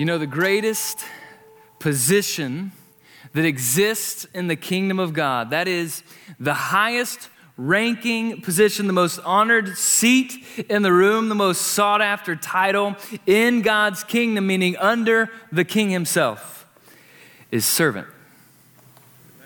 You 0.00 0.06
know, 0.06 0.16
the 0.16 0.26
greatest 0.26 1.04
position 1.78 2.72
that 3.34 3.44
exists 3.44 4.26
in 4.32 4.46
the 4.46 4.56
kingdom 4.56 4.98
of 4.98 5.12
God, 5.12 5.50
that 5.50 5.68
is 5.68 6.02
the 6.38 6.54
highest 6.54 7.28
ranking 7.58 8.40
position, 8.40 8.86
the 8.86 8.94
most 8.94 9.18
honored 9.26 9.76
seat 9.76 10.42
in 10.70 10.80
the 10.80 10.90
room, 10.90 11.28
the 11.28 11.34
most 11.34 11.60
sought 11.60 12.00
after 12.00 12.34
title 12.34 12.96
in 13.26 13.60
God's 13.60 14.02
kingdom, 14.02 14.46
meaning 14.46 14.74
under 14.78 15.28
the 15.52 15.66
king 15.66 15.90
himself, 15.90 16.66
is 17.50 17.66
servant. 17.66 18.06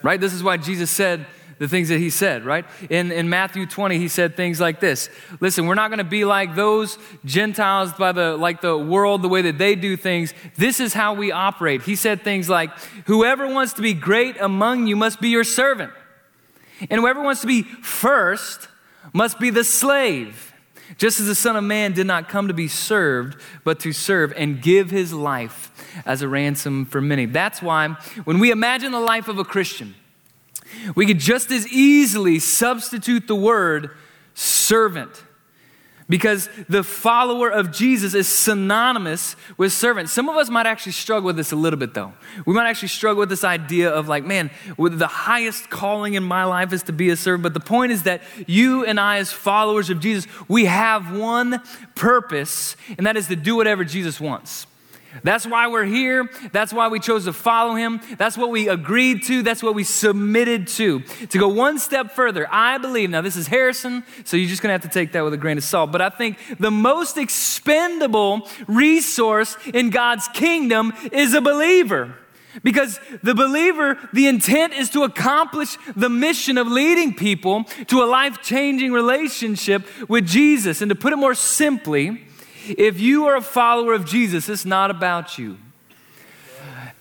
Right? 0.05 0.21
This 0.21 0.33
is 0.33 0.45
why 0.45 0.57
Jesus 0.57 0.89
said, 0.89 1.27
the 1.59 1.69
things 1.69 1.89
that 1.89 1.99
he 1.99 2.11
said, 2.11 2.45
right? 2.45 2.65
In, 2.91 3.13
in 3.13 3.29
Matthew 3.29 3.67
20, 3.67 3.99
he 3.99 4.09
said 4.09 4.37
things 4.37 4.61
like 4.61 4.81
this 4.81 5.09
Listen, 5.41 5.67
we're 5.67 5.75
not 5.75 5.89
going 5.89 5.99
to 5.99 6.05
be 6.05 6.25
like 6.25 6.55
those 6.55 6.99
Gentiles 7.25 7.93
by 7.93 8.13
the, 8.13 8.37
like 8.37 8.61
the 8.61 8.77
world, 8.77 9.23
the 9.23 9.29
way 9.29 9.43
that 9.43 9.59
they 9.59 9.75
do 9.75 9.97
things. 9.97 10.35
This 10.57 10.81
is 10.81 10.95
how 10.95 11.15
we 11.15 11.33
operate. 11.33 11.83
He 11.83 11.97
said 11.97 12.23
things 12.23 12.49
like, 12.49 12.71
Whoever 13.07 13.47
wants 13.47 13.75
to 13.75 13.83
be 13.83 13.95
great 13.95 14.37
among 14.41 14.87
you 14.87 14.97
must 14.97 15.21
be 15.21 15.29
your 15.29 15.45
servant. 15.45 15.93
And 16.91 17.01
whoever 17.01 17.23
wants 17.23 17.41
to 17.43 17.47
be 17.47 17.63
first 17.63 18.69
must 19.13 19.39
be 19.39 19.51
the 19.51 19.65
slave. 19.65 20.53
Just 20.99 21.19
as 21.19 21.27
the 21.27 21.35
Son 21.35 21.57
of 21.57 21.65
Man 21.65 21.93
did 21.93 22.07
not 22.07 22.29
come 22.29 22.49
to 22.49 22.55
be 22.55 22.69
served, 22.69 23.41
but 23.65 23.81
to 23.81 23.93
serve 23.93 24.33
and 24.37 24.61
give 24.61 24.91
his 24.91 25.13
life 25.13 25.71
as 26.05 26.23
a 26.23 26.29
ransom 26.29 26.85
for 26.85 27.01
many. 27.01 27.27
That's 27.27 27.63
why 27.63 27.89
when 28.25 28.39
we 28.39 28.51
imagine 28.51 28.93
the 28.93 29.01
life 29.01 29.29
of 29.29 29.39
a 29.39 29.45
Christian, 29.45 29.95
we 30.95 31.07
could 31.07 31.19
just 31.19 31.51
as 31.51 31.67
easily 31.69 32.39
substitute 32.39 33.27
the 33.27 33.37
word 33.37 33.91
servant 34.35 35.25
because 36.09 36.49
the 36.69 36.83
follower 36.83 37.49
of 37.49 37.73
Jesus 37.73 38.15
is 38.15 38.29
synonymous 38.29 39.37
with 39.57 39.73
servant. 39.73 40.11
Some 40.11 40.29
of 40.29 40.37
us 40.37 40.51
might 40.51 40.67
actually 40.67 40.93
struggle 40.93 41.27
with 41.27 41.37
this 41.37 41.53
a 41.53 41.57
little 41.57 41.79
bit, 41.79 41.95
though. 41.95 42.13
We 42.45 42.53
might 42.53 42.69
actually 42.69 42.89
struggle 42.89 43.21
with 43.21 43.31
this 43.31 43.45
idea 43.45 43.91
of, 43.91 44.07
like, 44.07 44.25
man, 44.25 44.51
the 44.77 45.07
highest 45.07 45.71
calling 45.71 46.15
in 46.15 46.23
my 46.23 46.45
life 46.45 46.73
is 46.73 46.83
to 46.85 46.93
be 46.93 47.09
a 47.11 47.17
servant. 47.17 47.43
But 47.43 47.55
the 47.55 47.61
point 47.61 47.93
is 47.93 48.03
that 48.03 48.23
you 48.47 48.85
and 48.85 49.01
I, 49.01 49.19
as 49.19 49.33
followers 49.33 49.89
of 49.89 50.01
Jesus, 50.01 50.27
we 50.47 50.67
have 50.67 51.17
one 51.17 51.63
purpose, 51.95 52.77
and 52.99 53.07
that 53.07 53.17
is 53.17 53.29
to 53.29 53.37
do 53.37 53.57
whatever 53.57 53.85
Jesus 53.85 54.21
wants. 54.21 54.67
That's 55.23 55.47
why 55.47 55.69
we're 55.69 55.85
here. 55.85 56.29
That's 56.53 56.73
why 56.73 56.89
we 56.89 57.01
chose 57.01 57.25
to 57.27 57.33
follow 57.33 57.75
him. 57.75 58.01
That's 58.19 58.37
what 58.37 58.51
we 58.51 58.69
agreed 58.69 59.23
to. 59.25 59.43
That's 59.43 59.63
what 59.63 59.75
we 59.75 59.85
submitted 59.85 60.69
to. 60.69 61.01
To 61.01 61.39
go 61.39 61.49
one 61.49 61.79
step 61.79 62.13
further, 62.13 62.47
I 62.51 62.79
believe, 62.79 63.11
now 63.11 63.21
this 63.21 63.37
is 63.37 63.47
Harrison, 63.47 64.05
so 64.25 64.37
you're 64.37 64.49
just 64.49 64.63
going 64.63 64.71
to 64.71 64.73
have 64.73 64.91
to 64.91 64.99
take 64.99 65.13
that 65.13 65.23
with 65.23 65.35
a 65.35 65.39
grain 65.39 65.59
of 65.59 65.65
salt, 65.65 65.93
but 65.93 66.01
I 66.01 66.11
think 66.11 66.39
the 66.59 66.71
most 66.71 67.17
expendable 67.17 68.49
resource 68.67 69.57
in 69.73 69.91
God's 69.91 70.29
kingdom 70.29 70.93
is 71.13 71.35
a 71.35 71.41
believer. 71.41 72.17
Because 72.63 73.01
the 73.23 73.35
believer, 73.35 73.99
the 74.13 74.29
intent 74.29 74.75
is 74.75 74.89
to 74.91 75.03
accomplish 75.03 75.77
the 75.97 76.09
mission 76.09 76.57
of 76.57 76.69
leading 76.69 77.15
people 77.15 77.65
to 77.89 78.03
a 78.03 78.07
life 78.07 78.43
changing 78.43 78.93
relationship 78.93 79.87
with 80.09 80.27
Jesus. 80.27 80.81
And 80.81 80.89
to 80.89 80.95
put 80.95 81.13
it 81.13 81.17
more 81.17 81.35
simply, 81.35 82.25
if 82.69 83.01
you 83.01 83.27
are 83.27 83.37
a 83.37 83.43
follower 83.43 83.93
of 83.95 84.05
Jesus, 84.05 84.49
it's 84.49 84.65
not 84.65 84.91
about 84.91 85.39
you. 85.39 85.59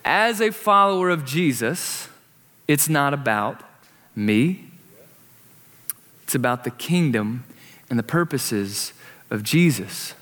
As 0.05 0.41
a 0.41 0.51
follower 0.51 1.09
of 1.09 1.25
Jesus, 1.25 2.09
it's 2.67 2.89
not 2.89 3.13
about 3.13 3.61
me. 4.15 4.69
It's 6.23 6.35
about 6.35 6.63
the 6.63 6.71
kingdom 6.71 7.43
and 7.89 7.97
the 7.97 8.03
purposes 8.03 8.93
of 9.29 9.43
Jesus. 9.43 10.13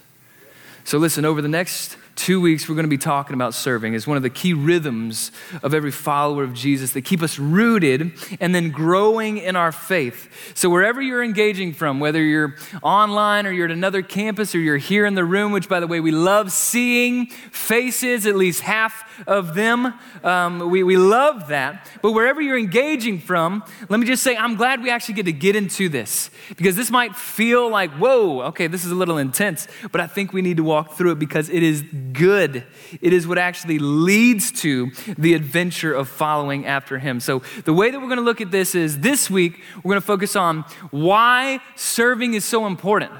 So, 0.84 0.98
listen, 0.98 1.26
over 1.26 1.42
the 1.42 1.48
next 1.48 1.98
two 2.22 2.40
weeks, 2.40 2.70
we're 2.70 2.76
going 2.76 2.86
to 2.86 2.90
be 2.90 3.00
talking 3.00 3.34
about 3.34 3.52
serving 3.52 3.96
as 3.96 4.06
one 4.06 4.16
of 4.16 4.22
the 4.22 4.30
key 4.30 4.54
rhythms 4.54 5.32
of 5.64 5.74
every 5.74 5.90
follower 5.90 6.44
of 6.44 6.54
Jesus 6.54 6.92
that 6.92 7.02
keep 7.02 7.24
us 7.24 7.40
rooted 7.40 8.12
and 8.40 8.54
then 8.54 8.70
growing 8.70 9.40
in 9.40 9.56
our 9.56 9.72
faith. 9.72 10.54
So, 10.54 10.70
wherever 10.70 11.02
you're 11.02 11.24
engaging 11.24 11.74
from, 11.74 12.00
whether 12.00 12.22
you're 12.22 12.56
online 12.84 13.48
or 13.48 13.52
you're 13.52 13.66
at 13.66 13.72
another 13.72 14.04
campus 14.04 14.54
or 14.54 14.60
you're 14.60 14.78
here 14.78 15.08
in 15.08 15.16
the 15.16 15.26
room, 15.26 15.52
which, 15.52 15.68
by 15.68 15.80
the 15.80 15.88
way, 15.88 16.00
we 16.00 16.12
love 16.12 16.52
seeing 16.52 17.26
faces, 17.26 18.28
at 18.28 18.36
least 18.36 18.62
half 18.62 19.04
of 19.28 19.56
them. 19.56 19.92
Um, 20.24 20.70
we, 20.70 20.84
we 20.84 20.98
love 20.98 21.48
that. 21.48 21.90
But 22.04 22.12
wherever 22.12 22.40
you're 22.40 22.58
engaging 22.58 23.20
from, 23.20 23.64
let 23.90 24.00
me 24.00 24.06
just 24.06 24.22
say, 24.22 24.38
I'm 24.38 24.56
glad 24.56 24.84
we 24.84 24.92
actually 24.92 25.16
get 25.16 25.26
to 25.26 25.34
get 25.34 25.56
into 25.56 25.90
this 25.90 26.30
because 26.50 26.76
this 26.76 26.92
might 26.92 27.16
feel 27.16 27.68
like, 27.68 27.90
whoa, 27.94 28.42
okay, 28.44 28.68
this 28.68 28.86
is 28.86 28.92
a 28.92 28.96
little 28.96 29.18
intense, 29.18 29.68
but 29.92 30.02
I 30.02 30.06
think 30.06 30.34
we 30.34 30.44
need 30.44 30.58
to 30.58 30.64
walk 30.64 30.94
through 30.94 31.14
it 31.14 31.20
because 31.20 31.50
it 31.50 31.64
is 31.64 31.84
good. 32.14 32.64
It 33.02 33.14
is 33.14 33.28
what 33.28 33.38
actually 33.38 33.80
leads 33.80 34.52
to 34.62 34.92
the 35.18 35.34
adventure 35.34 35.94
of 35.94 36.08
following 36.08 36.66
after 36.66 37.00
Him. 37.00 37.20
So, 37.20 37.42
the 37.64 37.74
way 37.74 37.92
that 37.92 38.00
we're 38.00 38.08
going 38.08 38.18
to 38.18 38.24
look 38.24 38.42
at 38.42 38.52
this 38.52 38.76
is 38.76 39.00
this 39.00 39.30
week, 39.30 39.62
we're 39.78 39.92
going 39.92 40.02
to 40.02 40.08
focus 40.08 40.36
on 40.36 40.66
why 40.92 41.60
serving 41.76 42.34
is 42.34 42.46
so 42.46 42.66
important. 42.66 43.12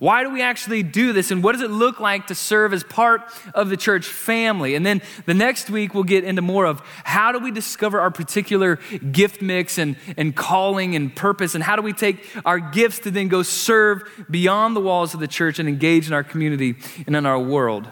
Why 0.00 0.22
do 0.22 0.30
we 0.30 0.40
actually 0.40 0.82
do 0.82 1.12
this? 1.12 1.30
And 1.30 1.44
what 1.44 1.52
does 1.52 1.60
it 1.60 1.70
look 1.70 2.00
like 2.00 2.28
to 2.28 2.34
serve 2.34 2.72
as 2.72 2.82
part 2.82 3.20
of 3.54 3.68
the 3.68 3.76
church 3.76 4.06
family? 4.06 4.74
And 4.74 4.84
then 4.84 5.02
the 5.26 5.34
next 5.34 5.68
week, 5.68 5.92
we'll 5.92 6.04
get 6.04 6.24
into 6.24 6.40
more 6.40 6.64
of 6.64 6.80
how 7.04 7.32
do 7.32 7.38
we 7.38 7.50
discover 7.50 8.00
our 8.00 8.10
particular 8.10 8.76
gift 9.12 9.42
mix 9.42 9.76
and, 9.76 9.96
and 10.16 10.34
calling 10.34 10.96
and 10.96 11.14
purpose? 11.14 11.54
And 11.54 11.62
how 11.62 11.76
do 11.76 11.82
we 11.82 11.92
take 11.92 12.26
our 12.46 12.58
gifts 12.58 13.00
to 13.00 13.10
then 13.10 13.28
go 13.28 13.42
serve 13.42 14.04
beyond 14.30 14.74
the 14.74 14.80
walls 14.80 15.12
of 15.12 15.20
the 15.20 15.28
church 15.28 15.58
and 15.58 15.68
engage 15.68 16.06
in 16.06 16.14
our 16.14 16.24
community 16.24 16.76
and 17.06 17.14
in 17.14 17.26
our 17.26 17.38
world? 17.38 17.86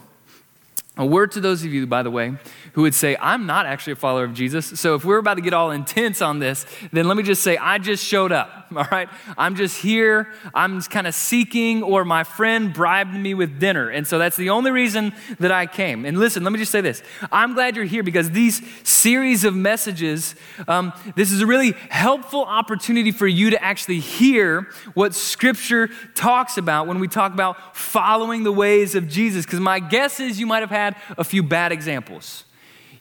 A 0.98 1.06
word 1.06 1.30
to 1.32 1.40
those 1.40 1.64
of 1.64 1.72
you, 1.72 1.86
by 1.86 2.02
the 2.02 2.10
way, 2.10 2.34
who 2.72 2.82
would 2.82 2.94
say, 2.94 3.16
I'm 3.20 3.46
not 3.46 3.66
actually 3.66 3.92
a 3.92 3.96
follower 3.96 4.24
of 4.24 4.34
Jesus. 4.34 4.80
So 4.80 4.96
if 4.96 5.04
we're 5.04 5.18
about 5.18 5.34
to 5.34 5.40
get 5.40 5.54
all 5.54 5.70
intense 5.70 6.20
on 6.20 6.40
this, 6.40 6.66
then 6.92 7.06
let 7.06 7.16
me 7.16 7.22
just 7.22 7.42
say, 7.42 7.56
I 7.56 7.78
just 7.78 8.04
showed 8.04 8.32
up, 8.32 8.66
all 8.76 8.84
right? 8.90 9.08
I'm 9.36 9.54
just 9.54 9.80
here. 9.80 10.32
I'm 10.52 10.82
kind 10.82 11.06
of 11.06 11.14
seeking, 11.14 11.84
or 11.84 12.04
my 12.04 12.24
friend 12.24 12.72
bribed 12.72 13.14
me 13.14 13.34
with 13.34 13.60
dinner. 13.60 13.90
And 13.90 14.08
so 14.08 14.18
that's 14.18 14.36
the 14.36 14.50
only 14.50 14.72
reason 14.72 15.12
that 15.38 15.52
I 15.52 15.66
came. 15.66 16.04
And 16.04 16.18
listen, 16.18 16.42
let 16.42 16.52
me 16.52 16.58
just 16.58 16.72
say 16.72 16.80
this 16.80 17.02
I'm 17.30 17.54
glad 17.54 17.76
you're 17.76 17.84
here 17.84 18.02
because 18.02 18.30
these 18.30 18.60
series 18.82 19.44
of 19.44 19.54
messages, 19.54 20.34
um, 20.66 20.92
this 21.14 21.30
is 21.30 21.40
a 21.40 21.46
really 21.46 21.72
helpful 21.90 22.44
opportunity 22.44 23.12
for 23.12 23.28
you 23.28 23.50
to 23.50 23.62
actually 23.62 24.00
hear 24.00 24.66
what 24.94 25.14
Scripture 25.14 25.90
talks 26.16 26.58
about 26.58 26.88
when 26.88 26.98
we 26.98 27.06
talk 27.06 27.32
about 27.32 27.76
following 27.76 28.42
the 28.42 28.52
ways 28.52 28.96
of 28.96 29.06
Jesus. 29.08 29.44
Because 29.44 29.60
my 29.60 29.78
guess 29.78 30.18
is 30.18 30.40
you 30.40 30.46
might 30.46 30.60
have 30.60 30.70
had 30.70 30.87
a 31.16 31.24
few 31.24 31.42
bad 31.42 31.72
examples. 31.72 32.44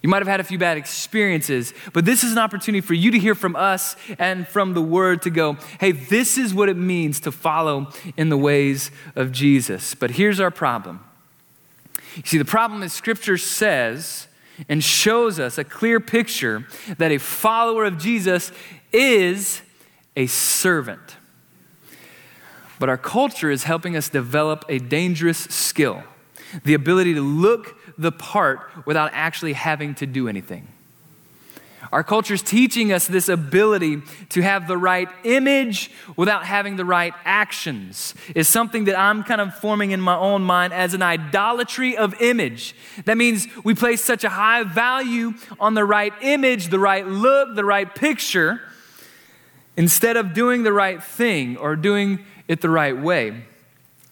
You 0.02 0.10
might 0.10 0.20
have 0.20 0.28
had 0.28 0.40
a 0.40 0.44
few 0.44 0.60
bad 0.60 0.78
experiences, 0.78 1.74
but 1.92 2.06
this 2.06 2.24
is 2.24 2.32
an 2.32 2.38
opportunity 2.38 2.82
for 2.82 2.94
you 2.94 3.12
to 3.12 3.20
hear 3.20 3.36
from 3.36 3.56
us 3.56 3.96
and 4.20 4.48
from 4.48 4.74
the 4.74 4.82
Word 4.82 5.24
to 5.24 5.30
go, 5.30 5.58
hey, 5.80 5.92
this 5.92 6.38
is 6.38 6.54
what 6.54 6.70
it 6.70 6.78
means 6.78 7.20
to 7.22 7.32
follow 7.32 7.92
in 8.16 8.30
the 8.30 8.38
ways 8.38 8.92
of 9.16 9.32
Jesus. 9.32 9.96
But 9.96 10.12
here's 10.12 10.40
our 10.40 10.52
problem. 10.52 11.04
You 12.16 12.24
see, 12.26 12.38
the 12.38 12.46
problem 12.46 12.84
is 12.84 12.94
Scripture 12.94 13.38
says 13.38 14.28
and 14.70 14.84
shows 14.84 15.40
us 15.40 15.58
a 15.58 15.64
clear 15.64 16.00
picture 16.00 16.66
that 16.98 17.12
a 17.12 17.18
follower 17.18 17.86
of 17.86 17.98
Jesus 17.98 18.52
is 18.92 19.62
a 20.16 20.28
servant. 20.28 21.18
But 22.80 22.90
our 22.90 22.98
culture 22.98 23.50
is 23.52 23.64
helping 23.64 23.96
us 23.96 24.10
develop 24.10 24.64
a 24.70 24.80
dangerous 24.80 25.40
skill 25.40 26.04
the 26.64 26.74
ability 26.74 27.14
to 27.14 27.22
look 27.22 27.77
the 27.98 28.12
part 28.12 28.60
without 28.86 29.12
actually 29.14 29.54
having 29.54 29.96
to 29.96 30.06
do 30.06 30.28
anything. 30.28 30.68
Our 31.92 32.04
culture 32.04 32.34
is 32.34 32.42
teaching 32.42 32.92
us 32.92 33.08
this 33.08 33.30
ability 33.30 34.02
to 34.30 34.42
have 34.42 34.68
the 34.68 34.78
right 34.78 35.08
image 35.24 35.90
without 36.16 36.46
having 36.46 36.76
the 36.76 36.84
right 36.84 37.14
actions. 37.24 38.14
Is 38.36 38.48
something 38.48 38.86
that 38.86 39.00
I'm 39.00 39.24
kind 39.24 39.40
of 39.40 39.56
forming 39.56 39.92
in 39.92 40.02
my 40.02 40.18
own 40.18 40.44
mind 40.44 40.74
as 40.74 40.94
an 40.94 41.02
idolatry 41.02 41.96
of 41.96 42.20
image. 42.22 42.76
That 43.06 43.18
means 43.18 43.48
we 43.64 43.74
place 43.74 44.04
such 44.04 44.24
a 44.24 44.30
high 44.30 44.64
value 44.64 45.34
on 45.60 45.76
the 45.76 45.86
right 45.86 46.14
image, 46.22 46.70
the 46.70 46.80
right 46.80 47.08
look, 47.08 47.56
the 47.56 47.66
right 47.66 47.94
picture, 47.94 48.62
instead 49.78 50.18
of 50.18 50.34
doing 50.34 50.64
the 50.64 50.74
right 50.74 51.02
thing 51.02 51.56
or 51.58 51.76
doing 51.76 52.26
it 52.48 52.62
the 52.62 52.70
right 52.70 52.98
way. 52.98 53.44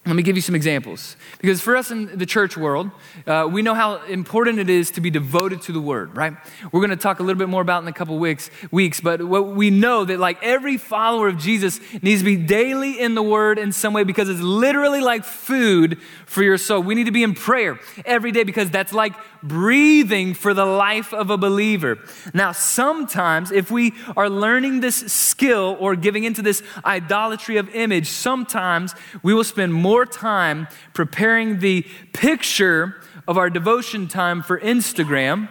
Let 0.07 0.15
me 0.15 0.21
give 0.21 0.35
you 0.35 0.41
some 0.41 0.53
examples. 0.53 1.17
Because 1.39 1.61
for 1.61 1.75
us 1.75 1.89
in 1.89 2.15
the 2.15 2.27
church 2.27 2.55
world, 2.55 2.91
uh, 3.25 3.49
we 3.51 3.63
know 3.63 3.73
how 3.73 4.03
important 4.03 4.59
it 4.59 4.69
is 4.69 4.91
to 4.91 5.01
be 5.01 5.09
devoted 5.09 5.63
to 5.63 5.71
the 5.71 5.81
word, 5.81 6.15
right? 6.15 6.33
We're 6.71 6.81
going 6.81 6.91
to 6.91 6.95
talk 6.95 7.19
a 7.19 7.23
little 7.23 7.39
bit 7.39 7.49
more 7.49 7.63
about 7.63 7.81
in 7.81 7.87
a 7.87 7.93
couple 7.93 8.19
weeks, 8.19 8.51
weeks, 8.69 9.01
but 9.01 9.23
what 9.23 9.47
we 9.47 9.71
know 9.71 10.05
that 10.05 10.19
like 10.19 10.37
every 10.43 10.77
follower 10.77 11.27
of 11.27 11.39
Jesus 11.39 11.79
needs 12.03 12.21
to 12.21 12.25
be 12.25 12.35
daily 12.35 12.99
in 12.99 13.15
the 13.15 13.23
word 13.23 13.57
in 13.57 13.71
some 13.71 13.93
way 13.93 14.03
because 14.03 14.29
it's 14.29 14.41
literally 14.41 15.01
like 15.01 15.25
food 15.25 15.99
for 16.27 16.43
your 16.43 16.59
soul. 16.59 16.81
We 16.81 16.93
need 16.93 17.05
to 17.05 17.11
be 17.11 17.23
in 17.23 17.33
prayer 17.33 17.79
every 18.05 18.31
day 18.31 18.43
because 18.43 18.69
that's 18.69 18.93
like 18.93 19.13
breathing 19.41 20.33
for 20.33 20.53
the 20.53 20.65
life 20.65 21.13
of 21.13 21.29
a 21.31 21.37
believer. 21.37 21.97
Now, 22.33 22.51
sometimes 22.51 23.51
if 23.51 23.71
we 23.71 23.93
are 24.15 24.29
learning 24.29 24.81
this 24.81 24.97
skill 25.11 25.77
or 25.79 25.95
giving 25.95 26.25
into 26.25 26.41
this 26.41 26.61
idolatry 26.83 27.57
of 27.57 27.73
image, 27.73 28.07
sometimes 28.07 28.93
we 29.23 29.33
will 29.33 29.43
spend 29.43 29.73
more 29.73 29.94
time 30.03 30.67
preparing 30.93 31.59
the 31.59 31.85
picture 32.11 32.95
of 33.27 33.37
our 33.37 33.51
devotion 33.51 34.07
time 34.07 34.41
for 34.41 34.59
Instagram 34.59 35.47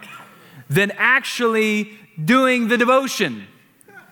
than 0.69 0.91
actually 0.96 1.96
doing 2.23 2.67
the 2.67 2.76
devotion. 2.76 3.46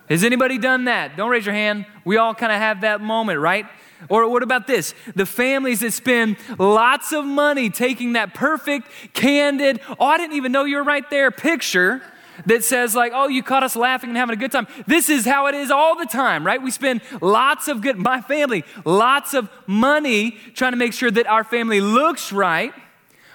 Has 0.07 0.23
anybody 0.23 0.57
done 0.57 0.85
that? 0.85 1.17
Don't 1.17 1.29
raise 1.29 1.45
your 1.45 1.55
hand. 1.55 1.85
We 2.05 2.15
all 2.17 2.33
kind 2.33 2.51
of 2.51 2.57
have 2.57 2.81
that 2.81 3.01
moment, 3.01 3.39
right? 3.39 3.65
Or 4.09 4.27
what 4.29 4.43
about 4.43 4.67
this? 4.67 4.93
The 5.15 5.25
families 5.25 5.79
that 5.79 5.91
spend 5.91 6.37
lots 6.57 7.11
of 7.11 7.25
money 7.25 7.69
taking 7.69 8.13
that 8.13 8.33
perfect, 8.33 8.87
candid, 9.13 9.79
oh, 9.99 10.05
I 10.05 10.17
didn't 10.17 10.35
even 10.35 10.51
know 10.51 10.65
you 10.65 10.77
were 10.77 10.83
right 10.83 11.09
there 11.09 11.31
picture 11.31 12.01
that 12.45 12.63
says, 12.63 12.95
like, 12.95 13.11
oh, 13.13 13.27
you 13.27 13.43
caught 13.43 13.63
us 13.63 13.75
laughing 13.75 14.09
and 14.09 14.17
having 14.17 14.33
a 14.33 14.39
good 14.39 14.51
time. 14.51 14.67
This 14.87 15.09
is 15.09 15.25
how 15.25 15.47
it 15.47 15.55
is 15.55 15.71
all 15.71 15.97
the 15.97 16.05
time, 16.05 16.45
right? 16.45 16.61
We 16.61 16.71
spend 16.71 17.01
lots 17.21 17.67
of 17.67 17.81
good, 17.81 17.97
my 17.97 18.21
family, 18.21 18.63
lots 18.85 19.33
of 19.33 19.49
money 19.67 20.31
trying 20.53 20.71
to 20.73 20.77
make 20.77 20.93
sure 20.93 21.11
that 21.11 21.27
our 21.27 21.43
family 21.43 21.81
looks 21.81 22.31
right. 22.31 22.73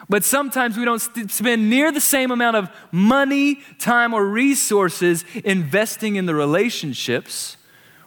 But 0.08 0.24
sometimes 0.24 0.76
we 0.76 0.84
don't 0.84 1.00
spend 1.00 1.68
near 1.68 1.92
the 1.92 2.00
same 2.00 2.30
amount 2.30 2.56
of 2.56 2.70
money, 2.90 3.60
time, 3.78 4.14
or 4.14 4.24
resources 4.26 5.24
investing 5.44 6.16
in 6.16 6.26
the 6.26 6.34
relationships 6.34 7.58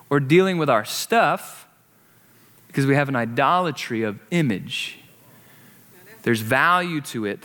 or 0.09 0.19
dealing 0.19 0.57
with 0.57 0.69
our 0.69 0.83
stuff 0.83 1.67
because 2.67 2.85
we 2.85 2.95
have 2.95 3.09
an 3.09 3.15
idolatry 3.15 4.03
of 4.03 4.19
image. 4.31 4.97
There's 6.23 6.41
value 6.41 7.01
to 7.01 7.25
it, 7.25 7.43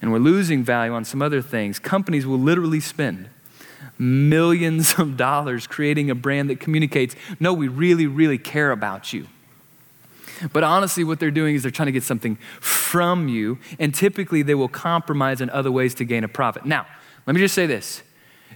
and 0.00 0.12
we're 0.12 0.18
losing 0.18 0.64
value 0.64 0.92
on 0.92 1.04
some 1.04 1.22
other 1.22 1.42
things. 1.42 1.78
Companies 1.78 2.26
will 2.26 2.38
literally 2.38 2.80
spend 2.80 3.28
millions 3.98 4.98
of 4.98 5.16
dollars 5.16 5.66
creating 5.66 6.10
a 6.10 6.14
brand 6.14 6.50
that 6.50 6.58
communicates, 6.60 7.14
no, 7.38 7.52
we 7.52 7.68
really, 7.68 8.06
really 8.06 8.38
care 8.38 8.70
about 8.70 9.12
you. 9.12 9.26
But 10.52 10.64
honestly, 10.64 11.04
what 11.04 11.20
they're 11.20 11.30
doing 11.30 11.54
is 11.54 11.62
they're 11.62 11.70
trying 11.70 11.86
to 11.86 11.92
get 11.92 12.02
something 12.02 12.36
from 12.60 13.28
you, 13.28 13.58
and 13.78 13.94
typically 13.94 14.42
they 14.42 14.54
will 14.54 14.68
compromise 14.68 15.42
in 15.42 15.50
other 15.50 15.70
ways 15.70 15.94
to 15.96 16.04
gain 16.04 16.24
a 16.24 16.28
profit. 16.28 16.64
Now, 16.64 16.86
let 17.26 17.34
me 17.34 17.40
just 17.40 17.54
say 17.54 17.66
this 17.66 18.02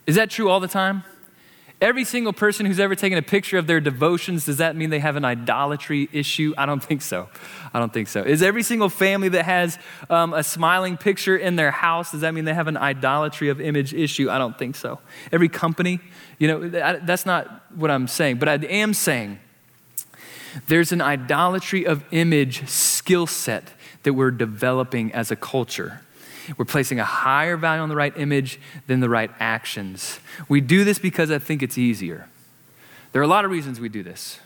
Is 0.06 0.17
that 0.17 0.31
true 0.31 0.49
all 0.49 0.61
the 0.61 0.69
time? 0.69 1.05
Every 1.84 2.04
single 2.04 2.32
person 2.32 2.64
who's 2.64 2.81
ever 2.81 2.94
taken 2.94 3.19
a 3.19 3.22
picture 3.22 3.58
of 3.58 3.66
their 3.66 3.78
devotions, 3.78 4.46
does 4.46 4.56
that 4.56 4.75
mean 4.75 4.88
they 4.88 5.00
have 5.00 5.16
an 5.16 5.25
idolatry 5.26 6.08
issue? 6.12 6.54
I 6.56 6.64
don't 6.64 6.82
think 6.82 7.02
so. 7.02 7.28
I 7.75 7.78
don't 7.78 7.92
think 7.92 8.08
so. 8.08 8.22
Is 8.22 8.42
every 8.42 8.62
single 8.62 8.88
family 8.88 9.28
that 9.28 9.44
has 9.44 9.78
um, 10.08 10.32
a 10.32 10.42
smiling 10.42 10.96
picture 10.96 11.36
in 11.36 11.56
their 11.56 11.70
house, 11.70 12.12
does 12.12 12.22
that 12.22 12.32
mean 12.32 12.46
they 12.46 12.54
have 12.54 12.69
an 12.69 12.78
idolatry 12.78 13.50
of 13.50 13.60
image 13.60 13.92
issue? 13.92 14.31
I 14.31 14.38
don't 14.38 14.58
think 14.58 14.76
so. 14.76 14.98
Every 15.31 15.50
company, 15.50 16.00
you 16.38 16.48
know, 16.48 16.69
that's 16.70 17.26
not 17.26 17.70
what 17.75 17.90
I'm 17.90 18.08
saying. 18.08 18.38
But 18.38 18.48
I 18.48 18.54
am 18.54 18.94
saying 18.94 19.38
there's 20.69 20.90
an 20.90 21.02
idolatry 21.02 21.84
of 21.84 22.02
image 22.12 22.66
skill 22.66 23.26
set 23.26 23.75
that 24.04 24.14
we're 24.14 24.31
developing 24.31 25.12
as 25.12 25.31
a 25.31 25.36
culture. 25.36 26.00
We're 26.56 26.64
placing 26.64 27.00
a 27.00 27.05
higher 27.05 27.56
value 27.56 27.82
on 27.82 27.88
the 27.88 27.96
right 27.96 28.17
image 28.17 28.61
than 28.87 29.00
the 29.00 29.08
right 29.08 29.31
actions. 29.41 30.20
We 30.49 30.61
do 30.61 30.85
this 30.85 30.99
because 30.99 31.31
I 31.31 31.38
think 31.38 31.62
it's 31.62 31.79
easier. 31.79 32.29
There 33.12 33.20
are 33.20 33.25
a 33.25 33.29
lot 33.29 33.44
of 33.44 33.50
reasons 33.50 33.81
we 33.81 33.88
do 33.88 34.02
this. 34.02 34.38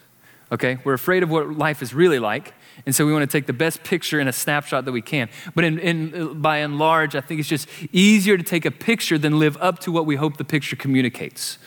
Okay? 0.50 0.78
We're 0.84 0.94
afraid 0.94 1.22
of 1.22 1.30
what 1.30 1.56
life 1.56 1.82
is 1.82 1.94
really 1.94 2.18
like, 2.18 2.54
and 2.86 2.94
so 2.94 3.04
we 3.04 3.12
want 3.12 3.28
to 3.28 3.38
take 3.38 3.46
the 3.46 3.52
best 3.52 3.82
picture 3.82 4.20
in 4.20 4.28
a 4.28 4.32
snapshot 4.32 4.84
that 4.84 4.92
we 4.92 5.02
can. 5.02 5.28
But 5.54 5.64
in, 5.64 5.78
in, 5.78 6.40
by 6.40 6.58
and 6.58 6.78
large, 6.78 7.14
I 7.14 7.20
think 7.20 7.40
it's 7.40 7.48
just 7.48 7.68
easier 7.92 8.36
to 8.36 8.42
take 8.42 8.64
a 8.64 8.70
picture 8.70 9.18
than 9.18 9.38
live 9.38 9.56
up 9.58 9.78
to 9.80 9.92
what 9.92 10.06
we 10.06 10.16
hope 10.16 10.36
the 10.36 10.44
picture 10.44 10.76
communicates. 10.76 11.58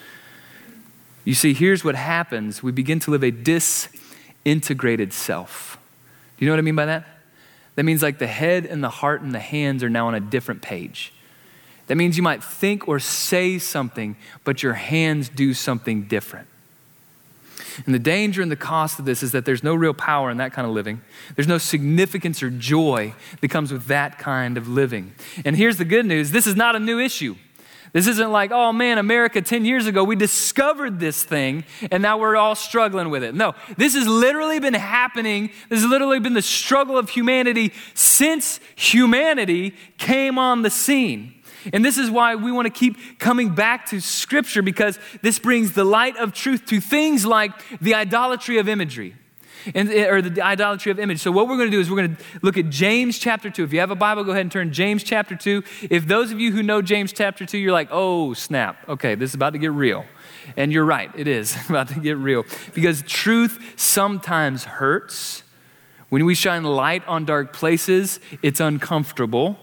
You 1.25 1.36
see, 1.36 1.54
here's 1.54 1.83
what 1.83 1.95
happens 1.95 2.63
we 2.63 2.72
begin 2.72 3.00
to 3.01 3.12
live 3.12 3.24
a 3.24 3.31
disintegrated 3.31 5.13
self. 5.13 5.78
Do 6.38 6.45
you 6.45 6.50
know 6.50 6.54
what 6.54 6.60
I 6.60 6.63
mean 6.63 6.75
by 6.75 6.86
that? 6.86 7.06
That 7.81 7.86
means 7.86 8.04
like 8.04 8.19
the 8.19 8.28
head 8.28 8.68
and 8.68 8.83
the 8.83 8.92
heart 8.92 9.24
and 9.24 9.33
the 9.33 9.39
hands 9.39 9.81
are 9.81 9.89
now 9.89 10.06
on 10.06 10.13
a 10.13 10.19
different 10.19 10.62
page. 10.62 11.12
That 11.88 11.95
means 11.95 12.16
you 12.16 12.22
might 12.22 12.44
think 12.44 12.88
or 12.88 13.00
say 13.00 13.57
something, 13.57 14.18
but 14.44 14.62
your 14.62 14.74
hands 14.74 15.30
do 15.30 15.56
something 15.56 16.04
different. 16.04 16.48
And 17.88 17.95
the 17.95 17.98
danger 17.98 18.44
and 18.44 18.51
the 18.51 18.56
cost 18.56 19.00
of 19.00 19.06
this 19.06 19.24
is 19.24 19.31
that 19.31 19.45
there's 19.45 19.63
no 19.63 19.74
real 19.74 19.95
power 19.95 20.30
in 20.30 20.38
that 20.38 20.54
kind 20.54 20.68
of 20.68 20.75
living. 20.75 21.01
There's 21.36 21.48
no 21.48 21.57
significance 21.57 22.44
or 22.44 22.51
joy 22.51 23.16
that 23.39 23.48
comes 23.48 23.72
with 23.74 23.88
that 23.88 24.19
kind 24.19 24.60
of 24.60 24.68
living. 24.68 25.16
And 25.44 25.56
here's 25.56 25.78
the 25.78 25.86
good 25.86 26.06
news 26.06 26.30
this 26.30 26.45
is 26.45 26.56
not 26.56 26.75
a 26.75 26.80
new 26.80 27.00
issue. 27.00 27.36
This 27.93 28.07
isn't 28.07 28.31
like, 28.31 28.51
oh 28.51 28.71
man, 28.71 28.97
America 28.97 29.41
10 29.41 29.65
years 29.65 29.85
ago, 29.85 30.03
we 30.03 30.15
discovered 30.15 30.99
this 30.99 31.23
thing 31.23 31.65
and 31.91 32.01
now 32.01 32.17
we're 32.17 32.38
all 32.38 32.55
struggling 32.55 33.09
with 33.09 33.23
it. 33.23 33.35
No, 33.35 33.53
this 33.77 33.95
has 33.95 34.07
literally 34.07 34.59
been 34.59 34.73
happening. 34.73 35.51
This 35.69 35.81
has 35.81 35.89
literally 35.89 36.19
been 36.19 36.33
the 36.33 36.41
struggle 36.41 36.97
of 36.97 37.09
humanity 37.09 37.73
since 37.93 38.61
humanity 38.75 39.75
came 39.97 40.38
on 40.38 40.61
the 40.61 40.69
scene. 40.69 41.35
And 41.73 41.85
this 41.85 41.97
is 41.97 42.09
why 42.09 42.35
we 42.35 42.51
want 42.51 42.65
to 42.65 42.73
keep 42.73 43.19
coming 43.19 43.53
back 43.53 43.88
to 43.88 43.99
Scripture 43.99 44.61
because 44.61 44.97
this 45.21 45.37
brings 45.37 45.73
the 45.73 45.83
light 45.83 46.17
of 46.17 46.33
truth 46.33 46.65
to 46.67 46.79
things 46.79 47.25
like 47.25 47.51
the 47.79 47.94
idolatry 47.94 48.57
of 48.57 48.67
imagery 48.67 49.15
and, 49.73 49.89
or 49.89 50.21
the 50.21 50.41
idolatry 50.41 50.91
of 50.91 50.99
image. 50.99 51.19
So, 51.19 51.31
what 51.31 51.47
we're 51.47 51.57
going 51.57 51.69
to 51.69 51.75
do 51.75 51.79
is 51.79 51.89
we're 51.89 51.97
going 51.97 52.15
to 52.15 52.23
look 52.41 52.57
at 52.57 52.69
James 52.69 53.18
chapter 53.18 53.49
2. 53.49 53.63
If 53.63 53.73
you 53.73 53.80
have 53.80 53.91
a 53.91 53.95
Bible, 53.95 54.23
go 54.23 54.31
ahead 54.31 54.41
and 54.41 54.51
turn 54.51 54.71
James 54.73 55.03
chapter 55.03 55.35
2. 55.35 55.63
If 55.89 56.07
those 56.07 56.31
of 56.31 56.39
you 56.39 56.51
who 56.51 56.63
know 56.63 56.81
James 56.81 57.13
chapter 57.13 57.45
2, 57.45 57.57
you're 57.57 57.73
like, 57.73 57.89
oh, 57.91 58.33
snap. 58.33 58.77
Okay, 58.89 59.15
this 59.15 59.31
is 59.31 59.35
about 59.35 59.53
to 59.53 59.59
get 59.59 59.71
real. 59.71 60.06
And 60.57 60.71
you're 60.71 60.85
right, 60.85 61.11
it 61.15 61.27
is 61.27 61.57
about 61.69 61.89
to 61.89 61.99
get 61.99 62.18
real. 62.18 62.45
Because 62.73 63.01
truth 63.03 63.73
sometimes 63.75 64.63
hurts. 64.63 65.44
When 66.09 66.25
we 66.25 66.35
shine 66.35 66.63
light 66.63 67.07
on 67.07 67.23
dark 67.23 67.53
places, 67.53 68.19
it's 68.41 68.59
uncomfortable, 68.59 69.57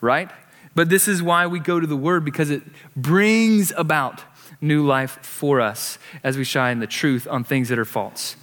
right? 0.00 0.30
But 0.74 0.88
this 0.88 1.06
is 1.06 1.22
why 1.22 1.46
we 1.46 1.60
go 1.60 1.78
to 1.78 1.86
the 1.86 1.96
Word, 1.96 2.24
because 2.24 2.50
it 2.50 2.62
brings 2.96 3.72
about 3.76 4.24
new 4.60 4.84
life 4.84 5.18
for 5.22 5.60
us 5.60 5.98
as 6.22 6.38
we 6.38 6.44
shine 6.44 6.78
the 6.78 6.86
truth 6.86 7.26
on 7.30 7.44
things 7.44 7.68
that 7.68 7.78
are 7.78 7.84
false. 7.84 8.36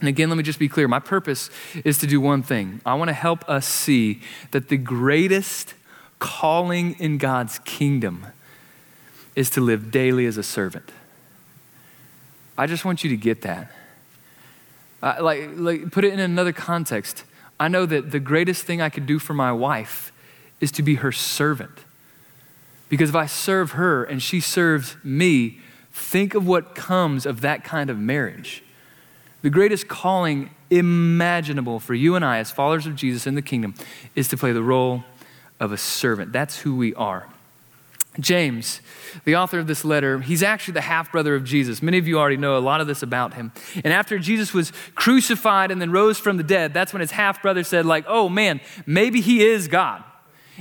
And 0.00 0.08
again, 0.08 0.28
let 0.28 0.36
me 0.36 0.42
just 0.42 0.58
be 0.58 0.68
clear. 0.68 0.88
My 0.88 0.98
purpose 0.98 1.48
is 1.84 1.98
to 1.98 2.06
do 2.06 2.20
one 2.20 2.42
thing. 2.42 2.80
I 2.84 2.94
want 2.94 3.08
to 3.08 3.14
help 3.14 3.48
us 3.48 3.66
see 3.66 4.20
that 4.50 4.68
the 4.68 4.76
greatest 4.76 5.74
calling 6.18 6.94
in 6.98 7.18
God's 7.18 7.58
kingdom 7.60 8.26
is 9.34 9.50
to 9.50 9.60
live 9.60 9.90
daily 9.90 10.26
as 10.26 10.36
a 10.36 10.42
servant. 10.42 10.90
I 12.58 12.66
just 12.66 12.84
want 12.84 13.04
you 13.04 13.10
to 13.10 13.16
get 13.16 13.42
that. 13.42 13.70
Uh, 15.02 15.16
like, 15.20 15.50
like, 15.54 15.90
put 15.92 16.04
it 16.04 16.12
in 16.12 16.20
another 16.20 16.52
context. 16.52 17.24
I 17.60 17.68
know 17.68 17.86
that 17.86 18.10
the 18.10 18.20
greatest 18.20 18.64
thing 18.64 18.80
I 18.80 18.88
could 18.88 19.06
do 19.06 19.18
for 19.18 19.34
my 19.34 19.52
wife 19.52 20.12
is 20.60 20.72
to 20.72 20.82
be 20.82 20.96
her 20.96 21.12
servant. 21.12 21.84
Because 22.88 23.10
if 23.10 23.16
I 23.16 23.26
serve 23.26 23.72
her 23.72 24.04
and 24.04 24.22
she 24.22 24.40
serves 24.40 24.96
me, 25.02 25.60
think 25.92 26.34
of 26.34 26.46
what 26.46 26.74
comes 26.74 27.26
of 27.26 27.40
that 27.40 27.64
kind 27.64 27.90
of 27.90 27.98
marriage. 27.98 28.62
The 29.46 29.50
greatest 29.50 29.86
calling 29.86 30.50
imaginable 30.70 31.78
for 31.78 31.94
you 31.94 32.16
and 32.16 32.24
I 32.24 32.38
as 32.38 32.50
followers 32.50 32.84
of 32.84 32.96
Jesus 32.96 33.28
in 33.28 33.36
the 33.36 33.42
kingdom 33.42 33.74
is 34.16 34.26
to 34.30 34.36
play 34.36 34.50
the 34.50 34.60
role 34.60 35.04
of 35.60 35.70
a 35.70 35.76
servant. 35.76 36.32
That's 36.32 36.58
who 36.58 36.74
we 36.74 36.92
are. 36.96 37.28
James, 38.18 38.80
the 39.24 39.36
author 39.36 39.60
of 39.60 39.68
this 39.68 39.84
letter, 39.84 40.18
he's 40.18 40.42
actually 40.42 40.74
the 40.74 40.80
half 40.80 41.12
brother 41.12 41.36
of 41.36 41.44
Jesus. 41.44 41.80
Many 41.80 41.96
of 41.96 42.08
you 42.08 42.18
already 42.18 42.38
know 42.38 42.56
a 42.56 42.58
lot 42.58 42.80
of 42.80 42.88
this 42.88 43.04
about 43.04 43.34
him. 43.34 43.52
And 43.84 43.92
after 43.92 44.18
Jesus 44.18 44.52
was 44.52 44.72
crucified 44.96 45.70
and 45.70 45.80
then 45.80 45.92
rose 45.92 46.18
from 46.18 46.38
the 46.38 46.42
dead, 46.42 46.74
that's 46.74 46.92
when 46.92 46.98
his 46.98 47.12
half 47.12 47.40
brother 47.40 47.62
said, 47.62 47.86
like, 47.86 48.04
oh 48.08 48.28
man, 48.28 48.60
maybe 48.84 49.20
he 49.20 49.46
is 49.46 49.68
God. 49.68 50.02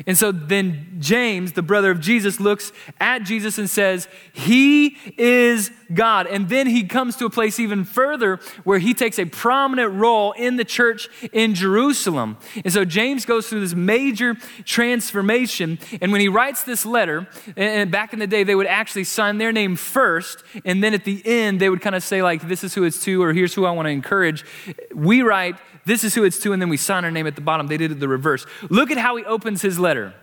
And 0.06 0.18
so 0.18 0.32
then 0.32 0.98
James, 1.00 1.54
the 1.54 1.62
brother 1.62 1.92
of 1.92 2.00
Jesus, 2.00 2.40
looks 2.40 2.72
at 3.00 3.24
Jesus 3.24 3.58
and 3.58 3.70
says, 3.70 4.08
He 4.34 4.98
is 5.18 5.72
God. 5.94 6.28
And 6.28 6.50
then 6.50 6.68
he 6.68 6.84
comes 6.84 7.16
to 7.18 7.26
a 7.26 7.30
place 7.30 7.60
even 7.60 7.84
further 7.84 8.40
where 8.64 8.80
he 8.80 8.94
takes 8.94 9.20
a 9.20 9.26
prominent 9.26 9.94
role 9.94 10.32
in 10.34 10.56
the 10.56 10.66
church 10.66 11.08
in 11.32 11.56
Jerusalem. 11.56 12.38
And 12.64 12.74
so 12.74 12.86
James 12.86 13.26
goes 13.26 13.48
through 13.48 13.62
this 13.62 13.76
major 13.76 14.36
transformation. 14.64 15.80
And 16.02 16.12
when 16.12 16.22
he 16.22 16.28
writes 16.28 16.64
this 16.64 16.86
letter, 16.86 17.28
and 17.56 17.92
back 17.92 18.14
in 18.14 18.20
the 18.20 18.28
day, 18.28 18.44
they 18.44 18.56
would 18.56 18.68
actually 18.68 19.04
sign 19.04 19.38
their 19.38 19.52
name 19.52 19.76
first. 19.76 20.44
And 20.64 20.84
then 20.84 20.94
at 20.94 21.04
the 21.04 21.22
end, 21.26 21.60
they 21.60 21.70
would 21.70 21.82
kind 21.82 21.96
of 21.96 22.04
say, 22.04 22.22
like, 22.22 22.48
this 22.48 22.64
is 22.64 22.74
who 22.74 22.84
it's 22.84 23.04
to, 23.04 23.22
or 23.22 23.34
here's 23.34 23.54
who 23.54 23.66
I 23.66 23.72
want 23.72 23.86
to 23.88 23.92
encourage. 23.92 24.46
We 24.94 25.22
write, 25.22 25.56
this 25.86 26.04
is 26.04 26.16
who 26.16 26.24
it's 26.24 26.40
to, 26.40 26.52
and 26.52 26.62
then 26.62 26.70
we 26.70 26.78
sign 26.78 27.06
our 27.06 27.12
name 27.12 27.28
at 27.28 27.36
the 27.36 27.42
bottom. 27.42 27.68
They 27.68 27.78
did 27.78 27.92
it 27.92 28.00
the 28.00 28.08
reverse. 28.08 28.46
Look 28.70 28.90
at 28.90 28.98
how 28.98 29.16
he 29.18 29.26
opens 29.26 29.62
his 29.62 29.78
letter. 29.86 30.14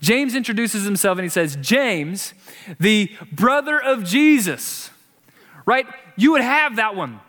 James 0.00 0.34
introduces 0.34 0.84
himself 0.84 1.18
and 1.18 1.24
he 1.24 1.28
says, 1.28 1.56
James, 1.60 2.34
the 2.80 3.10
brother 3.30 3.80
of 3.80 4.04
Jesus. 4.04 4.90
Right? 5.66 5.86
You 6.16 6.32
would 6.32 6.40
have 6.40 6.76
that 6.76 6.96
one. 6.96 7.20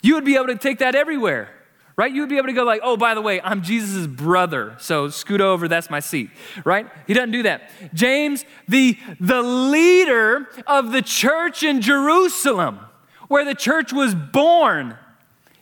You 0.00 0.14
would 0.14 0.24
be 0.24 0.36
able 0.36 0.46
to 0.46 0.56
take 0.56 0.78
that 0.78 0.94
everywhere. 0.94 1.50
Right? 1.96 2.12
You 2.12 2.22
would 2.22 2.30
be 2.30 2.38
able 2.38 2.48
to 2.48 2.52
go 2.52 2.64
like, 2.64 2.80
oh, 2.82 2.96
by 2.96 3.14
the 3.14 3.20
way, 3.20 3.40
I'm 3.40 3.62
Jesus' 3.62 4.06
brother. 4.06 4.76
So 4.78 5.08
scoot 5.08 5.40
over, 5.40 5.68
that's 5.68 5.90
my 5.90 6.00
seat. 6.00 6.30
Right? 6.64 6.88
He 7.06 7.14
doesn't 7.14 7.32
do 7.32 7.42
that. 7.44 7.70
James, 7.92 8.44
the, 8.66 8.98
the 9.20 9.42
leader 9.42 10.48
of 10.66 10.92
the 10.92 11.02
church 11.02 11.62
in 11.62 11.80
Jerusalem, 11.80 12.80
where 13.28 13.44
the 13.44 13.54
church 13.54 13.92
was 13.92 14.14
born. 14.14 14.96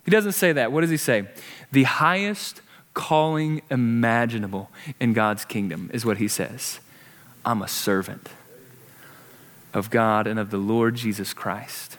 He 0.04 0.10
doesn't 0.10 0.32
say 0.32 0.52
that. 0.52 0.70
What 0.72 0.82
does 0.82 0.90
he 0.90 0.96
say? 0.96 1.28
the 1.72 1.84
highest 1.84 2.60
calling 2.94 3.62
imaginable 3.70 4.70
in 5.00 5.12
God's 5.12 5.44
kingdom, 5.44 5.90
is 5.92 6.04
what 6.04 6.18
he 6.18 6.28
says. 6.28 6.80
I'm 7.44 7.62
a 7.62 7.68
servant 7.68 8.28
of 9.74 9.90
God 9.90 10.26
and 10.26 10.38
of 10.38 10.50
the 10.50 10.58
Lord 10.58 10.94
Jesus 10.94 11.32
Christ. 11.32 11.96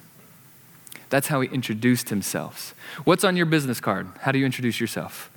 That's 1.10 1.28
how 1.28 1.42
he 1.42 1.50
introduced 1.50 2.10
himself. 2.10 2.74
What's 3.04 3.24
on 3.24 3.36
your 3.36 3.46
business 3.46 3.80
card? 3.80 4.08
How 4.22 4.32
do 4.32 4.40
you 4.40 4.46
introduce 4.46 4.80
yourself? 4.80 5.30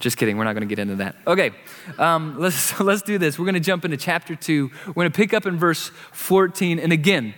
Just 0.00 0.16
kidding, 0.16 0.36
we're 0.36 0.44
not 0.44 0.54
going 0.54 0.68
to 0.68 0.74
get 0.74 0.80
into 0.80 0.96
that. 0.96 1.14
Okay, 1.28 1.52
um, 1.96 2.36
let's, 2.40 2.78
let's 2.80 3.02
do 3.02 3.18
this. 3.18 3.38
We're 3.38 3.44
going 3.44 3.54
to 3.54 3.60
jump 3.60 3.84
into 3.84 3.96
chapter 3.96 4.34
2. 4.34 4.70
We're 4.88 4.92
going 4.94 5.10
to 5.10 5.16
pick 5.16 5.32
up 5.32 5.46
in 5.46 5.58
verse 5.58 5.92
14. 6.12 6.80
And 6.80 6.92
again, 6.92 7.34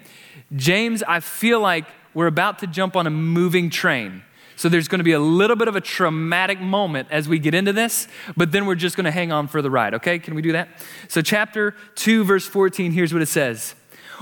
James, 0.57 1.03
I 1.03 1.21
feel 1.21 1.61
like 1.61 1.85
we're 2.15 2.27
about 2.27 2.61
to 2.61 2.67
jump 2.67 2.97
on 2.97 3.07
a 3.07 3.11
moving 3.11 3.69
train. 3.69 4.23
So 4.57 4.69
there's 4.69 4.89
going 4.89 4.99
to 4.99 5.05
be 5.05 5.13
a 5.13 5.21
little 5.21 5.57
bit 5.57 5.69
of 5.69 5.77
a 5.77 5.81
traumatic 5.81 6.61
moment 6.61 7.09
as 7.11 7.29
we 7.29 7.39
get 7.39 7.55
into 7.55 7.73
this, 7.73 8.07
but 8.37 8.53
then 8.53 8.67
we're 8.67 8.75
just 8.77 8.97
going 8.97 9.05
to 9.05 9.11
hang 9.11 9.33
on 9.33 9.49
for 9.49 9.61
the 9.61 9.71
ride, 9.71 9.95
okay? 9.95 10.19
Can 10.19 10.35
we 10.35 10.43
do 10.43 10.53
that? 10.53 10.69
So, 11.09 11.23
chapter 11.23 11.75
2, 11.97 12.25
verse 12.25 12.47
14, 12.47 12.93
here's 12.93 13.13
what 13.13 13.23
it 13.23 13.27
says 13.27 13.75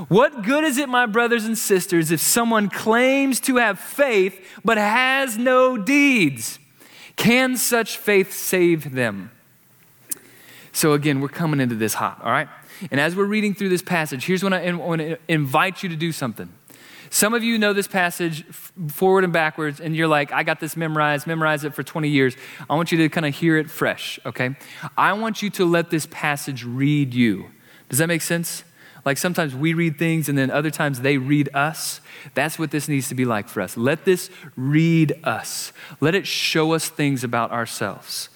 What 0.09 0.43
good 0.43 0.65
is 0.65 0.79
it, 0.79 0.89
my 0.89 1.07
brothers 1.07 1.45
and 1.45 1.57
sisters, 1.57 2.11
if 2.11 2.21
someone 2.21 2.69
claims 2.69 3.41
to 3.41 3.57
have 3.57 3.79
faith 3.79 4.45
but 4.65 4.79
has 4.79 5.37
no 5.37 5.77
deeds? 5.77 6.59
Can 7.17 7.57
such 7.57 7.99
faith 7.99 8.33
save 8.33 8.93
them? 8.93 9.31
So, 10.73 10.95
again, 10.95 11.21
we're 11.21 11.29
coming 11.29 11.61
into 11.61 11.75
this 11.75 11.95
hot, 11.95 12.21
all 12.25 12.31
right? 12.31 12.49
And 12.91 12.99
as 12.99 13.15
we're 13.15 13.27
reading 13.27 13.55
through 13.55 13.69
this 13.69 13.83
passage, 13.83 14.25
here's 14.25 14.43
when 14.43 14.55
I 14.55 14.73
want 14.73 15.01
to 15.01 15.19
invite 15.29 15.83
you 15.83 15.89
to 15.91 15.97
do 15.97 16.11
something. 16.11 16.49
Some 17.13 17.35
of 17.35 17.45
you 17.45 17.59
know 17.59 17.75
this 17.75 17.87
passage 17.87 18.43
forward 18.89 19.23
and 19.23 19.35
backwards, 19.35 19.81
and 19.81 19.95
you're 19.95 20.09
like, 20.09 20.33
I 20.33 20.45
got 20.45 20.61
this 20.61 20.79
memorized, 20.79 21.27
memorize 21.27 21.63
it 21.63 21.75
for 21.75 21.83
20 21.83 22.09
years. 22.09 22.35
I 22.71 22.75
want 22.75 22.91
you 22.91 22.97
to 22.97 23.11
kind 23.11 23.27
of 23.27 23.35
hear 23.35 23.59
it 23.59 23.71
fresh, 23.71 24.19
okay? 24.25 24.57
I 24.97 25.13
want 25.13 25.43
you 25.43 25.51
to 25.51 25.67
let 25.67 25.91
this 25.91 26.07
passage 26.11 26.65
read 26.65 27.13
you. 27.13 27.51
Does 27.91 27.99
that 27.99 28.07
make 28.07 28.23
sense? 28.23 28.65
Like 29.05 29.19
sometimes 29.19 29.55
we 29.55 29.75
read 29.75 29.99
things 29.99 30.31
and 30.31 30.39
then 30.39 30.51
other 30.51 30.71
times 30.71 31.03
they 31.03 31.19
read 31.19 31.51
us. 31.53 32.01
That's 32.33 32.59
what 32.59 32.71
this 32.71 32.89
needs 32.89 33.11
to 33.11 33.15
be 33.15 33.27
like 33.27 33.47
for 33.47 33.61
us. 33.61 33.77
Let 33.77 34.07
this 34.07 34.31
read 34.57 35.13
us, 35.23 35.75
let 36.01 36.15
it 36.15 36.27
show 36.27 36.73
us 36.73 36.89
things 36.89 37.23
about 37.23 37.51
ourselves. 37.51 38.31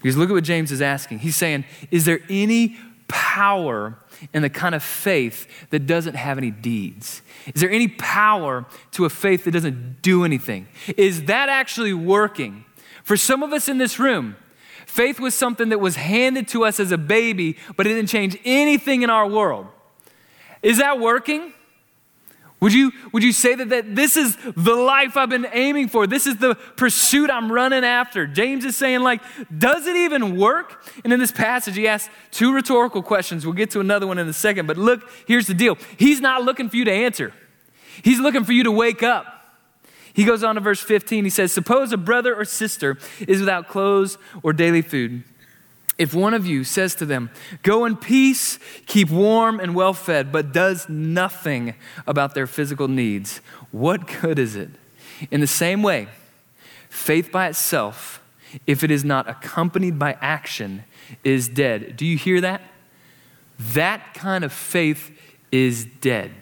Because 0.00 0.16
look 0.16 0.30
at 0.30 0.32
what 0.32 0.44
James 0.44 0.72
is 0.72 0.80
asking. 0.80 1.18
He's 1.18 1.36
saying, 1.36 1.66
Is 1.90 2.06
there 2.06 2.20
any 2.30 2.78
power 3.08 3.98
in 4.32 4.42
the 4.42 4.50
kind 4.50 4.74
of 4.74 4.82
faith 4.82 5.46
that 5.70 5.86
doesn't 5.86 6.14
have 6.14 6.38
any 6.38 6.50
deeds? 6.50 7.22
Is 7.54 7.60
there 7.60 7.70
any 7.70 7.88
power 7.88 8.66
to 8.92 9.04
a 9.04 9.10
faith 9.10 9.44
that 9.44 9.50
doesn't 9.52 10.02
do 10.02 10.24
anything? 10.24 10.68
Is 10.96 11.24
that 11.24 11.48
actually 11.48 11.92
working? 11.92 12.64
For 13.02 13.16
some 13.16 13.42
of 13.42 13.52
us 13.52 13.68
in 13.68 13.78
this 13.78 13.98
room, 13.98 14.36
faith 14.86 15.18
was 15.18 15.34
something 15.34 15.70
that 15.70 15.78
was 15.78 15.96
handed 15.96 16.48
to 16.48 16.64
us 16.64 16.78
as 16.78 16.92
a 16.92 16.98
baby, 16.98 17.56
but 17.76 17.86
it 17.86 17.90
didn't 17.90 18.08
change 18.08 18.38
anything 18.44 19.02
in 19.02 19.10
our 19.10 19.26
world. 19.26 19.66
Is 20.62 20.78
that 20.78 21.00
working? 21.00 21.52
Would 22.62 22.72
you, 22.72 22.92
would 23.10 23.24
you 23.24 23.32
say 23.32 23.56
that, 23.56 23.70
that 23.70 23.96
this 23.96 24.16
is 24.16 24.36
the 24.56 24.76
life 24.76 25.16
I've 25.16 25.28
been 25.28 25.48
aiming 25.52 25.88
for? 25.88 26.06
This 26.06 26.28
is 26.28 26.36
the 26.36 26.54
pursuit 26.54 27.28
I'm 27.28 27.50
running 27.50 27.82
after? 27.82 28.24
James 28.24 28.64
is 28.64 28.76
saying, 28.76 29.00
like, 29.00 29.20
does 29.58 29.88
it 29.88 29.96
even 29.96 30.36
work? 30.36 30.86
And 31.02 31.12
in 31.12 31.18
this 31.18 31.32
passage, 31.32 31.74
he 31.74 31.88
asks 31.88 32.08
two 32.30 32.54
rhetorical 32.54 33.02
questions. 33.02 33.44
We'll 33.44 33.56
get 33.56 33.72
to 33.72 33.80
another 33.80 34.06
one 34.06 34.16
in 34.16 34.28
a 34.28 34.32
second. 34.32 34.68
But 34.68 34.76
look, 34.76 35.10
here's 35.26 35.48
the 35.48 35.54
deal 35.54 35.76
He's 35.96 36.20
not 36.20 36.44
looking 36.44 36.68
for 36.68 36.76
you 36.76 36.84
to 36.84 36.92
answer, 36.92 37.32
He's 38.00 38.20
looking 38.20 38.44
for 38.44 38.52
you 38.52 38.62
to 38.62 38.70
wake 38.70 39.02
up. 39.02 39.26
He 40.14 40.24
goes 40.24 40.44
on 40.44 40.54
to 40.54 40.60
verse 40.60 40.80
15. 40.80 41.24
He 41.24 41.30
says, 41.30 41.52
Suppose 41.52 41.92
a 41.92 41.96
brother 41.96 42.32
or 42.32 42.44
sister 42.44 42.96
is 43.26 43.40
without 43.40 43.66
clothes 43.66 44.18
or 44.44 44.52
daily 44.52 44.82
food. 44.82 45.24
If 45.98 46.14
one 46.14 46.34
of 46.34 46.46
you 46.46 46.64
says 46.64 46.94
to 46.96 47.06
them, 47.06 47.30
Go 47.62 47.84
in 47.84 47.96
peace, 47.96 48.58
keep 48.86 49.10
warm 49.10 49.60
and 49.60 49.74
well 49.74 49.92
fed, 49.92 50.32
but 50.32 50.52
does 50.52 50.88
nothing 50.88 51.74
about 52.06 52.34
their 52.34 52.46
physical 52.46 52.88
needs, 52.88 53.40
what 53.70 54.06
good 54.20 54.38
is 54.38 54.56
it? 54.56 54.70
In 55.30 55.40
the 55.40 55.46
same 55.46 55.82
way, 55.82 56.08
faith 56.88 57.30
by 57.30 57.48
itself, 57.48 58.22
if 58.66 58.82
it 58.82 58.90
is 58.90 59.04
not 59.04 59.28
accompanied 59.28 59.98
by 59.98 60.16
action, 60.20 60.84
is 61.24 61.48
dead. 61.48 61.96
Do 61.96 62.06
you 62.06 62.16
hear 62.16 62.40
that? 62.40 62.62
That 63.58 64.14
kind 64.14 64.44
of 64.44 64.52
faith 64.52 65.10
is 65.50 65.84
dead. 65.84 66.32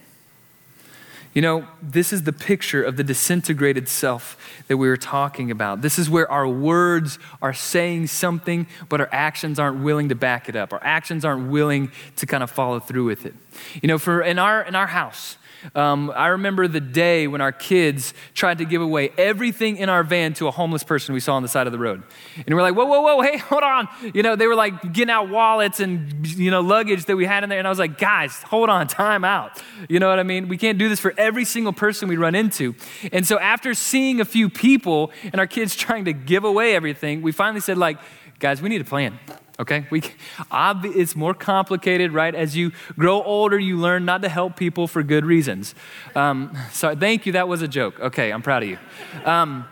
You 1.32 1.42
know, 1.42 1.68
this 1.80 2.12
is 2.12 2.24
the 2.24 2.32
picture 2.32 2.82
of 2.82 2.96
the 2.96 3.04
disintegrated 3.04 3.88
self 3.88 4.36
that 4.66 4.76
we 4.76 4.88
were 4.88 4.96
talking 4.96 5.50
about. 5.50 5.80
This 5.80 5.96
is 5.96 6.10
where 6.10 6.30
our 6.30 6.48
words 6.48 7.20
are 7.40 7.54
saying 7.54 8.08
something, 8.08 8.66
but 8.88 9.00
our 9.00 9.08
actions 9.12 9.60
aren't 9.60 9.84
willing 9.84 10.08
to 10.08 10.16
back 10.16 10.48
it 10.48 10.56
up. 10.56 10.72
Our 10.72 10.82
actions 10.82 11.24
aren't 11.24 11.48
willing 11.50 11.92
to 12.16 12.26
kind 12.26 12.42
of 12.42 12.50
follow 12.50 12.80
through 12.80 13.04
with 13.04 13.26
it. 13.26 13.34
You 13.80 13.86
know, 13.86 13.98
for 13.98 14.22
in 14.22 14.40
our 14.40 14.62
in 14.62 14.74
our 14.74 14.88
house, 14.88 15.36
um, 15.74 16.12
I 16.14 16.28
remember 16.28 16.68
the 16.68 16.80
day 16.80 17.26
when 17.26 17.40
our 17.40 17.52
kids 17.52 18.14
tried 18.34 18.58
to 18.58 18.64
give 18.64 18.82
away 18.82 19.10
everything 19.18 19.76
in 19.76 19.88
our 19.88 20.02
van 20.02 20.34
to 20.34 20.48
a 20.48 20.50
homeless 20.50 20.82
person 20.82 21.14
we 21.14 21.20
saw 21.20 21.34
on 21.34 21.42
the 21.42 21.48
side 21.48 21.66
of 21.66 21.72
the 21.72 21.78
road. 21.78 22.02
And 22.36 22.54
we're 22.54 22.62
like, 22.62 22.74
whoa, 22.74 22.86
whoa, 22.86 23.00
whoa, 23.00 23.20
hey, 23.22 23.38
hold 23.38 23.62
on. 23.62 23.88
You 24.14 24.22
know, 24.22 24.36
they 24.36 24.46
were 24.46 24.54
like 24.54 24.92
getting 24.92 25.10
out 25.10 25.28
wallets 25.28 25.80
and, 25.80 26.26
you 26.26 26.50
know, 26.50 26.60
luggage 26.60 27.04
that 27.06 27.16
we 27.16 27.26
had 27.26 27.44
in 27.44 27.50
there. 27.50 27.58
And 27.58 27.66
I 27.66 27.70
was 27.70 27.78
like, 27.78 27.98
guys, 27.98 28.42
hold 28.42 28.68
on, 28.68 28.86
time 28.86 29.24
out. 29.24 29.62
You 29.88 30.00
know 30.00 30.08
what 30.08 30.18
I 30.18 30.24
mean? 30.24 30.48
We 30.48 30.56
can't 30.56 30.78
do 30.78 30.88
this 30.88 31.00
for 31.00 31.14
every 31.16 31.44
single 31.44 31.72
person 31.72 32.08
we 32.08 32.16
run 32.16 32.34
into. 32.34 32.74
And 33.12 33.26
so 33.26 33.38
after 33.38 33.74
seeing 33.74 34.20
a 34.20 34.24
few 34.24 34.48
people 34.48 35.12
and 35.24 35.40
our 35.40 35.46
kids 35.46 35.74
trying 35.80 36.04
to 36.06 36.12
give 36.12 36.44
away 36.44 36.74
everything, 36.74 37.22
we 37.22 37.32
finally 37.32 37.60
said, 37.60 37.78
like, 37.78 37.98
guys, 38.38 38.62
we 38.62 38.68
need 38.68 38.80
a 38.80 38.84
plan 38.84 39.18
okay? 39.60 39.86
We, 39.90 40.02
it's 40.50 41.14
more 41.14 41.34
complicated, 41.34 42.12
right? 42.12 42.34
As 42.34 42.56
you 42.56 42.72
grow 42.98 43.22
older, 43.22 43.58
you 43.58 43.76
learn 43.76 44.04
not 44.04 44.22
to 44.22 44.28
help 44.28 44.56
people 44.56 44.88
for 44.88 45.02
good 45.02 45.24
reasons. 45.24 45.74
Um, 46.16 46.56
so 46.72 46.94
thank 46.96 47.26
you, 47.26 47.32
that 47.32 47.46
was 47.46 47.62
a 47.62 47.68
joke. 47.68 48.00
Okay, 48.00 48.32
I'm 48.32 48.42
proud 48.42 48.62
of 48.62 48.68
you. 48.68 48.78
Um, 49.24 49.66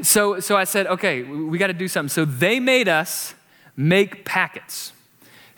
so, 0.00 0.40
so 0.40 0.56
I 0.56 0.64
said, 0.64 0.86
okay, 0.86 1.22
we 1.22 1.58
got 1.58 1.68
to 1.68 1.72
do 1.74 1.88
something. 1.88 2.08
So 2.08 2.24
they 2.24 2.60
made 2.60 2.88
us 2.88 3.34
make 3.76 4.24
packets. 4.24 4.92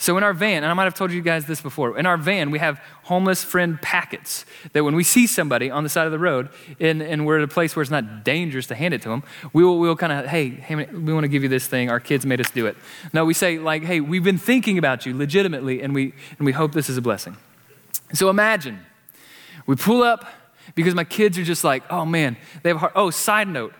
So 0.05 0.19
in 0.19 0.23
our 0.23 0.35
van, 0.35 0.65
and 0.65 0.67
I 0.67 0.75
might 0.75 0.85
have 0.85 0.93
told 0.93 1.13
you 1.13 1.23
guys 1.23 1.47
this 1.47 1.63
before, 1.63 1.97
in 1.97 2.05
our 2.05 2.19
van 2.19 2.51
we 2.51 2.59
have 2.59 2.79
homeless 3.05 3.43
friend 3.43 3.81
packets 3.81 4.45
that 4.75 4.85
when 4.85 4.95
we 4.95 5.03
see 5.03 5.27
somebody 5.27 5.71
on 5.71 5.83
the 5.83 5.89
side 5.89 6.05
of 6.05 6.13
the 6.13 6.19
road 6.19 6.51
and, 6.79 7.01
and 7.01 7.25
we're 7.25 7.39
at 7.39 7.43
a 7.43 7.49
place 7.49 7.75
where 7.75 7.81
it's 7.81 7.91
not 7.91 8.23
dangerous 8.23 8.67
to 8.67 8.75
hand 8.75 8.93
it 8.93 9.01
to 9.01 9.09
them, 9.09 9.23
we 9.55 9.65
will, 9.65 9.79
we 9.79 9.89
will 9.89 9.97
kind 9.97 10.13
of, 10.13 10.27
hey, 10.27 10.51
hey, 10.51 10.75
we 10.75 11.15
want 11.15 11.25
to 11.25 11.29
give 11.29 11.43
you 11.43 11.49
this 11.49 11.67
thing. 11.67 11.89
Our 11.89 12.01
kids 12.01 12.27
made 12.27 12.39
us 12.39 12.51
do 12.51 12.67
it. 12.67 12.77
No, 13.15 13.25
we 13.25 13.33
say 13.33 13.59
like, 13.59 13.83
hey, 13.83 14.01
we've 14.01 14.23
been 14.23 14.37
thinking 14.37 14.77
about 14.77 15.07
you 15.07 15.17
legitimately 15.17 15.81
and 15.81 15.95
we, 15.95 16.13
and 16.37 16.45
we 16.45 16.53
hope 16.53 16.73
this 16.73 16.91
is 16.91 16.99
a 16.99 17.03
blessing. 17.03 17.39
So 18.13 18.29
imagine 18.29 18.81
we 19.65 19.75
pull 19.75 20.03
up 20.03 20.27
because 20.75 20.95
my 20.95 21.05
kids 21.05 21.39
are 21.39 21.45
just 21.45 21.65
like, 21.65 21.83
oh 21.89 22.05
man, 22.05 22.37
they 22.63 22.69
have 22.69 22.77
a 22.77 22.81
heart. 22.81 22.93
Oh, 22.95 23.09
side 23.09 23.49
note, 23.49 23.73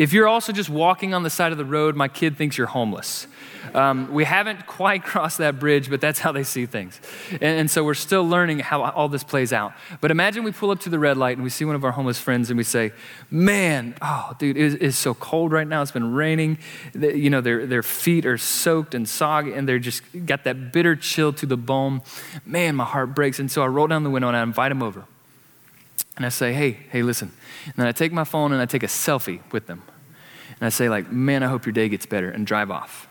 if 0.00 0.14
you're 0.14 0.26
also 0.26 0.50
just 0.50 0.70
walking 0.70 1.12
on 1.12 1.24
the 1.24 1.28
side 1.28 1.52
of 1.52 1.58
the 1.58 1.64
road, 1.66 1.94
my 1.94 2.08
kid 2.08 2.34
thinks 2.34 2.56
you're 2.56 2.66
homeless. 2.66 3.26
Um, 3.74 4.10
we 4.10 4.24
haven't 4.24 4.66
quite 4.66 5.04
crossed 5.04 5.36
that 5.38 5.58
bridge, 5.58 5.90
but 5.90 6.00
that's 6.00 6.18
how 6.18 6.32
they 6.32 6.42
see 6.42 6.64
things. 6.64 6.98
And, 7.32 7.42
and, 7.42 7.70
so 7.70 7.84
we're 7.84 7.92
still 7.92 8.26
learning 8.26 8.60
how 8.60 8.82
all 8.82 9.10
this 9.10 9.22
plays 9.22 9.52
out. 9.52 9.74
But 10.00 10.10
imagine 10.10 10.42
we 10.42 10.52
pull 10.52 10.70
up 10.70 10.80
to 10.80 10.88
the 10.88 10.98
red 10.98 11.18
light 11.18 11.36
and 11.36 11.44
we 11.44 11.50
see 11.50 11.66
one 11.66 11.74
of 11.76 11.84
our 11.84 11.90
homeless 11.90 12.18
friends 12.18 12.48
and 12.48 12.56
we 12.56 12.64
say, 12.64 12.92
Man, 13.30 13.94
oh, 14.00 14.32
dude, 14.38 14.56
it 14.56 14.80
is 14.80 14.96
so 14.96 15.12
cold 15.12 15.52
right 15.52 15.68
now. 15.68 15.82
It's 15.82 15.92
been 15.92 16.14
raining. 16.14 16.56
You 16.94 17.28
know, 17.28 17.42
their, 17.42 17.66
their 17.66 17.82
feet 17.82 18.24
are 18.24 18.38
soaked 18.38 18.94
and 18.94 19.06
soggy 19.06 19.52
and 19.52 19.68
they're 19.68 19.78
just 19.78 20.02
got 20.24 20.44
that 20.44 20.72
bitter 20.72 20.96
chill 20.96 21.34
to 21.34 21.44
the 21.44 21.58
bone. 21.58 22.00
Man, 22.46 22.74
my 22.74 22.86
heart 22.86 23.14
breaks. 23.14 23.38
And 23.38 23.50
so 23.50 23.62
I 23.62 23.66
roll 23.66 23.86
down 23.86 24.04
the 24.04 24.10
window 24.10 24.28
and 24.28 24.36
I 24.38 24.42
invite 24.42 24.70
them 24.70 24.82
over. 24.82 25.04
And 26.20 26.26
I 26.26 26.28
say, 26.28 26.52
Hey, 26.52 26.72
hey, 26.90 27.02
listen. 27.02 27.32
And 27.64 27.74
then 27.76 27.86
I 27.86 27.92
take 27.92 28.12
my 28.12 28.24
phone 28.24 28.52
and 28.52 28.60
I 28.60 28.66
take 28.66 28.82
a 28.82 28.88
selfie 28.88 29.40
with 29.52 29.66
them 29.66 29.82
and 30.60 30.66
I 30.66 30.68
say, 30.68 30.90
like, 30.90 31.10
man, 31.10 31.42
I 31.42 31.48
hope 31.48 31.64
your 31.64 31.72
day 31.72 31.88
gets 31.88 32.04
better, 32.04 32.30
and 32.30 32.46
drive 32.46 32.70
off. 32.70 33.08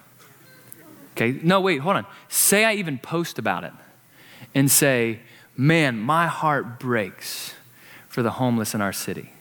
Okay? 1.14 1.40
No, 1.42 1.60
wait, 1.60 1.80
hold 1.80 1.96
on. 1.96 2.06
Say 2.28 2.64
I 2.64 2.76
even 2.76 3.00
post 3.00 3.40
about 3.40 3.64
it 3.64 3.74
and 4.54 4.70
say, 4.70 5.20
man, 5.58 5.98
my 5.98 6.28
heart 6.28 6.80
breaks 6.80 7.56
for 8.08 8.22
the 8.22 8.32
homeless 8.32 8.76
in 8.76 8.82
our 8.82 8.94
city. 8.94 9.34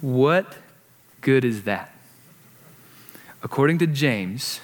What 0.00 0.56
good 1.20 1.44
is 1.44 1.64
that? 1.64 1.92
According 3.42 3.76
to 3.78 3.86
James, 3.86 4.60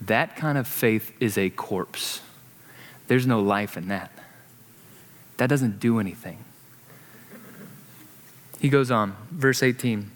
that 0.00 0.34
kind 0.34 0.58
of 0.58 0.66
faith 0.66 1.12
is 1.20 1.38
a 1.38 1.50
corpse. 1.50 2.20
There's 3.06 3.26
no 3.26 3.40
life 3.40 3.76
in 3.76 3.86
that. 3.88 4.10
That 5.36 5.48
doesn't 5.48 5.80
do 5.80 5.98
anything. 5.98 6.44
He 8.60 8.68
goes 8.68 8.90
on, 8.90 9.16
verse 9.30 9.62
18. 9.62 10.10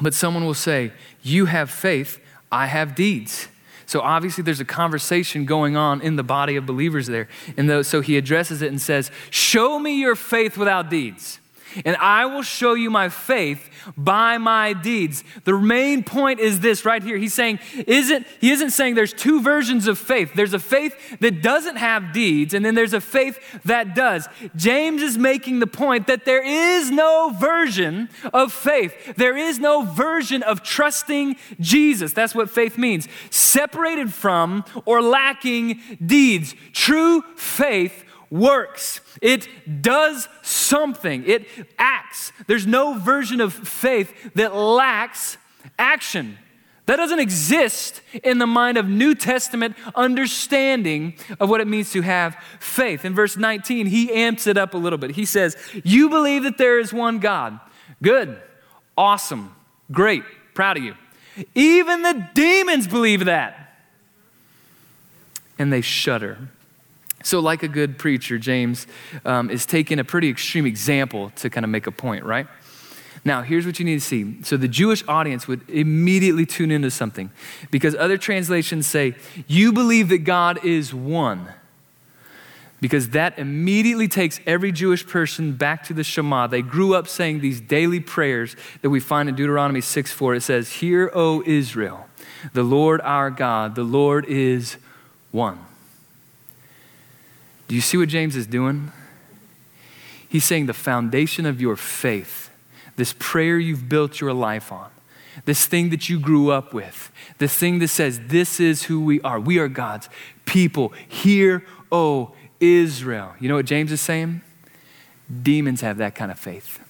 But 0.00 0.14
someone 0.14 0.44
will 0.44 0.54
say, 0.54 0.92
You 1.22 1.46
have 1.46 1.70
faith, 1.70 2.20
I 2.50 2.66
have 2.66 2.94
deeds. 2.94 3.48
So 3.86 4.00
obviously, 4.00 4.42
there's 4.42 4.60
a 4.60 4.64
conversation 4.64 5.44
going 5.44 5.76
on 5.76 6.00
in 6.00 6.16
the 6.16 6.22
body 6.22 6.56
of 6.56 6.64
believers 6.64 7.06
there. 7.06 7.28
And 7.56 7.84
so 7.84 8.00
he 8.00 8.16
addresses 8.16 8.62
it 8.62 8.68
and 8.68 8.80
says, 8.80 9.10
Show 9.30 9.78
me 9.78 10.00
your 10.00 10.16
faith 10.16 10.56
without 10.56 10.88
deeds. 10.88 11.38
And 11.84 11.96
I 11.96 12.26
will 12.26 12.42
show 12.42 12.74
you 12.74 12.90
my 12.90 13.08
faith 13.08 13.70
by 13.96 14.38
my 14.38 14.72
deeds. 14.72 15.24
The 15.44 15.58
main 15.58 16.02
point 16.04 16.40
is 16.40 16.60
this 16.60 16.84
right 16.84 17.02
here. 17.02 17.16
He's 17.16 17.34
saying, 17.34 17.58
isn't, 17.86 18.26
he 18.40 18.50
isn't 18.50 18.70
saying 18.70 18.94
there's 18.94 19.12
two 19.12 19.42
versions 19.42 19.86
of 19.86 19.98
faith. 19.98 20.32
There's 20.34 20.54
a 20.54 20.58
faith 20.58 21.18
that 21.20 21.42
doesn't 21.42 21.76
have 21.76 22.12
deeds, 22.12 22.54
and 22.54 22.64
then 22.64 22.74
there's 22.74 22.94
a 22.94 23.00
faith 23.00 23.38
that 23.64 23.94
does. 23.94 24.28
James 24.56 25.02
is 25.02 25.18
making 25.18 25.60
the 25.60 25.66
point 25.66 26.06
that 26.06 26.24
there 26.24 26.44
is 26.44 26.90
no 26.90 27.34
version 27.38 28.08
of 28.32 28.52
faith. 28.52 29.14
There 29.16 29.36
is 29.36 29.58
no 29.58 29.82
version 29.82 30.42
of 30.42 30.62
trusting 30.62 31.36
Jesus. 31.60 32.12
That's 32.12 32.34
what 32.34 32.50
faith 32.50 32.78
means. 32.78 33.08
Separated 33.30 34.12
from 34.12 34.64
or 34.84 35.02
lacking 35.02 35.80
deeds. 36.04 36.54
True 36.72 37.22
faith 37.36 38.03
works. 38.30 39.00
It 39.20 39.48
does 39.82 40.28
something, 40.42 41.24
it 41.26 41.46
acts. 41.78 42.32
There's 42.46 42.66
no 42.66 42.98
version 42.98 43.40
of 43.40 43.52
faith 43.52 44.32
that 44.34 44.54
lacks 44.54 45.36
action. 45.78 46.38
That 46.86 46.96
doesn't 46.96 47.18
exist 47.18 48.02
in 48.22 48.38
the 48.38 48.46
mind 48.46 48.76
of 48.76 48.86
New 48.86 49.14
Testament 49.14 49.74
understanding 49.94 51.14
of 51.40 51.48
what 51.48 51.62
it 51.62 51.66
means 51.66 51.92
to 51.92 52.02
have 52.02 52.36
faith. 52.60 53.06
In 53.06 53.14
verse 53.14 53.38
19, 53.38 53.86
he 53.86 54.12
amps 54.12 54.46
it 54.46 54.58
up 54.58 54.74
a 54.74 54.76
little 54.76 54.98
bit. 54.98 55.12
He 55.12 55.24
says, 55.24 55.56
You 55.82 56.10
believe 56.10 56.42
that 56.42 56.58
there 56.58 56.78
is 56.78 56.92
one 56.92 57.20
God. 57.20 57.58
Good, 58.02 58.38
awesome, 58.98 59.54
great, 59.90 60.24
proud 60.52 60.76
of 60.76 60.84
you. 60.84 60.94
Even 61.54 62.02
the 62.02 62.28
demons 62.34 62.86
believe 62.86 63.24
that. 63.24 63.78
And 65.58 65.72
they 65.72 65.80
shudder. 65.80 66.50
So, 67.24 67.40
like 67.40 67.62
a 67.62 67.68
good 67.68 67.96
preacher, 67.96 68.38
James 68.38 68.86
um, 69.24 69.48
is 69.48 69.64
taking 69.64 69.98
a 69.98 70.04
pretty 70.04 70.28
extreme 70.28 70.66
example 70.66 71.30
to 71.36 71.48
kind 71.48 71.64
of 71.64 71.70
make 71.70 71.86
a 71.86 71.90
point, 71.90 72.22
right? 72.24 72.46
Now, 73.24 73.40
here's 73.40 73.64
what 73.64 73.78
you 73.78 73.86
need 73.86 73.94
to 73.94 74.04
see. 74.04 74.42
So, 74.42 74.58
the 74.58 74.68
Jewish 74.68 75.02
audience 75.08 75.48
would 75.48 75.66
immediately 75.70 76.44
tune 76.44 76.70
into 76.70 76.90
something 76.90 77.30
because 77.70 77.94
other 77.94 78.18
translations 78.18 78.86
say, 78.86 79.14
You 79.46 79.72
believe 79.72 80.10
that 80.10 80.18
God 80.18 80.62
is 80.66 80.92
one. 80.92 81.48
Because 82.82 83.10
that 83.10 83.38
immediately 83.38 84.08
takes 84.08 84.40
every 84.44 84.70
Jewish 84.70 85.06
person 85.06 85.52
back 85.52 85.84
to 85.84 85.94
the 85.94 86.04
Shema. 86.04 86.48
They 86.48 86.60
grew 86.60 86.94
up 86.94 87.08
saying 87.08 87.40
these 87.40 87.58
daily 87.58 88.00
prayers 88.00 88.54
that 88.82 88.90
we 88.90 89.00
find 89.00 89.30
in 89.30 89.34
Deuteronomy 89.34 89.80
6 89.80 90.12
4. 90.12 90.34
It 90.34 90.42
says, 90.42 90.70
Hear, 90.70 91.10
O 91.14 91.42
Israel, 91.46 92.06
the 92.52 92.62
Lord 92.62 93.00
our 93.00 93.30
God, 93.30 93.76
the 93.76 93.82
Lord 93.82 94.26
is 94.26 94.76
one. 95.30 95.58
Do 97.68 97.74
you 97.74 97.80
see 97.80 97.96
what 97.96 98.08
James 98.08 98.36
is 98.36 98.46
doing? 98.46 98.92
He's 100.28 100.44
saying 100.44 100.66
the 100.66 100.74
foundation 100.74 101.46
of 101.46 101.60
your 101.60 101.76
faith, 101.76 102.50
this 102.96 103.14
prayer 103.18 103.58
you've 103.58 103.88
built 103.88 104.20
your 104.20 104.32
life 104.32 104.72
on, 104.72 104.90
this 105.44 105.66
thing 105.66 105.90
that 105.90 106.08
you 106.08 106.18
grew 106.18 106.50
up 106.50 106.74
with, 106.74 107.10
this 107.38 107.54
thing 107.54 107.78
that 107.78 107.88
says, 107.88 108.20
This 108.26 108.60
is 108.60 108.84
who 108.84 109.00
we 109.00 109.20
are. 109.22 109.38
We 109.38 109.58
are 109.58 109.68
God's 109.68 110.08
people. 110.44 110.92
Hear, 111.08 111.64
O 111.90 112.34
Israel. 112.60 113.34
You 113.40 113.48
know 113.48 113.56
what 113.56 113.66
James 113.66 113.92
is 113.92 114.00
saying? 114.00 114.40
Demons 115.42 115.80
have 115.80 115.98
that 115.98 116.14
kind 116.14 116.30
of 116.30 116.38
faith. 116.38 116.80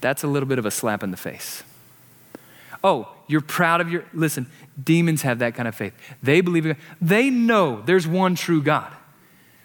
That's 0.00 0.22
a 0.22 0.26
little 0.26 0.48
bit 0.48 0.58
of 0.58 0.66
a 0.66 0.70
slap 0.70 1.02
in 1.02 1.10
the 1.10 1.16
face. 1.16 1.62
Oh, 2.84 3.08
you're 3.26 3.40
proud 3.40 3.80
of 3.80 3.90
your, 3.90 4.04
listen, 4.12 4.50
demons 4.82 5.22
have 5.22 5.38
that 5.40 5.54
kind 5.54 5.68
of 5.68 5.74
faith. 5.74 5.94
They 6.22 6.40
believe, 6.40 6.76
they 7.00 7.30
know 7.30 7.82
there's 7.82 8.06
one 8.06 8.34
true 8.34 8.62
God. 8.62 8.92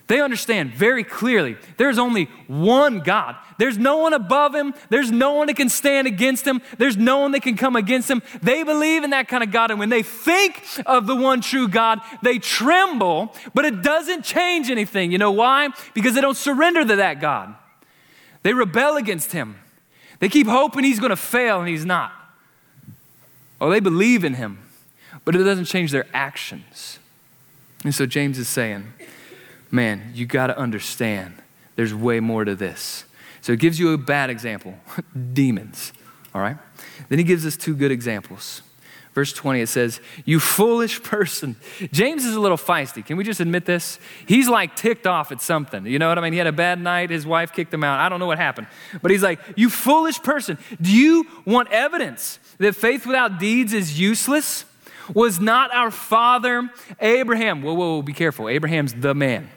They 0.08 0.21
understand 0.21 0.73
very 0.73 1.03
clearly 1.03 1.58
there's 1.75 1.97
only 1.97 2.25
one 2.47 3.01
God. 3.01 3.36
There's 3.58 3.77
no 3.77 3.97
one 3.97 4.13
above 4.13 4.56
him. 4.56 4.73
There's 4.89 5.12
no 5.12 5.34
one 5.34 5.47
that 5.47 5.58
can 5.58 5.67
stand 5.67 6.08
against 6.08 6.45
him. 6.45 6.62
There's 6.77 6.95
no 6.95 7.19
one 7.19 7.32
that 7.32 7.41
can 7.41 7.58
come 7.58 7.75
against 7.75 8.10
him. 8.10 8.21
They 8.41 8.63
believe 8.63 9.03
in 9.03 9.10
that 9.10 9.27
kind 9.27 9.43
of 9.43 9.51
God. 9.51 9.69
And 9.69 9.80
when 9.80 9.89
they 9.89 10.03
think 10.03 10.63
of 10.86 11.08
the 11.08 11.15
one 11.15 11.41
true 11.41 11.67
God, 11.67 11.99
they 12.23 12.39
tremble, 12.39 13.36
but 13.53 13.65
it 13.65 13.82
doesn't 13.82 14.23
change 14.23 14.69
anything. 14.69 15.12
You 15.12 15.17
know 15.17 15.32
why? 15.32 15.69
Because 15.93 16.13
they 16.13 16.21
don't 16.21 16.38
surrender 16.38 16.86
to 16.86 16.95
that 16.97 17.19
God. 17.19 17.56
They 18.43 18.53
rebel 18.53 18.95
against 18.95 19.34
him. 19.34 19.58
They 20.19 20.30
keep 20.30 20.47
hoping 20.47 20.86
he's 20.86 20.99
going 20.99 21.10
to 21.10 21.17
fail 21.17 21.60
and 21.60 21.67
he's 21.67 21.86
not. 21.86 22.13
Oh, 23.60 23.70
they 23.70 23.80
believe 23.80 24.24
in 24.24 24.36
him, 24.36 24.60
but 25.26 25.36
it 25.36 25.43
doesn't 25.43 25.65
change 25.65 25.91
their 25.91 26.08
actions. 26.13 27.00
And 27.84 27.93
so 27.93 28.06
James 28.06 28.38
is 28.38 28.48
saying, 28.48 28.93
man, 29.72 30.12
you 30.13 30.26
got 30.26 30.48
to 30.48 30.58
understand 30.58 31.36
there's 31.76 31.93
way 31.93 32.20
more 32.20 32.46
to 32.46 32.56
this. 32.56 33.06
So 33.41 33.54
it 33.54 33.60
gives 33.60 33.80
you 33.80 33.93
a 33.93 33.98
bad 33.98 34.30
example 34.30 34.76
demons, 35.34 35.93
all 36.34 36.41
right? 36.41 36.58
Then 37.10 37.20
he 37.20 37.24
gives 37.24 37.46
us 37.46 37.56
two 37.56 37.76
good 37.76 37.91
examples. 37.91 38.62
Verse 39.17 39.34
20, 39.34 39.62
it 39.62 39.67
says, 39.67 39.99
You 40.25 40.39
foolish 40.39 41.01
person. 41.01 41.56
James 41.91 42.23
is 42.23 42.36
a 42.36 42.39
little 42.39 42.56
feisty. 42.56 43.03
Can 43.03 43.17
we 43.17 43.23
just 43.23 43.39
admit 43.39 43.65
this? 43.65 43.97
He's 44.27 44.47
like 44.47 44.75
ticked 44.75 45.08
off 45.08 45.32
at 45.32 45.41
something. 45.41 45.88
You 45.88 45.97
know 45.97 46.08
what 46.08 46.19
I 46.19 46.21
mean? 46.21 46.34
He 46.34 46.38
had 46.38 46.45
a 46.45 46.51
bad 46.51 46.80
night. 46.80 47.10
His 47.10 47.25
wife 47.25 47.51
kicked 47.51 47.73
him 47.73 47.84
out. 47.84 47.99
I 47.99 48.10
don't 48.10 48.19
know 48.19 48.27
what 48.27 48.38
happened. 48.38 48.67
But 49.01 49.10
he's 49.10 49.23
like, 49.23 49.39
You 49.56 49.71
foolish 49.71 50.21
person. 50.21 50.60
Do 50.80 50.95
you 50.95 51.25
want 51.47 51.71
evidence 51.71 52.38
that 52.60 52.75
faith 52.75 53.08
without 53.08 53.39
deeds 53.39 53.73
is 53.73 53.99
useless? 53.99 54.65
Was 55.15 55.39
not 55.39 55.73
our 55.73 55.89
father 55.89 56.69
Abraham? 56.99 57.63
Whoa, 57.63 57.73
whoa, 57.73 57.95
whoa, 57.95 58.01
be 58.03 58.13
careful. 58.13 58.49
Abraham's 58.49 58.93
the 58.93 59.15
man. 59.15 59.49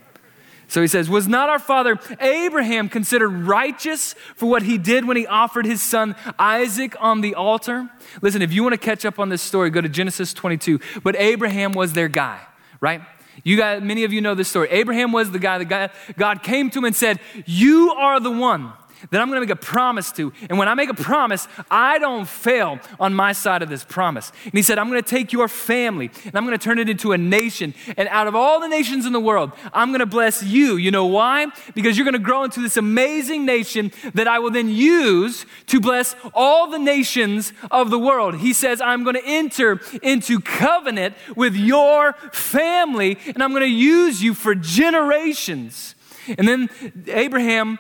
So 0.70 0.80
he 0.80 0.86
says, 0.86 1.10
Was 1.10 1.26
not 1.26 1.48
our 1.48 1.58
father 1.58 1.98
Abraham 2.20 2.88
considered 2.88 3.28
righteous 3.28 4.14
for 4.36 4.48
what 4.48 4.62
he 4.62 4.78
did 4.78 5.04
when 5.04 5.16
he 5.16 5.26
offered 5.26 5.66
his 5.66 5.82
son 5.82 6.14
Isaac 6.38 6.94
on 7.00 7.22
the 7.22 7.34
altar? 7.34 7.90
Listen, 8.22 8.40
if 8.40 8.52
you 8.52 8.62
want 8.62 8.74
to 8.74 8.78
catch 8.78 9.04
up 9.04 9.18
on 9.18 9.30
this 9.30 9.42
story, 9.42 9.70
go 9.70 9.80
to 9.80 9.88
Genesis 9.88 10.32
22. 10.32 10.78
But 11.02 11.16
Abraham 11.16 11.72
was 11.72 11.92
their 11.92 12.06
guy, 12.06 12.40
right? 12.80 13.02
You 13.42 13.56
guys, 13.56 13.82
many 13.82 14.04
of 14.04 14.12
you 14.12 14.20
know 14.20 14.36
this 14.36 14.46
story. 14.46 14.68
Abraham 14.70 15.10
was 15.10 15.32
the 15.32 15.40
guy 15.40 15.58
that 15.58 15.64
God, 15.64 15.90
God 16.16 16.42
came 16.44 16.70
to 16.70 16.78
him 16.78 16.84
and 16.84 16.94
said, 16.94 17.18
You 17.46 17.90
are 17.90 18.20
the 18.20 18.30
one 18.30 18.72
that 19.10 19.20
I'm 19.20 19.30
to 19.30 19.40
make 19.40 19.50
a 19.50 19.56
promise 19.56 20.12
to. 20.12 20.32
And 20.48 20.58
when 20.58 20.68
I 20.68 20.74
make 20.74 20.90
a 20.90 20.94
promise, 20.94 21.48
I 21.70 21.98
don't 21.98 22.28
fail 22.28 22.78
on 22.98 23.14
my 23.14 23.32
side 23.32 23.62
of 23.62 23.68
this 23.68 23.84
promise. 23.84 24.32
And 24.44 24.52
he 24.54 24.62
said, 24.62 24.78
I'm 24.78 24.90
to 25.02 25.08
take 25.08 25.32
your 25.32 25.48
family 25.48 26.10
and 26.24 26.36
I'm 26.36 26.46
to 26.48 26.58
turn 26.58 26.78
it 26.78 26.88
into 26.88 27.12
a 27.12 27.18
nation. 27.18 27.74
And 27.96 28.08
out 28.08 28.26
of 28.26 28.34
all 28.34 28.60
the 28.60 28.68
nations 28.68 29.06
in 29.06 29.12
the 29.12 29.20
world, 29.20 29.52
I'm 29.72 29.92
to 30.00 30.06
bless 30.06 30.42
you. 30.42 30.76
You 30.76 30.90
know 30.90 31.06
why? 31.06 31.46
Because 31.74 31.96
you're 31.96 32.04
to 32.14 32.18
grow 32.18 32.44
into 32.44 32.60
this 32.60 32.76
amazing 32.76 33.44
nation 33.44 33.92
that 34.14 34.26
I 34.26 34.38
will 34.38 34.50
then 34.50 34.68
use 34.68 35.46
to 35.66 35.80
bless 35.80 36.14
all 36.34 36.70
the 36.70 36.78
nations 36.78 37.52
of 37.70 37.90
the 37.90 37.98
world. 37.98 38.36
He 38.36 38.52
says, 38.52 38.80
I'm 38.80 39.04
to 39.14 39.24
enter 39.24 39.80
into 40.02 40.40
covenant 40.40 41.14
with 41.36 41.54
your 41.54 42.12
family 42.32 43.18
and 43.26 43.42
I'm 43.42 43.52
to 43.62 43.66
use 43.66 44.22
you 44.22 44.34
for 44.34 44.54
generations. 44.54 45.94
And 46.38 46.46
then 46.46 46.68
Abraham 47.06 47.78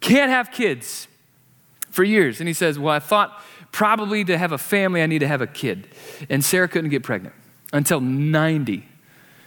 can't 0.00 0.30
have 0.30 0.50
kids 0.50 1.08
for 1.90 2.04
years. 2.04 2.40
And 2.40 2.48
he 2.48 2.54
says, 2.54 2.78
Well, 2.78 2.94
I 2.94 3.00
thought 3.00 3.42
probably 3.72 4.24
to 4.24 4.38
have 4.38 4.52
a 4.52 4.58
family, 4.58 5.02
I 5.02 5.06
need 5.06 5.18
to 5.20 5.28
have 5.28 5.40
a 5.40 5.46
kid. 5.46 5.88
And 6.28 6.44
Sarah 6.44 6.68
couldn't 6.68 6.90
get 6.90 7.02
pregnant 7.02 7.34
until 7.72 8.00
90. 8.00 8.88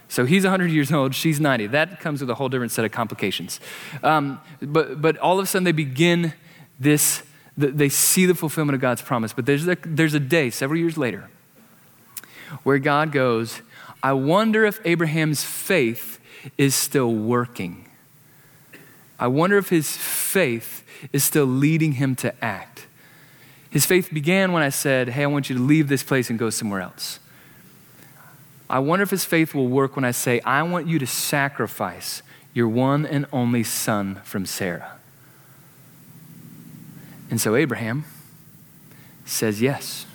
So 0.08 0.26
he's 0.26 0.44
100 0.44 0.70
years 0.72 0.92
old, 0.92 1.16
she's 1.16 1.40
90. 1.40 1.68
That 1.68 2.02
comes 2.02 2.20
with 2.22 2.30
a 2.30 2.36
whole 2.36 2.50
different 2.50 2.72
set 2.74 2.84
of 2.84 2.92
complications. 2.92 3.60
Um, 4.04 4.42
but, 4.62 5.02
but 5.02 5.18
all 5.18 5.40
of 5.40 5.44
a 5.44 5.48
sudden, 5.48 5.64
they 5.64 5.72
begin 5.72 6.34
this, 6.80 7.24
they 7.56 7.88
see 7.88 8.26
the 8.26 8.36
fulfillment 8.36 8.76
of 8.76 8.82
God's 8.82 9.02
promise. 9.02 9.32
But 9.32 9.46
there's 9.46 9.68
a, 9.68 9.78
there's 9.86 10.14
a 10.14 10.20
day, 10.20 10.50
several 10.50 10.80
years 10.80 10.98
later, 10.98 11.30
where 12.64 12.78
God 12.78 13.14
goes, 13.14 13.62
I 14.04 14.14
wonder 14.14 14.66
if 14.66 14.82
Abraham's 14.84 15.44
faith 15.46 16.20
is 16.58 16.76
still 16.76 17.14
working. 17.14 17.88
I 19.22 19.28
wonder 19.28 19.60
if 19.60 19.70
his 19.70 19.96
faith 19.96 20.84
is 21.14 21.24
still 21.24 21.46
leading 21.46 21.94
him 21.94 22.16
to 22.18 22.44
act. 22.44 22.88
His 23.70 23.86
faith 23.86 24.10
began 24.12 24.52
when 24.52 24.64
I 24.64 24.70
said, 24.70 25.10
Hey, 25.10 25.24
I 25.24 25.28
want 25.28 25.48
you 25.48 25.56
to 25.56 25.62
leave 25.62 25.88
this 25.88 26.02
place 26.02 26.32
and 26.32 26.40
go 26.40 26.50
somewhere 26.50 26.82
else. 26.82 27.20
I 28.68 28.80
wonder 28.80 29.04
if 29.04 29.12
his 29.12 29.24
faith 29.24 29.54
will 29.54 29.68
work 29.68 29.96
when 29.96 30.04
I 30.04 30.10
say, 30.10 30.42
I 30.42 30.64
want 30.64 30.88
you 30.88 30.98
to 30.98 31.06
sacrifice 31.06 32.24
your 32.54 32.68
one 32.68 33.06
and 33.06 33.28
only 33.32 33.64
son 33.64 34.16
from 34.24 34.48
Sarah. 34.48 34.98
And 37.30 37.40
so 37.40 37.56
Abraham 37.56 38.06
says 39.24 39.62
yes. 39.62 40.08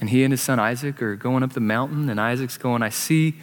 And 0.00 0.10
he 0.10 0.22
and 0.22 0.32
his 0.32 0.42
son 0.42 0.60
Isaac 0.60 1.00
are 1.00 1.16
going 1.16 1.42
up 1.42 1.54
the 1.54 1.60
mountain, 1.60 2.10
and 2.10 2.20
Isaac's 2.20 2.58
going, 2.58 2.82
I 2.82 2.90
see 2.90 3.36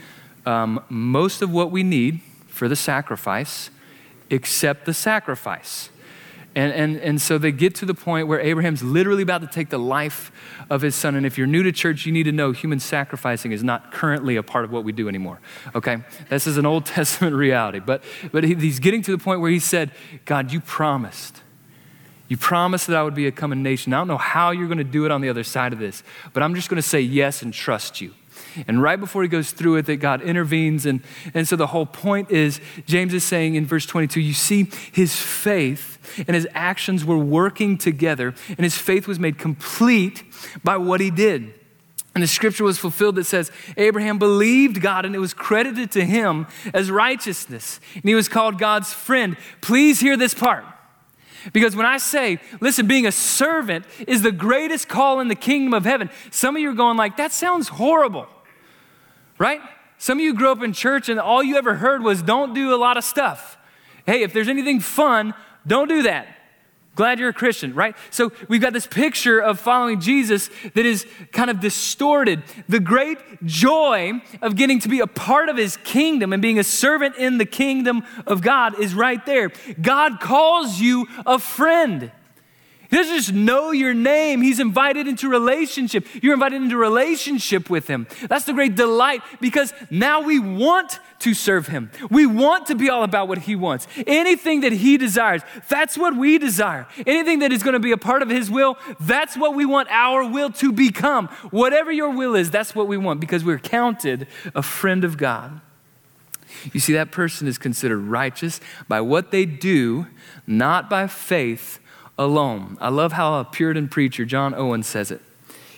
um, 0.45 0.83
most 0.89 1.41
of 1.41 1.51
what 1.51 1.71
we 1.71 1.81
need 1.81 2.21
for 2.47 2.67
the 2.67 2.75
sacrifice 2.75 3.71
accept 4.31 4.85
the 4.85 4.93
sacrifice. 4.93 5.89
And, 6.53 6.73
and, 6.73 6.97
and 6.97 7.21
so 7.21 7.37
they 7.37 7.53
get 7.53 7.75
to 7.75 7.85
the 7.85 7.93
point 7.93 8.27
where 8.27 8.39
Abraham's 8.39 8.83
literally 8.83 9.23
about 9.23 9.39
to 9.41 9.47
take 9.47 9.69
the 9.69 9.79
life 9.79 10.31
of 10.69 10.81
his 10.81 10.95
son. 10.95 11.15
And 11.15 11.25
if 11.25 11.37
you're 11.37 11.47
new 11.47 11.63
to 11.63 11.71
church, 11.71 12.05
you 12.05 12.11
need 12.11 12.23
to 12.23 12.33
know 12.33 12.51
human 12.51 12.81
sacrificing 12.81 13.53
is 13.53 13.63
not 13.63 13.93
currently 13.93 14.35
a 14.35 14.43
part 14.43 14.65
of 14.65 14.71
what 14.71 14.83
we 14.83 14.91
do 14.91 15.07
anymore. 15.07 15.39
Okay? 15.75 16.03
This 16.29 16.47
is 16.47 16.57
an 16.57 16.65
Old 16.65 16.85
Testament 16.87 17.35
reality. 17.35 17.79
But, 17.79 18.03
but 18.33 18.43
he, 18.43 18.55
he's 18.55 18.79
getting 18.79 19.01
to 19.03 19.11
the 19.11 19.17
point 19.17 19.39
where 19.39 19.51
he 19.51 19.59
said, 19.59 19.91
God, 20.25 20.51
you 20.51 20.59
promised. 20.59 21.41
You 22.27 22.35
promised 22.35 22.87
that 22.87 22.97
I 22.97 23.03
would 23.03 23.15
be 23.15 23.27
a 23.27 23.31
coming 23.31 23.63
nation. 23.63 23.93
I 23.93 23.97
don't 23.97 24.07
know 24.07 24.17
how 24.17 24.51
you're 24.51 24.67
going 24.67 24.77
to 24.77 24.83
do 24.83 25.05
it 25.05 25.11
on 25.11 25.21
the 25.21 25.29
other 25.29 25.43
side 25.43 25.71
of 25.71 25.79
this, 25.79 26.03
but 26.33 26.43
I'm 26.43 26.55
just 26.55 26.69
going 26.69 26.81
to 26.81 26.87
say 26.87 26.99
yes 26.99 27.41
and 27.41 27.53
trust 27.53 28.01
you. 28.01 28.13
And 28.67 28.81
right 28.81 28.99
before 28.99 29.23
he 29.23 29.27
goes 29.27 29.51
through 29.51 29.77
it, 29.77 29.85
that 29.85 29.97
God 29.97 30.21
intervenes. 30.21 30.85
And, 30.85 31.01
and 31.33 31.47
so 31.47 31.55
the 31.55 31.67
whole 31.67 31.85
point 31.85 32.31
is, 32.31 32.59
James 32.85 33.13
is 33.13 33.23
saying 33.23 33.55
in 33.55 33.65
verse 33.65 33.85
22, 33.85 34.19
you 34.19 34.33
see 34.33 34.69
his 34.91 35.15
faith 35.15 35.99
and 36.27 36.35
his 36.35 36.47
actions 36.53 37.05
were 37.05 37.17
working 37.17 37.77
together, 37.77 38.33
and 38.47 38.59
his 38.59 38.77
faith 38.77 39.07
was 39.07 39.19
made 39.19 39.37
complete 39.37 40.23
by 40.63 40.77
what 40.77 40.99
he 40.99 41.11
did. 41.11 41.53
And 42.13 42.21
the 42.21 42.27
scripture 42.27 42.65
was 42.65 42.77
fulfilled 42.77 43.15
that 43.15 43.23
says, 43.25 43.51
Abraham 43.77 44.19
believed 44.19 44.81
God 44.81 45.05
and 45.05 45.15
it 45.15 45.19
was 45.19 45.33
credited 45.33 45.91
to 45.91 46.03
him 46.03 46.45
as 46.73 46.91
righteousness. 46.91 47.79
And 47.93 48.03
he 48.03 48.15
was 48.15 48.27
called 48.27 48.59
God's 48.59 48.91
friend. 48.91 49.37
Please 49.61 50.01
hear 50.01 50.17
this 50.17 50.33
part. 50.33 50.65
Because 51.53 51.75
when 51.75 51.85
I 51.85 51.97
say, 51.97 52.39
listen, 52.59 52.85
being 52.85 53.07
a 53.07 53.11
servant 53.11 53.85
is 54.07 54.21
the 54.21 54.31
greatest 54.31 54.89
call 54.89 55.21
in 55.21 55.27
the 55.27 55.35
kingdom 55.35 55.73
of 55.73 55.85
heaven, 55.85 56.09
some 56.31 56.55
of 56.55 56.61
you 56.61 56.69
are 56.69 56.75
going 56.75 56.97
like, 56.97 57.17
that 57.17 57.31
sounds 57.31 57.69
horrible 57.69 58.27
right? 59.41 59.59
Some 59.97 60.19
of 60.19 60.23
you 60.23 60.35
grew 60.35 60.51
up 60.51 60.61
in 60.61 60.71
church 60.71 61.09
and 61.09 61.19
all 61.19 61.41
you 61.41 61.57
ever 61.57 61.73
heard 61.73 62.03
was 62.03 62.21
don't 62.21 62.53
do 62.53 62.75
a 62.75 62.77
lot 62.77 62.95
of 62.95 63.03
stuff. 63.03 63.57
Hey, 64.05 64.21
if 64.21 64.33
there's 64.33 64.47
anything 64.47 64.79
fun, 64.79 65.33
don't 65.65 65.87
do 65.87 66.03
that. 66.03 66.27
Glad 66.93 67.17
you're 67.17 67.29
a 67.29 67.33
Christian, 67.33 67.73
right? 67.73 67.95
So 68.11 68.31
we've 68.49 68.61
got 68.61 68.71
this 68.71 68.85
picture 68.85 69.39
of 69.39 69.59
following 69.59 69.99
Jesus 69.99 70.51
that 70.75 70.85
is 70.85 71.07
kind 71.31 71.49
of 71.49 71.59
distorted. 71.59 72.43
The 72.69 72.79
great 72.79 73.17
joy 73.43 74.21
of 74.43 74.55
getting 74.55 74.79
to 74.81 74.89
be 74.89 74.99
a 74.99 75.07
part 75.07 75.49
of 75.49 75.57
his 75.57 75.75
kingdom 75.77 76.33
and 76.33 76.41
being 76.41 76.59
a 76.59 76.63
servant 76.63 77.15
in 77.15 77.39
the 77.39 77.45
kingdom 77.45 78.03
of 78.27 78.43
God 78.43 78.79
is 78.79 78.93
right 78.93 79.25
there. 79.25 79.49
God 79.81 80.19
calls 80.19 80.79
you 80.79 81.07
a 81.25 81.39
friend. 81.39 82.11
He 82.91 82.97
doesn't 82.97 83.15
just 83.15 83.33
know 83.33 83.71
your 83.71 83.93
name, 83.93 84.41
He's 84.41 84.59
invited 84.59 85.07
into 85.07 85.29
relationship. 85.29 86.05
You're 86.21 86.33
invited 86.33 86.61
into 86.61 86.75
relationship 86.75 87.69
with 87.69 87.87
Him. 87.87 88.05
That's 88.27 88.43
the 88.43 88.51
great 88.51 88.75
delight 88.75 89.21
because 89.39 89.73
now 89.89 90.19
we 90.19 90.39
want 90.39 90.99
to 91.19 91.33
serve 91.33 91.67
Him. 91.67 91.89
We 92.09 92.25
want 92.25 92.65
to 92.67 92.75
be 92.75 92.89
all 92.89 93.03
about 93.03 93.29
what 93.29 93.37
He 93.37 93.55
wants. 93.55 93.87
Anything 94.05 94.59
that 94.61 94.73
He 94.73 94.97
desires, 94.97 95.41
that's 95.69 95.97
what 95.97 96.17
we 96.17 96.37
desire. 96.37 96.85
Anything 97.07 97.39
that 97.39 97.53
is 97.53 97.63
going 97.63 97.75
to 97.75 97.79
be 97.79 97.93
a 97.93 97.97
part 97.97 98.21
of 98.21 98.29
His 98.29 98.51
will, 98.51 98.77
that's 98.99 99.37
what 99.37 99.55
we 99.55 99.65
want 99.65 99.87
our 99.89 100.29
will 100.29 100.51
to 100.51 100.73
become. 100.73 101.29
Whatever 101.49 101.93
your 101.93 102.09
will 102.09 102.35
is, 102.35 102.51
that's 102.51 102.75
what 102.75 102.89
we 102.89 102.97
want 102.97 103.21
because 103.21 103.45
we're 103.45 103.59
counted 103.59 104.27
a 104.53 104.61
friend 104.61 105.05
of 105.05 105.17
God. 105.17 105.61
You 106.73 106.81
see, 106.81 106.91
that 106.91 107.13
person 107.13 107.47
is 107.47 107.57
considered 107.57 107.99
righteous 107.99 108.59
by 108.89 108.99
what 108.99 109.31
they 109.31 109.45
do, 109.45 110.07
not 110.45 110.89
by 110.89 111.07
faith 111.07 111.79
alone. 112.21 112.77
I 112.79 112.89
love 112.89 113.13
how 113.13 113.39
a 113.39 113.45
Puritan 113.45 113.87
preacher, 113.87 114.25
John 114.25 114.53
Owen, 114.53 114.83
says 114.83 115.11
it. 115.11 115.21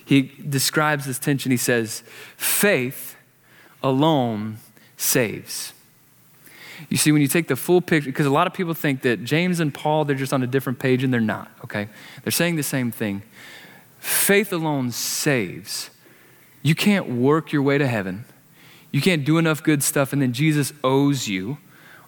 He 0.05 0.21
describes 0.21 1.05
this 1.05 1.17
tension. 1.17 1.51
He 1.51 1.57
says, 1.57 2.03
faith 2.35 3.15
alone 3.81 4.57
saves. 4.97 5.73
You 6.89 6.97
see, 6.97 7.13
when 7.13 7.21
you 7.21 7.29
take 7.29 7.47
the 7.47 7.55
full 7.55 7.79
picture, 7.79 8.09
because 8.09 8.25
a 8.25 8.29
lot 8.31 8.45
of 8.45 8.53
people 8.53 8.73
think 8.73 9.03
that 9.03 9.23
James 9.23 9.61
and 9.61 9.73
Paul, 9.73 10.03
they're 10.03 10.17
just 10.17 10.33
on 10.33 10.43
a 10.43 10.47
different 10.47 10.79
page, 10.79 11.03
and 11.03 11.13
they're 11.13 11.21
not, 11.21 11.49
okay? 11.63 11.87
They're 12.23 12.31
saying 12.31 12.57
the 12.57 12.63
same 12.63 12.91
thing. 12.91 13.21
Faith 13.99 14.51
alone 14.51 14.91
saves. 14.91 15.89
You 16.61 16.75
can't 16.75 17.07
work 17.07 17.53
your 17.53 17.61
way 17.61 17.77
to 17.77 17.87
heaven. 17.87 18.25
You 18.91 19.01
can't 19.01 19.23
do 19.23 19.37
enough 19.37 19.63
good 19.63 19.81
stuff, 19.81 20.11
and 20.11 20.21
then 20.21 20.33
Jesus 20.33 20.73
owes 20.83 21.29
you 21.29 21.57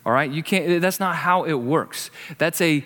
all 0.06 0.14
right? 0.14 0.30
You 0.30 0.44
can't, 0.44 0.82
that's 0.82 1.00
not 1.00 1.16
how 1.16 1.44
it 1.46 1.56
works. 1.56 2.12
That's 2.38 2.62
a 2.62 2.86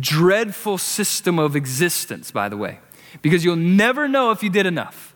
dreadful 0.00 0.78
system 0.78 1.38
of 1.38 1.54
existence, 1.54 2.30
by 2.30 2.48
the 2.48 2.56
way, 2.56 2.78
because 3.20 3.44
you'll 3.44 3.56
never 3.56 4.08
know 4.08 4.30
if 4.30 4.42
you 4.42 4.50
did 4.50 4.64
enough. 4.64 5.14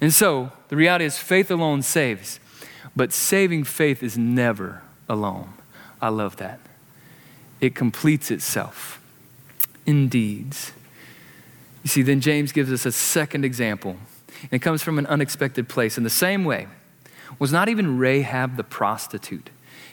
And 0.00 0.12
so, 0.12 0.52
the 0.68 0.76
reality 0.76 1.04
is 1.04 1.18
faith 1.18 1.50
alone 1.50 1.82
saves, 1.82 2.38
but 2.94 3.12
saving 3.12 3.64
faith 3.64 4.02
is 4.02 4.18
never 4.18 4.82
alone. 5.08 5.54
I 6.00 6.08
love 6.08 6.36
that. 6.36 6.60
It 7.60 7.74
completes 7.74 8.30
itself 8.30 9.02
in 9.86 10.08
deeds. 10.08 10.72
You 11.82 11.88
see, 11.88 12.02
then 12.02 12.20
James 12.20 12.52
gives 12.52 12.72
us 12.72 12.84
a 12.84 12.92
second 12.92 13.44
example, 13.44 13.96
and 14.42 14.52
it 14.52 14.60
comes 14.60 14.82
from 14.82 14.98
an 14.98 15.06
unexpected 15.06 15.68
place. 15.68 15.96
In 15.96 16.04
the 16.04 16.10
same 16.10 16.44
way, 16.44 16.68
was 17.38 17.52
not 17.52 17.68
even 17.68 17.98
Rahab 17.98 18.56
the 18.56 18.64
prostitute 18.64 19.50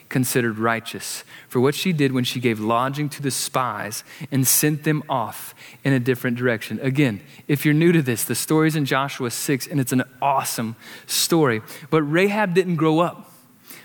considered 0.08 0.58
righteous 0.58 1.24
for 1.48 1.60
what 1.60 1.74
she 1.74 1.92
did 1.92 2.12
when 2.12 2.24
she 2.24 2.40
gave 2.40 2.60
lodging 2.60 3.08
to 3.10 3.22
the 3.22 3.30
spies 3.30 4.04
and 4.32 4.46
sent 4.46 4.84
them 4.84 5.02
off 5.08 5.54
in 5.84 5.92
a 5.92 6.00
different 6.00 6.36
direction. 6.36 6.78
Again, 6.80 7.20
if 7.46 7.64
you're 7.64 7.74
new 7.74 7.92
to 7.92 8.02
this, 8.02 8.24
the 8.24 8.34
story's 8.34 8.76
in 8.76 8.84
Joshua 8.84 9.30
6, 9.30 9.66
and 9.66 9.78
it's 9.80 9.92
an 9.92 10.04
awesome 10.22 10.76
story. 11.06 11.62
But 11.90 12.02
Rahab 12.02 12.54
didn't 12.54 12.76
grow 12.76 13.00
up 13.00 13.32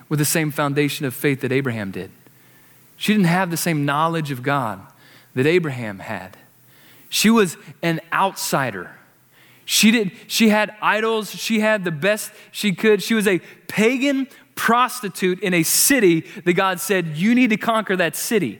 with 0.09 0.19
the 0.19 0.25
same 0.25 0.51
foundation 0.51 1.05
of 1.05 1.13
faith 1.13 1.41
that 1.41 1.51
Abraham 1.51 1.91
did. 1.91 2.11
She 2.97 3.13
didn't 3.13 3.27
have 3.27 3.51
the 3.51 3.57
same 3.57 3.85
knowledge 3.85 4.31
of 4.31 4.43
God 4.43 4.79
that 5.33 5.45
Abraham 5.45 5.99
had. 5.99 6.37
She 7.09 7.29
was 7.29 7.57
an 7.81 7.99
outsider. 8.11 8.91
She 9.65 9.91
did 9.91 10.11
she 10.27 10.49
had 10.49 10.75
idols, 10.81 11.31
she 11.31 11.61
had 11.61 11.83
the 11.83 11.91
best 11.91 12.31
she 12.51 12.73
could. 12.73 13.01
She 13.01 13.13
was 13.13 13.27
a 13.27 13.39
pagan 13.67 14.27
prostitute 14.55 15.39
in 15.39 15.53
a 15.53 15.63
city 15.63 16.21
that 16.45 16.53
God 16.53 16.79
said, 16.79 17.17
You 17.17 17.35
need 17.35 17.49
to 17.49 17.57
conquer 17.57 17.95
that 17.95 18.15
city. 18.15 18.59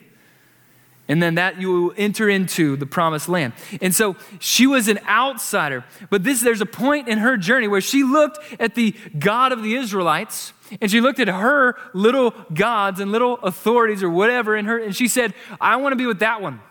And 1.10 1.22
then 1.22 1.36
that 1.36 1.60
you 1.60 1.70
will 1.70 1.94
enter 1.98 2.30
into 2.30 2.78
the 2.78 2.86
promised 2.86 3.28
land. 3.28 3.54
And 3.82 3.94
so 3.94 4.16
she 4.40 4.66
was 4.66 4.88
an 4.88 5.00
outsider. 5.06 5.84
But 6.10 6.24
this, 6.24 6.42
there's 6.42 6.62
a 6.62 6.66
point 6.66 7.10
in 7.10 7.18
her 7.18 7.36
journey 7.36 7.68
where 7.68 7.82
she 7.82 8.04
looked 8.04 8.40
at 8.60 8.76
the 8.76 8.96
God 9.20 9.52
of 9.52 9.64
the 9.64 9.76
Israelites 9.76 10.54
and 10.82 10.90
she 10.90 11.02
looked 11.02 11.20
at 11.20 11.28
her 11.28 11.76
little 11.94 12.34
gods 12.54 13.00
and 13.00 13.12
little 13.12 13.36
authorities 13.44 14.02
or 14.02 14.10
whatever 14.10 14.56
in 14.56 14.66
her, 14.66 14.78
and 14.80 14.96
she 14.96 15.08
said, 15.08 15.34
I 15.60 15.76
want 15.76 15.92
to 15.92 15.98
be 15.98 16.06
with 16.06 16.20
that 16.20 16.42
one. 16.42 16.62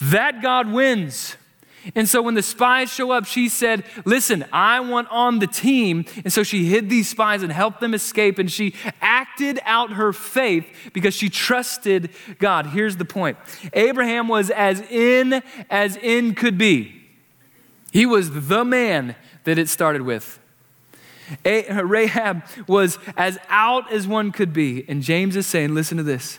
That 0.00 0.42
God 0.42 0.70
wins. 0.70 1.36
And 1.94 2.08
so 2.08 2.22
when 2.22 2.34
the 2.34 2.42
spies 2.42 2.92
show 2.92 3.10
up, 3.10 3.26
she 3.26 3.48
said, 3.48 3.84
Listen, 4.04 4.44
I 4.52 4.80
want 4.80 5.08
on 5.10 5.38
the 5.38 5.46
team. 5.46 6.04
And 6.24 6.32
so 6.32 6.42
she 6.42 6.66
hid 6.66 6.88
these 6.88 7.08
spies 7.08 7.42
and 7.42 7.52
helped 7.52 7.80
them 7.80 7.94
escape. 7.94 8.38
And 8.38 8.50
she 8.50 8.74
acted 9.00 9.60
out 9.64 9.92
her 9.92 10.12
faith 10.12 10.66
because 10.92 11.14
she 11.14 11.28
trusted 11.28 12.10
God. 12.38 12.66
Here's 12.66 12.96
the 12.96 13.04
point 13.04 13.36
Abraham 13.72 14.28
was 14.28 14.50
as 14.50 14.80
in 14.90 15.42
as 15.70 15.96
in 15.96 16.34
could 16.34 16.58
be. 16.58 17.02
He 17.92 18.06
was 18.06 18.48
the 18.48 18.64
man 18.64 19.14
that 19.44 19.58
it 19.58 19.68
started 19.68 20.02
with. 20.02 20.40
A- 21.44 21.82
Rahab 21.82 22.44
was 22.66 22.98
as 23.16 23.38
out 23.48 23.90
as 23.92 24.06
one 24.06 24.32
could 24.32 24.52
be. 24.52 24.84
And 24.88 25.02
James 25.02 25.36
is 25.36 25.46
saying, 25.46 25.74
Listen 25.74 25.98
to 25.98 26.02
this 26.02 26.38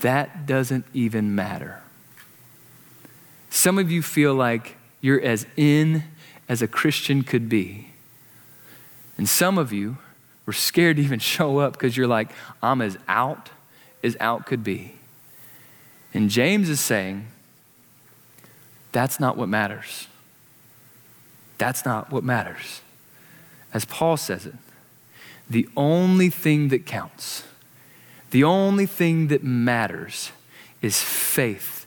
that 0.00 0.46
doesn't 0.46 0.86
even 0.94 1.34
matter. 1.34 1.82
Some 3.50 3.78
of 3.78 3.90
you 3.90 4.00
feel 4.00 4.32
like 4.32 4.76
you're 5.00 5.20
as 5.20 5.46
in 5.56 6.04
as 6.48 6.62
a 6.62 6.68
Christian 6.68 7.22
could 7.22 7.48
be. 7.48 7.88
And 9.18 9.28
some 9.28 9.58
of 9.58 9.72
you 9.72 9.98
were 10.46 10.52
scared 10.52 10.96
to 10.96 11.02
even 11.02 11.18
show 11.18 11.58
up 11.58 11.74
because 11.74 11.96
you're 11.96 12.06
like, 12.06 12.30
I'm 12.62 12.80
as 12.80 12.96
out 13.08 13.50
as 14.02 14.16
out 14.20 14.46
could 14.46 14.64
be. 14.64 14.94
And 16.14 16.30
James 16.30 16.68
is 16.68 16.80
saying, 16.80 17.26
that's 18.92 19.20
not 19.20 19.36
what 19.36 19.48
matters. 19.48 20.08
That's 21.58 21.84
not 21.84 22.10
what 22.10 22.24
matters. 22.24 22.80
As 23.72 23.84
Paul 23.84 24.16
says 24.16 24.46
it, 24.46 24.54
the 25.48 25.68
only 25.76 26.30
thing 26.30 26.68
that 26.68 26.86
counts, 26.86 27.44
the 28.30 28.44
only 28.44 28.86
thing 28.86 29.28
that 29.28 29.44
matters 29.44 30.32
is 30.80 31.00
faith 31.02 31.79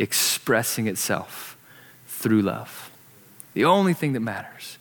expressing 0.00 0.86
itself 0.86 1.56
through 2.06 2.42
love. 2.42 2.90
The 3.54 3.64
only 3.64 3.92
thing 3.94 4.14
that 4.14 4.20
matters. 4.20 4.78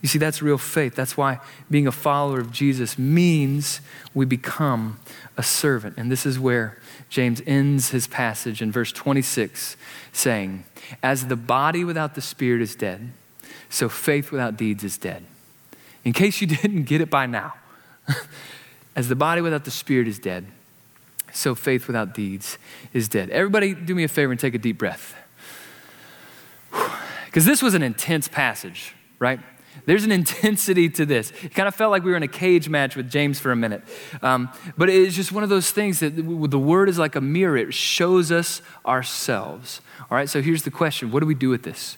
You 0.00 0.08
see, 0.08 0.18
that's 0.18 0.42
real 0.42 0.58
faith. 0.58 0.94
That's 0.94 1.16
why 1.16 1.40
being 1.70 1.86
a 1.86 1.92
follower 1.92 2.40
of 2.40 2.52
Jesus 2.52 2.98
means 2.98 3.80
we 4.12 4.26
become 4.26 4.98
a 5.36 5.42
servant. 5.42 5.96
And 5.96 6.10
this 6.10 6.26
is 6.26 6.38
where 6.38 6.78
James 7.08 7.40
ends 7.46 7.90
his 7.90 8.06
passage 8.06 8.60
in 8.60 8.70
verse 8.70 8.92
26, 8.92 9.76
saying, 10.12 10.64
As 11.02 11.28
the 11.28 11.36
body 11.36 11.84
without 11.84 12.14
the 12.14 12.20
spirit 12.20 12.60
is 12.60 12.74
dead, 12.74 13.12
so 13.70 13.88
faith 13.88 14.30
without 14.30 14.56
deeds 14.56 14.84
is 14.84 14.98
dead. 14.98 15.24
In 16.04 16.12
case 16.12 16.40
you 16.40 16.46
didn't 16.62 16.84
get 16.84 17.00
it 17.00 17.08
by 17.10 17.26
now, 17.26 17.54
as 18.96 19.08
the 19.08 19.16
body 19.16 19.40
without 19.40 19.64
the 19.64 19.70
spirit 19.70 20.06
is 20.06 20.18
dead, 20.18 20.46
So 21.34 21.54
faith 21.54 21.88
without 21.88 22.14
deeds 22.14 22.58
is 22.92 23.08
dead. 23.08 23.28
Everybody, 23.30 23.74
do 23.74 23.94
me 23.94 24.04
a 24.04 24.08
favor 24.08 24.30
and 24.30 24.40
take 24.40 24.54
a 24.54 24.58
deep 24.58 24.78
breath. 24.78 25.14
Because 27.26 27.46
this 27.46 27.62
was 27.62 27.74
an 27.74 27.82
intense 27.82 28.28
passage, 28.28 28.94
right? 29.18 29.40
There's 29.86 30.04
an 30.04 30.12
intensity 30.12 30.88
to 30.90 31.04
this. 31.04 31.32
It 31.42 31.52
kind 31.52 31.66
of 31.66 31.74
felt 31.74 31.90
like 31.90 32.04
we 32.04 32.12
were 32.12 32.16
in 32.16 32.22
a 32.22 32.28
cage 32.28 32.68
match 32.68 32.94
with 32.94 33.10
James 33.10 33.40
for 33.40 33.50
a 33.50 33.56
minute. 33.56 33.82
Um, 34.22 34.50
but 34.78 34.88
it's 34.88 35.16
just 35.16 35.32
one 35.32 35.42
of 35.42 35.48
those 35.48 35.72
things 35.72 35.98
that 35.98 36.14
the 36.14 36.58
word 36.58 36.88
is 36.88 36.96
like 36.96 37.16
a 37.16 37.20
mirror, 37.20 37.56
it 37.56 37.74
shows 37.74 38.30
us 38.30 38.62
ourselves. 38.86 39.80
All 40.08 40.16
right, 40.16 40.28
so 40.28 40.40
here's 40.42 40.62
the 40.62 40.70
question 40.70 41.10
What 41.10 41.20
do 41.20 41.26
we 41.26 41.34
do 41.34 41.48
with 41.48 41.64
this? 41.64 41.96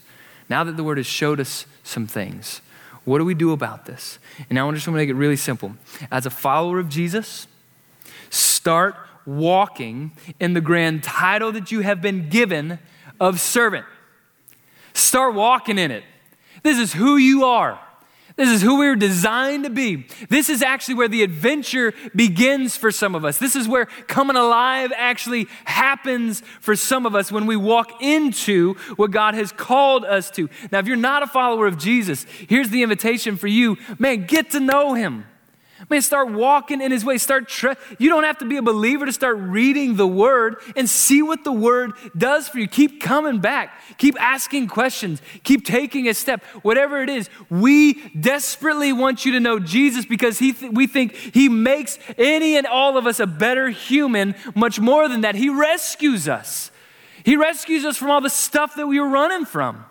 Now 0.49 0.63
that 0.63 0.75
the 0.75 0.83
word 0.83 0.97
has 0.97 1.05
showed 1.05 1.39
us 1.39 1.67
some 1.83 2.07
things, 2.07 2.61
what 3.05 3.19
do 3.19 3.25
we 3.25 3.35
do 3.35 3.51
about 3.51 3.85
this? 3.85 4.17
And 4.49 4.55
now 4.55 4.67
I 4.67 4.73
just 4.73 4.87
want 4.87 4.95
to 4.95 5.01
make 5.01 5.09
it 5.09 5.13
really 5.13 5.35
simple. 5.35 5.75
As 6.11 6.25
a 6.25 6.31
follower 6.31 6.79
of 6.79 6.89
Jesus, 6.89 7.45
start 8.31 8.95
walking 9.27 10.13
in 10.39 10.53
the 10.53 10.61
grand 10.61 11.03
title 11.03 11.51
that 11.51 11.71
you 11.71 11.81
have 11.81 12.01
been 12.01 12.29
given 12.29 12.79
of 13.19 13.39
servant. 13.39 13.85
Start 14.93 15.35
walking 15.35 15.77
in 15.77 15.91
it. 15.91 16.03
This 16.63 16.79
is 16.79 16.93
who 16.93 17.17
you 17.17 17.43
are. 17.43 17.79
This 18.37 18.49
is 18.49 18.61
who 18.61 18.77
we 18.77 18.87
were 18.87 18.95
designed 18.95 19.63
to 19.63 19.71
be. 19.71 20.05
This 20.29 20.47
is 20.47 20.61
actually 20.61 20.93
where 20.93 21.07
the 21.07 21.23
adventure 21.23 21.93
begins 22.15 22.77
for 22.77 22.91
some 22.91 23.15
of 23.15 23.25
us. 23.25 23.39
This 23.39 23.55
is 23.55 23.67
where 23.67 23.87
coming 24.07 24.35
alive 24.35 24.93
actually 24.95 25.47
happens 25.65 26.41
for 26.61 26.75
some 26.75 27.07
of 27.07 27.15
us 27.15 27.31
when 27.31 27.47
we 27.47 27.55
walk 27.55 27.99
into 27.99 28.75
what 28.95 29.09
God 29.09 29.33
has 29.33 29.51
called 29.51 30.05
us 30.05 30.29
to. 30.31 30.49
Now, 30.71 30.77
if 30.77 30.85
you're 30.85 30.95
not 30.97 31.23
a 31.23 31.27
follower 31.27 31.65
of 31.65 31.79
Jesus, 31.79 32.27
here's 32.47 32.69
the 32.69 32.83
invitation 32.83 33.37
for 33.37 33.47
you 33.47 33.75
man, 33.97 34.27
get 34.27 34.51
to 34.51 34.59
know 34.59 34.93
him. 34.93 35.25
Man, 35.89 36.01
start 36.01 36.31
walking 36.31 36.81
in 36.81 36.91
his 36.91 37.05
way. 37.05 37.17
Start. 37.19 37.51
You 37.99 38.09
don't 38.09 38.23
have 38.23 38.39
to 38.39 38.45
be 38.45 38.57
a 38.57 38.61
believer 38.61 39.05
to 39.05 39.13
start 39.13 39.37
reading 39.37 39.95
the 39.95 40.07
word 40.07 40.57
and 40.75 40.89
see 40.89 41.21
what 41.21 41.43
the 41.43 41.51
word 41.51 41.93
does 42.17 42.49
for 42.49 42.57
you. 42.57 42.67
Keep 42.67 42.99
coming 43.01 43.39
back. 43.39 43.79
Keep 43.97 44.19
asking 44.19 44.67
questions. 44.67 45.21
Keep 45.43 45.65
taking 45.65 46.07
a 46.07 46.15
step. 46.15 46.43
Whatever 46.63 47.03
it 47.03 47.09
is, 47.09 47.29
we 47.49 48.09
desperately 48.09 48.91
want 48.91 49.23
you 49.23 49.33
to 49.33 49.39
know 49.39 49.59
Jesus 49.59 50.05
because 50.05 50.39
he 50.39 50.53
th- 50.53 50.71
we 50.71 50.87
think 50.87 51.13
he 51.13 51.47
makes 51.47 51.99
any 52.17 52.57
and 52.57 52.65
all 52.65 52.97
of 52.97 53.05
us 53.05 53.19
a 53.19 53.27
better 53.27 53.69
human. 53.69 54.33
Much 54.55 54.79
more 54.79 55.07
than 55.07 55.21
that, 55.21 55.35
he 55.35 55.49
rescues 55.49 56.27
us. 56.27 56.71
He 57.23 57.35
rescues 57.35 57.85
us 57.85 57.97
from 57.97 58.09
all 58.09 58.21
the 58.21 58.29
stuff 58.29 58.75
that 58.75 58.87
we 58.87 58.99
were 58.99 59.09
running 59.09 59.45
from. 59.45 59.85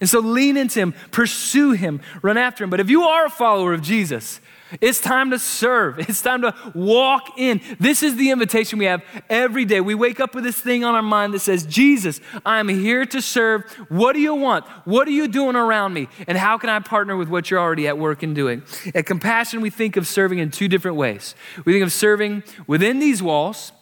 And 0.00 0.08
so 0.08 0.20
lean 0.20 0.56
into 0.56 0.80
him, 0.80 0.94
pursue 1.10 1.72
him, 1.72 2.00
run 2.22 2.36
after 2.36 2.64
him. 2.64 2.70
But 2.70 2.80
if 2.80 2.90
you 2.90 3.02
are 3.04 3.26
a 3.26 3.30
follower 3.30 3.72
of 3.72 3.82
Jesus, 3.82 4.40
it's 4.80 5.00
time 5.00 5.30
to 5.30 5.38
serve. 5.38 5.98
It's 5.98 6.22
time 6.22 6.42
to 6.42 6.54
walk 6.74 7.38
in. 7.38 7.60
This 7.78 8.02
is 8.02 8.16
the 8.16 8.30
invitation 8.30 8.78
we 8.78 8.84
have 8.86 9.02
every 9.28 9.64
day. 9.64 9.80
We 9.80 9.94
wake 9.94 10.20
up 10.20 10.34
with 10.34 10.44
this 10.44 10.60
thing 10.60 10.84
on 10.84 10.94
our 10.94 11.02
mind 11.02 11.34
that 11.34 11.40
says, 11.40 11.66
Jesus, 11.66 12.20
I'm 12.44 12.68
here 12.68 13.04
to 13.06 13.22
serve. 13.22 13.70
What 13.88 14.12
do 14.12 14.20
you 14.20 14.34
want? 14.34 14.66
What 14.84 15.08
are 15.08 15.12
you 15.12 15.28
doing 15.28 15.56
around 15.56 15.92
me? 15.94 16.08
And 16.26 16.36
how 16.36 16.58
can 16.58 16.70
I 16.70 16.80
partner 16.80 17.16
with 17.16 17.28
what 17.28 17.50
you're 17.50 17.60
already 17.60 17.86
at 17.88 17.98
work 17.98 18.22
and 18.22 18.34
doing? 18.34 18.62
At 18.94 19.06
Compassion, 19.06 19.60
we 19.60 19.70
think 19.70 19.96
of 19.96 20.06
serving 20.06 20.38
in 20.38 20.50
two 20.50 20.68
different 20.68 20.96
ways. 20.96 21.34
We 21.64 21.72
think 21.72 21.84
of 21.84 21.92
serving 21.92 22.42
within 22.66 22.98
these 22.98 23.22
walls 23.22 23.72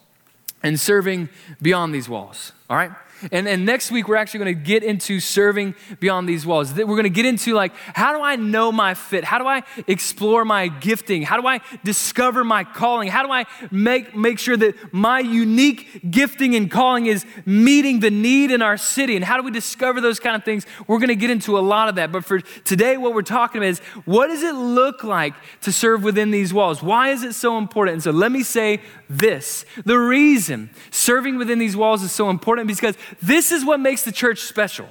and 0.63 0.79
serving 0.79 1.29
beyond 1.61 1.93
these 1.93 2.09
walls. 2.09 2.51
All 2.69 2.77
right? 2.77 2.91
And, 3.31 3.47
and 3.47 3.65
next 3.65 3.91
week, 3.91 4.07
we're 4.07 4.15
actually 4.15 4.39
going 4.39 4.55
to 4.55 4.61
get 4.61 4.83
into 4.83 5.19
serving 5.19 5.75
beyond 5.99 6.27
these 6.29 6.45
walls. 6.45 6.73
We're 6.73 6.85
going 6.85 7.03
to 7.03 7.09
get 7.09 7.25
into, 7.25 7.53
like, 7.53 7.73
how 7.75 8.15
do 8.15 8.21
I 8.21 8.35
know 8.35 8.71
my 8.71 8.93
fit? 8.93 9.23
How 9.23 9.39
do 9.39 9.47
I 9.47 9.63
explore 9.87 10.45
my 10.45 10.67
gifting? 10.67 11.23
How 11.23 11.39
do 11.39 11.47
I 11.47 11.61
discover 11.83 12.43
my 12.43 12.63
calling? 12.63 13.09
How 13.09 13.25
do 13.25 13.31
I 13.31 13.45
make, 13.71 14.15
make 14.15 14.39
sure 14.39 14.57
that 14.57 14.93
my 14.93 15.19
unique 15.19 16.11
gifting 16.11 16.55
and 16.55 16.69
calling 16.69 17.07
is 17.07 17.25
meeting 17.45 17.99
the 17.99 18.11
need 18.11 18.51
in 18.51 18.61
our 18.61 18.77
city? 18.77 19.15
And 19.15 19.25
how 19.25 19.37
do 19.37 19.43
we 19.43 19.51
discover 19.51 20.01
those 20.01 20.19
kind 20.19 20.35
of 20.35 20.43
things? 20.43 20.65
We're 20.87 20.99
going 20.99 21.09
to 21.09 21.15
get 21.15 21.29
into 21.29 21.57
a 21.57 21.61
lot 21.61 21.89
of 21.89 21.95
that. 21.95 22.11
But 22.11 22.25
for 22.25 22.39
today, 22.39 22.97
what 22.97 23.13
we're 23.13 23.21
talking 23.21 23.59
about 23.59 23.69
is 23.69 23.79
what 24.05 24.27
does 24.27 24.43
it 24.43 24.55
look 24.55 25.03
like 25.03 25.33
to 25.61 25.71
serve 25.71 26.03
within 26.03 26.31
these 26.31 26.53
walls? 26.53 26.83
Why 26.83 27.09
is 27.09 27.23
it 27.23 27.33
so 27.33 27.57
important? 27.57 27.95
And 27.95 28.03
so 28.03 28.11
let 28.11 28.31
me 28.31 28.43
say 28.43 28.81
this 29.09 29.65
the 29.85 29.97
reason 29.97 30.69
serving 30.91 31.37
within 31.37 31.59
these 31.59 31.75
walls 31.75 32.03
is 32.03 32.11
so 32.11 32.29
important 32.29 32.67
because 32.67 32.95
this 33.21 33.51
is 33.51 33.65
what 33.65 33.79
makes 33.79 34.03
the 34.03 34.11
church 34.11 34.39
special. 34.39 34.89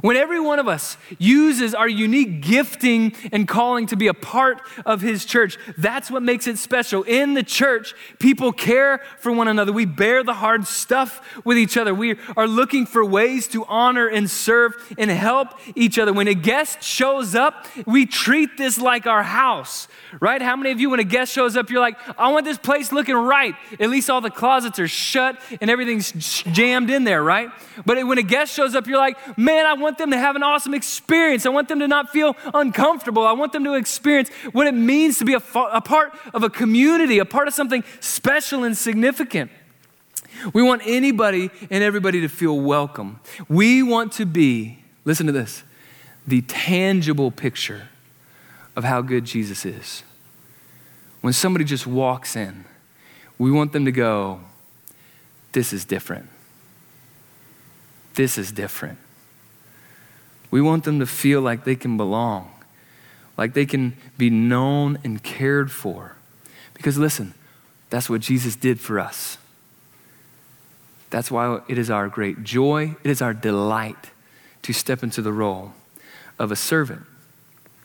When 0.00 0.16
every 0.16 0.40
one 0.40 0.58
of 0.58 0.68
us 0.68 0.96
uses 1.18 1.74
our 1.74 1.88
unique 1.88 2.42
gifting 2.42 3.14
and 3.32 3.46
calling 3.46 3.86
to 3.86 3.96
be 3.96 4.08
a 4.08 4.14
part 4.14 4.60
of 4.84 5.00
His 5.00 5.24
church, 5.24 5.58
that's 5.78 6.10
what 6.10 6.22
makes 6.22 6.46
it 6.46 6.58
special. 6.58 7.02
In 7.02 7.34
the 7.34 7.42
church, 7.42 7.94
people 8.18 8.52
care 8.52 9.02
for 9.18 9.32
one 9.32 9.48
another. 9.48 9.72
We 9.72 9.84
bear 9.86 10.22
the 10.22 10.34
hard 10.34 10.66
stuff 10.66 11.20
with 11.44 11.58
each 11.58 11.76
other. 11.76 11.94
We 11.94 12.16
are 12.36 12.46
looking 12.46 12.86
for 12.86 13.04
ways 13.04 13.46
to 13.48 13.64
honor 13.66 14.08
and 14.08 14.30
serve 14.30 14.74
and 14.98 15.10
help 15.10 15.48
each 15.74 15.98
other. 15.98 16.12
When 16.12 16.28
a 16.28 16.34
guest 16.34 16.82
shows 16.82 17.34
up, 17.34 17.66
we 17.86 18.06
treat 18.06 18.56
this 18.56 18.78
like 18.78 19.06
our 19.06 19.22
house, 19.22 19.88
right? 20.20 20.42
How 20.42 20.56
many 20.56 20.70
of 20.72 20.80
you, 20.80 20.90
when 20.90 21.00
a 21.00 21.04
guest 21.04 21.32
shows 21.32 21.56
up, 21.56 21.70
you're 21.70 21.80
like, 21.80 21.96
I 22.18 22.32
want 22.32 22.44
this 22.44 22.58
place 22.58 22.92
looking 22.92 23.14
right? 23.14 23.54
At 23.78 23.90
least 23.90 24.10
all 24.10 24.20
the 24.20 24.30
closets 24.30 24.78
are 24.78 24.88
shut 24.88 25.40
and 25.60 25.70
everything's 25.70 26.12
jammed 26.42 26.90
in 26.90 27.04
there, 27.04 27.22
right? 27.22 27.50
But 27.84 28.04
when 28.06 28.18
a 28.18 28.22
guest 28.22 28.52
shows 28.52 28.74
up, 28.74 28.86
you're 28.88 28.98
like, 28.98 29.38
man, 29.38 29.66
I 29.66 29.74
want 29.74 29.85
want 29.86 29.98
them 29.98 30.10
to 30.10 30.18
have 30.18 30.34
an 30.34 30.42
awesome 30.42 30.74
experience. 30.74 31.46
I 31.46 31.50
want 31.50 31.68
them 31.68 31.78
to 31.78 31.86
not 31.86 32.10
feel 32.10 32.34
uncomfortable. 32.52 33.24
I 33.24 33.32
want 33.32 33.52
them 33.52 33.62
to 33.62 33.74
experience 33.74 34.30
what 34.50 34.66
it 34.66 34.74
means 34.74 35.18
to 35.18 35.24
be 35.24 35.34
a, 35.34 35.42
a 35.54 35.80
part 35.80 36.12
of 36.34 36.42
a 36.42 36.50
community, 36.50 37.20
a 37.20 37.24
part 37.24 37.46
of 37.46 37.54
something 37.54 37.84
special 38.00 38.64
and 38.64 38.76
significant. 38.76 39.48
We 40.52 40.64
want 40.64 40.82
anybody 40.84 41.50
and 41.70 41.84
everybody 41.84 42.20
to 42.22 42.28
feel 42.28 42.58
welcome. 42.58 43.20
We 43.48 43.84
want 43.84 44.10
to 44.14 44.26
be, 44.26 44.82
listen 45.04 45.26
to 45.26 45.32
this, 45.32 45.62
the 46.26 46.42
tangible 46.42 47.30
picture 47.30 47.88
of 48.74 48.82
how 48.82 49.02
good 49.02 49.24
Jesus 49.24 49.64
is. 49.64 50.02
When 51.20 51.32
somebody 51.32 51.64
just 51.64 51.86
walks 51.86 52.34
in, 52.34 52.64
we 53.38 53.52
want 53.52 53.72
them 53.72 53.84
to 53.84 53.92
go, 53.92 54.40
This 55.52 55.72
is 55.72 55.84
different. 55.84 56.28
This 58.14 58.36
is 58.36 58.50
different. 58.50 58.98
We 60.50 60.60
want 60.60 60.84
them 60.84 61.00
to 61.00 61.06
feel 61.06 61.40
like 61.40 61.64
they 61.64 61.76
can 61.76 61.96
belong, 61.96 62.50
like 63.36 63.54
they 63.54 63.66
can 63.66 63.96
be 64.16 64.30
known 64.30 64.98
and 65.04 65.22
cared 65.22 65.70
for. 65.70 66.16
Because 66.74 66.98
listen, 66.98 67.34
that's 67.90 68.08
what 68.08 68.20
Jesus 68.20 68.56
did 68.56 68.80
for 68.80 68.98
us. 69.00 69.38
That's 71.10 71.30
why 71.30 71.60
it 71.68 71.78
is 71.78 71.90
our 71.90 72.08
great 72.08 72.42
joy, 72.42 72.96
it 73.02 73.10
is 73.10 73.22
our 73.22 73.34
delight 73.34 74.10
to 74.62 74.72
step 74.72 75.02
into 75.02 75.22
the 75.22 75.32
role 75.32 75.72
of 76.38 76.50
a 76.50 76.56
servant. 76.56 77.02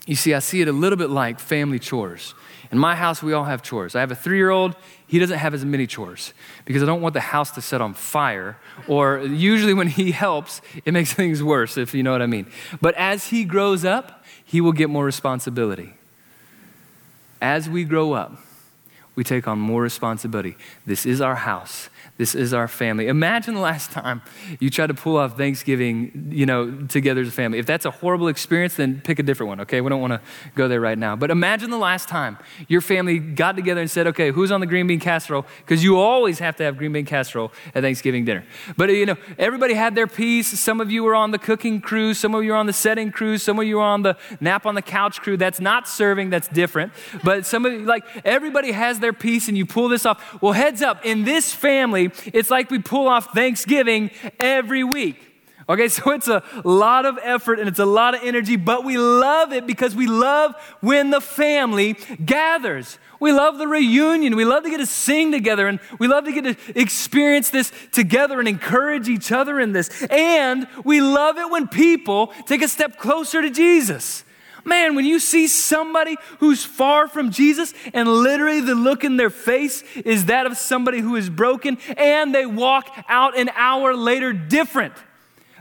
You 0.07 0.15
see, 0.15 0.33
I 0.33 0.39
see 0.39 0.61
it 0.61 0.67
a 0.67 0.73
little 0.73 0.97
bit 0.97 1.09
like 1.09 1.39
family 1.39 1.79
chores. 1.79 2.33
In 2.71 2.77
my 2.77 2.95
house, 2.95 3.21
we 3.21 3.33
all 3.33 3.43
have 3.43 3.61
chores. 3.61 3.95
I 3.95 3.99
have 3.99 4.11
a 4.11 4.15
three 4.15 4.37
year 4.37 4.49
old, 4.49 4.75
he 5.05 5.19
doesn't 5.19 5.37
have 5.37 5.53
as 5.53 5.65
many 5.65 5.85
chores 5.85 6.33
because 6.63 6.81
I 6.81 6.85
don't 6.85 7.01
want 7.01 7.13
the 7.13 7.19
house 7.19 7.51
to 7.51 7.61
set 7.61 7.81
on 7.81 7.93
fire. 7.93 8.57
Or 8.87 9.19
usually, 9.19 9.73
when 9.73 9.87
he 9.87 10.11
helps, 10.25 10.61
it 10.85 10.93
makes 10.93 11.13
things 11.13 11.43
worse, 11.43 11.77
if 11.77 11.93
you 11.93 12.01
know 12.01 12.13
what 12.13 12.21
I 12.21 12.27
mean. 12.27 12.47
But 12.79 12.95
as 12.95 13.27
he 13.27 13.43
grows 13.43 13.83
up, 13.83 14.23
he 14.43 14.61
will 14.61 14.71
get 14.71 14.89
more 14.89 15.03
responsibility. 15.03 15.93
As 17.41 17.69
we 17.69 17.83
grow 17.83 18.13
up, 18.13 18.37
we 19.15 19.23
take 19.23 19.47
on 19.47 19.59
more 19.59 19.81
responsibility. 19.81 20.55
This 20.85 21.05
is 21.05 21.19
our 21.19 21.35
house. 21.35 21.89
This 22.21 22.35
is 22.35 22.53
our 22.53 22.67
family. 22.67 23.07
Imagine 23.07 23.55
the 23.55 23.61
last 23.61 23.89
time 23.89 24.21
you 24.59 24.69
tried 24.69 24.87
to 24.87 24.93
pull 24.93 25.17
off 25.17 25.37
Thanksgiving, 25.37 26.27
you 26.29 26.45
know, 26.45 26.83
together 26.83 27.21
as 27.21 27.29
a 27.29 27.31
family. 27.31 27.57
If 27.57 27.65
that's 27.65 27.83
a 27.83 27.89
horrible 27.89 28.27
experience, 28.27 28.75
then 28.75 29.01
pick 29.01 29.17
a 29.17 29.23
different 29.23 29.47
one, 29.47 29.61
okay? 29.61 29.81
We 29.81 29.89
don't 29.89 30.01
want 30.01 30.13
to 30.13 30.21
go 30.53 30.67
there 30.67 30.79
right 30.79 30.99
now. 30.99 31.15
But 31.15 31.31
imagine 31.31 31.71
the 31.71 31.79
last 31.79 32.07
time 32.07 32.37
your 32.67 32.81
family 32.81 33.17
got 33.17 33.55
together 33.55 33.81
and 33.81 33.89
said, 33.89 34.05
okay, 34.05 34.29
who's 34.29 34.51
on 34.51 34.59
the 34.59 34.67
green 34.67 34.85
bean 34.85 34.99
casserole? 34.99 35.47
Because 35.61 35.83
you 35.83 35.97
always 35.97 36.37
have 36.37 36.55
to 36.57 36.63
have 36.63 36.77
green 36.77 36.93
bean 36.93 37.07
casserole 37.07 37.51
at 37.73 37.81
Thanksgiving 37.81 38.23
dinner. 38.23 38.45
But, 38.77 38.91
you 38.91 39.07
know, 39.07 39.17
everybody 39.39 39.73
had 39.73 39.95
their 39.95 40.05
piece. 40.05 40.59
Some 40.59 40.79
of 40.79 40.91
you 40.91 41.03
were 41.03 41.15
on 41.15 41.31
the 41.31 41.39
cooking 41.39 41.81
crew. 41.81 42.13
Some 42.13 42.35
of 42.35 42.43
you 42.43 42.51
were 42.51 42.57
on 42.57 42.67
the 42.67 42.71
setting 42.73 43.11
crew. 43.11 43.39
Some 43.39 43.57
of 43.57 43.65
you 43.65 43.77
were 43.77 43.81
on 43.81 44.03
the 44.03 44.15
nap 44.39 44.67
on 44.67 44.75
the 44.75 44.83
couch 44.83 45.21
crew. 45.21 45.37
That's 45.37 45.59
not 45.59 45.87
serving, 45.87 46.29
that's 46.29 46.49
different. 46.49 46.93
But 47.23 47.47
some 47.47 47.65
of 47.65 47.73
you, 47.73 47.79
like, 47.79 48.03
everybody 48.23 48.73
has 48.73 48.99
their 48.99 49.11
piece 49.11 49.47
and 49.47 49.57
you 49.57 49.65
pull 49.65 49.87
this 49.89 50.05
off. 50.05 50.39
Well, 50.39 50.53
heads 50.53 50.83
up, 50.83 51.03
in 51.03 51.23
this 51.23 51.51
family, 51.51 52.10
it's 52.33 52.49
like 52.49 52.69
we 52.69 52.79
pull 52.79 53.07
off 53.07 53.33
Thanksgiving 53.33 54.11
every 54.39 54.83
week. 54.83 55.31
Okay, 55.69 55.87
so 55.89 56.11
it's 56.11 56.27
a 56.27 56.43
lot 56.63 57.05
of 57.05 57.17
effort 57.21 57.59
and 57.59 57.67
it's 57.67 57.79
a 57.79 57.85
lot 57.85 58.13
of 58.13 58.21
energy, 58.23 58.55
but 58.55 58.83
we 58.83 58.97
love 58.97 59.53
it 59.53 59.65
because 59.65 59.95
we 59.95 60.07
love 60.07 60.55
when 60.81 61.09
the 61.09 61.21
family 61.21 61.93
gathers. 62.23 62.99
We 63.19 63.31
love 63.31 63.59
the 63.59 63.67
reunion. 63.67 64.35
We 64.35 64.45
love 64.45 64.63
to 64.63 64.69
get 64.71 64.79
to 64.79 64.85
sing 64.87 65.31
together 65.31 65.67
and 65.67 65.79
we 65.99 66.07
love 66.07 66.25
to 66.25 66.31
get 66.31 66.43
to 66.43 66.79
experience 66.79 67.51
this 67.51 67.71
together 67.91 68.39
and 68.39 68.47
encourage 68.47 69.07
each 69.07 69.31
other 69.31 69.59
in 69.59 69.73
this. 69.73 69.89
And 70.09 70.67
we 70.83 71.01
love 71.01 71.37
it 71.37 71.49
when 71.51 71.67
people 71.67 72.33
take 72.47 72.63
a 72.63 72.67
step 72.67 72.97
closer 72.97 73.41
to 73.43 73.51
Jesus. 73.51 74.23
Man, 74.63 74.95
when 74.95 75.05
you 75.05 75.19
see 75.19 75.47
somebody 75.47 76.17
who's 76.39 76.63
far 76.63 77.07
from 77.07 77.31
Jesus 77.31 77.73
and 77.93 78.07
literally 78.07 78.61
the 78.61 78.75
look 78.75 79.03
in 79.03 79.17
their 79.17 79.29
face 79.29 79.83
is 80.05 80.25
that 80.25 80.45
of 80.45 80.57
somebody 80.57 80.99
who 80.99 81.15
is 81.15 81.29
broken 81.29 81.77
and 81.97 82.33
they 82.33 82.45
walk 82.45 82.89
out 83.07 83.37
an 83.37 83.49
hour 83.55 83.95
later 83.95 84.33
different. 84.33 84.93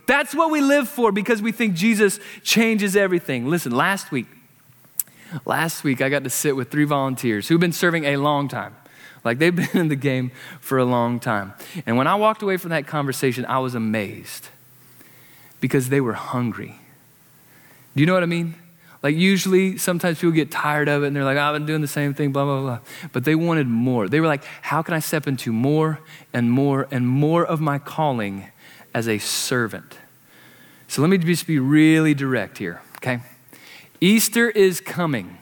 That's 0.06 0.34
what 0.34 0.50
we 0.50 0.60
live 0.60 0.88
for 0.88 1.12
because 1.12 1.40
we 1.40 1.52
think 1.52 1.74
Jesus 1.74 2.18
changes 2.42 2.96
everything. 2.96 3.48
Listen, 3.48 3.72
last 3.72 4.10
week, 4.10 4.26
last 5.44 5.84
week 5.84 6.02
I 6.02 6.08
got 6.08 6.24
to 6.24 6.30
sit 6.30 6.56
with 6.56 6.70
three 6.70 6.84
volunteers 6.84 7.48
who've 7.48 7.60
been 7.60 7.72
serving 7.72 8.04
a 8.04 8.16
long 8.16 8.48
time. 8.48 8.74
Like 9.24 9.38
they've 9.38 9.54
been 9.72 9.74
in 9.74 9.88
the 9.88 9.96
game 9.96 10.32
for 10.60 10.78
a 10.78 10.84
long 10.84 11.20
time. 11.20 11.54
And 11.86 11.96
when 11.96 12.06
I 12.06 12.16
walked 12.16 12.42
away 12.42 12.56
from 12.56 12.70
that 12.70 12.86
conversation, 12.86 13.44
I 13.46 13.60
was 13.60 13.74
amazed 13.74 14.48
because 15.60 15.88
they 15.90 16.00
were 16.00 16.14
hungry. 16.14 16.76
Do 17.94 18.00
you 18.00 18.06
know 18.06 18.14
what 18.14 18.22
I 18.22 18.26
mean? 18.26 18.54
Like, 19.02 19.16
usually, 19.16 19.78
sometimes 19.78 20.18
people 20.18 20.32
get 20.32 20.50
tired 20.50 20.88
of 20.88 21.02
it 21.02 21.06
and 21.08 21.16
they're 21.16 21.24
like, 21.24 21.38
oh, 21.38 21.40
I've 21.40 21.54
been 21.54 21.66
doing 21.66 21.80
the 21.80 21.88
same 21.88 22.12
thing, 22.12 22.32
blah, 22.32 22.44
blah, 22.44 22.60
blah. 22.60 22.78
But 23.12 23.24
they 23.24 23.34
wanted 23.34 23.66
more. 23.66 24.08
They 24.08 24.20
were 24.20 24.26
like, 24.26 24.44
how 24.62 24.82
can 24.82 24.92
I 24.92 24.98
step 24.98 25.26
into 25.26 25.52
more 25.52 26.00
and 26.34 26.50
more 26.50 26.86
and 26.90 27.08
more 27.08 27.44
of 27.44 27.60
my 27.60 27.78
calling 27.78 28.48
as 28.92 29.08
a 29.08 29.18
servant? 29.18 29.98
So 30.86 31.00
let 31.00 31.08
me 31.08 31.18
just 31.18 31.46
be 31.46 31.58
really 31.58 32.14
direct 32.14 32.58
here, 32.58 32.82
okay? 32.96 33.20
Easter 34.00 34.50
is 34.50 34.80
coming. 34.80 35.38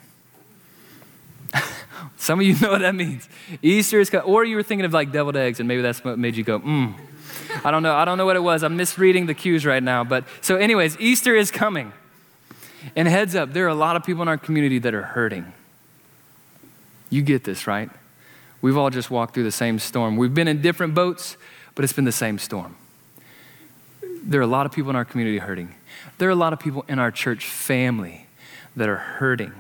Some 2.17 2.41
of 2.41 2.47
you 2.47 2.55
know 2.61 2.73
what 2.73 2.83
that 2.83 2.95
means. 2.95 3.29
Easter 3.63 3.99
is 3.99 4.11
coming. 4.11 4.27
Or 4.27 4.45
you 4.45 4.55
were 4.57 4.63
thinking 4.63 4.85
of 4.85 4.93
like 4.93 5.11
deviled 5.11 5.37
eggs, 5.37 5.59
and 5.59 5.67
maybe 5.67 5.83
that's 5.83 6.05
what 6.05 6.19
made 6.19 6.37
you 6.37 6.45
go, 6.45 6.61
mm. 6.61 6.95
I 7.65 7.71
don't 7.71 7.83
know. 7.83 7.95
I 7.95 8.05
don't 8.05 8.19
know 8.19 8.27
what 8.27 8.37
it 8.37 8.43
was. 8.43 8.63
I'm 8.63 8.77
misreading 8.77 9.27
the 9.27 9.35
cues 9.35 9.65
right 9.65 9.83
now. 9.83 10.05
But 10.05 10.25
so, 10.41 10.57
anyways, 10.57 10.99
Easter 11.01 11.35
is 11.35 11.51
coming. 11.51 11.93
And 12.95 13.09
heads 13.09 13.35
up, 13.35 13.53
there 13.53 13.65
are 13.65 13.69
a 13.69 13.75
lot 13.75 13.97
of 13.97 14.05
people 14.05 14.23
in 14.23 14.29
our 14.29 14.39
community 14.39 14.79
that 14.79 14.95
are 14.95 15.03
hurting. 15.03 15.53
You 17.11 17.23
get 17.23 17.45
this, 17.45 17.67
right? 17.67 17.91
We've 18.61 18.77
all 18.77 18.91
just 18.91 19.11
walked 19.11 19.35
through 19.35 19.45
the 19.45 19.53
same 19.53 19.79
storm. 19.79 20.17
We've 20.17 20.35
been 20.35 20.49
in 20.49 20.63
different 20.63 20.95
boats, 20.95 21.37
but 21.75 21.85
it's 21.85 21.93
been 21.93 22.05
the 22.05 22.13
same 22.13 22.39
storm. 22.39 22.77
There 24.23 24.41
are 24.41 24.45
a 24.45 24.49
lot 24.49 24.67
of 24.67 24.73
people 24.73 24.91
in 24.91 24.97
our 24.97 25.05
community 25.05 25.39
hurting. 25.39 25.75
There 26.19 26.29
are 26.29 26.33
a 26.33 26.37
lot 26.37 26.53
of 26.53 26.59
people 26.59 26.85
in 26.89 26.99
our 26.99 27.11
church 27.11 27.47
family 27.47 28.27
that 28.77 28.89
are 28.89 28.97
hurting. 28.97 29.53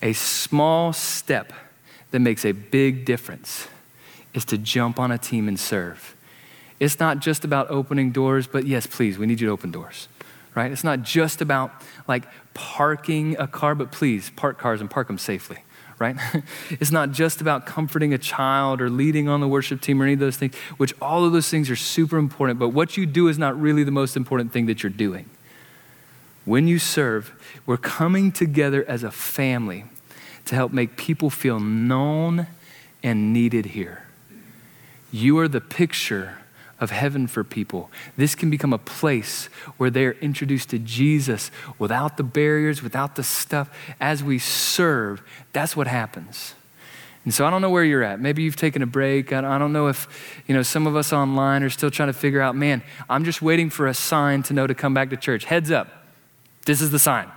A 0.00 0.12
small 0.12 0.92
step 0.92 1.52
that 2.10 2.20
makes 2.20 2.44
a 2.44 2.52
big 2.52 3.04
difference 3.04 3.68
is 4.32 4.44
to 4.46 4.58
jump 4.58 4.98
on 4.98 5.10
a 5.10 5.18
team 5.18 5.48
and 5.48 5.58
serve. 5.58 6.14
It's 6.80 7.00
not 7.00 7.18
just 7.20 7.44
about 7.44 7.70
opening 7.70 8.10
doors, 8.10 8.46
but 8.46 8.66
yes, 8.66 8.86
please, 8.86 9.18
we 9.18 9.26
need 9.26 9.40
you 9.40 9.46
to 9.48 9.52
open 9.52 9.70
doors 9.70 10.08
right? 10.54 10.70
It's 10.70 10.84
not 10.84 11.02
just 11.02 11.40
about 11.40 11.72
like 12.06 12.24
parking 12.54 13.36
a 13.38 13.46
car, 13.46 13.74
but 13.74 13.90
please 13.90 14.30
park 14.36 14.58
cars 14.58 14.80
and 14.80 14.90
park 14.90 15.08
them 15.08 15.18
safely, 15.18 15.58
right? 15.98 16.16
it's 16.70 16.90
not 16.90 17.10
just 17.10 17.40
about 17.40 17.66
comforting 17.66 18.14
a 18.14 18.18
child 18.18 18.80
or 18.80 18.88
leading 18.88 19.28
on 19.28 19.40
the 19.40 19.48
worship 19.48 19.80
team 19.80 20.00
or 20.00 20.04
any 20.04 20.14
of 20.14 20.20
those 20.20 20.36
things, 20.36 20.54
which 20.76 20.94
all 21.00 21.24
of 21.24 21.32
those 21.32 21.48
things 21.48 21.70
are 21.70 21.76
super 21.76 22.18
important, 22.18 22.58
but 22.58 22.68
what 22.68 22.96
you 22.96 23.06
do 23.06 23.28
is 23.28 23.38
not 23.38 23.60
really 23.60 23.84
the 23.84 23.90
most 23.90 24.16
important 24.16 24.52
thing 24.52 24.66
that 24.66 24.82
you're 24.82 24.90
doing. 24.90 25.28
When 26.44 26.68
you 26.68 26.78
serve, 26.78 27.32
we're 27.64 27.78
coming 27.78 28.30
together 28.30 28.84
as 28.86 29.02
a 29.02 29.10
family 29.10 29.84
to 30.44 30.54
help 30.54 30.72
make 30.72 30.96
people 30.96 31.30
feel 31.30 31.58
known 31.58 32.46
and 33.02 33.32
needed 33.32 33.66
here. 33.66 34.06
You 35.10 35.38
are 35.38 35.48
the 35.48 35.60
picture 35.60 36.38
of 36.84 36.92
heaven 36.92 37.26
for 37.26 37.42
people. 37.42 37.90
This 38.16 38.36
can 38.36 38.48
become 38.48 38.72
a 38.72 38.78
place 38.78 39.46
where 39.76 39.90
they're 39.90 40.12
introduced 40.20 40.70
to 40.70 40.78
Jesus 40.78 41.50
without 41.80 42.16
the 42.16 42.22
barriers, 42.22 42.80
without 42.80 43.16
the 43.16 43.24
stuff. 43.24 43.68
As 44.00 44.22
we 44.22 44.38
serve, 44.38 45.20
that's 45.52 45.76
what 45.76 45.88
happens. 45.88 46.54
And 47.24 47.34
so 47.34 47.46
I 47.46 47.50
don't 47.50 47.62
know 47.62 47.70
where 47.70 47.84
you're 47.84 48.04
at. 48.04 48.20
Maybe 48.20 48.42
you've 48.42 48.54
taken 48.54 48.82
a 48.82 48.86
break. 48.86 49.32
I 49.32 49.58
don't 49.58 49.72
know 49.72 49.88
if, 49.88 50.06
you 50.46 50.54
know, 50.54 50.62
some 50.62 50.86
of 50.86 50.94
us 50.94 51.12
online 51.12 51.62
are 51.62 51.70
still 51.70 51.90
trying 51.90 52.10
to 52.10 52.12
figure 52.12 52.40
out, 52.40 52.54
man, 52.54 52.82
I'm 53.08 53.24
just 53.24 53.42
waiting 53.42 53.70
for 53.70 53.86
a 53.86 53.94
sign 53.94 54.42
to 54.44 54.54
know 54.54 54.66
to 54.66 54.74
come 54.74 54.94
back 54.94 55.10
to 55.10 55.16
church. 55.16 55.46
Heads 55.46 55.70
up. 55.70 55.88
This 56.66 56.80
is 56.80 56.90
the 56.90 56.98
sign. 56.98 57.28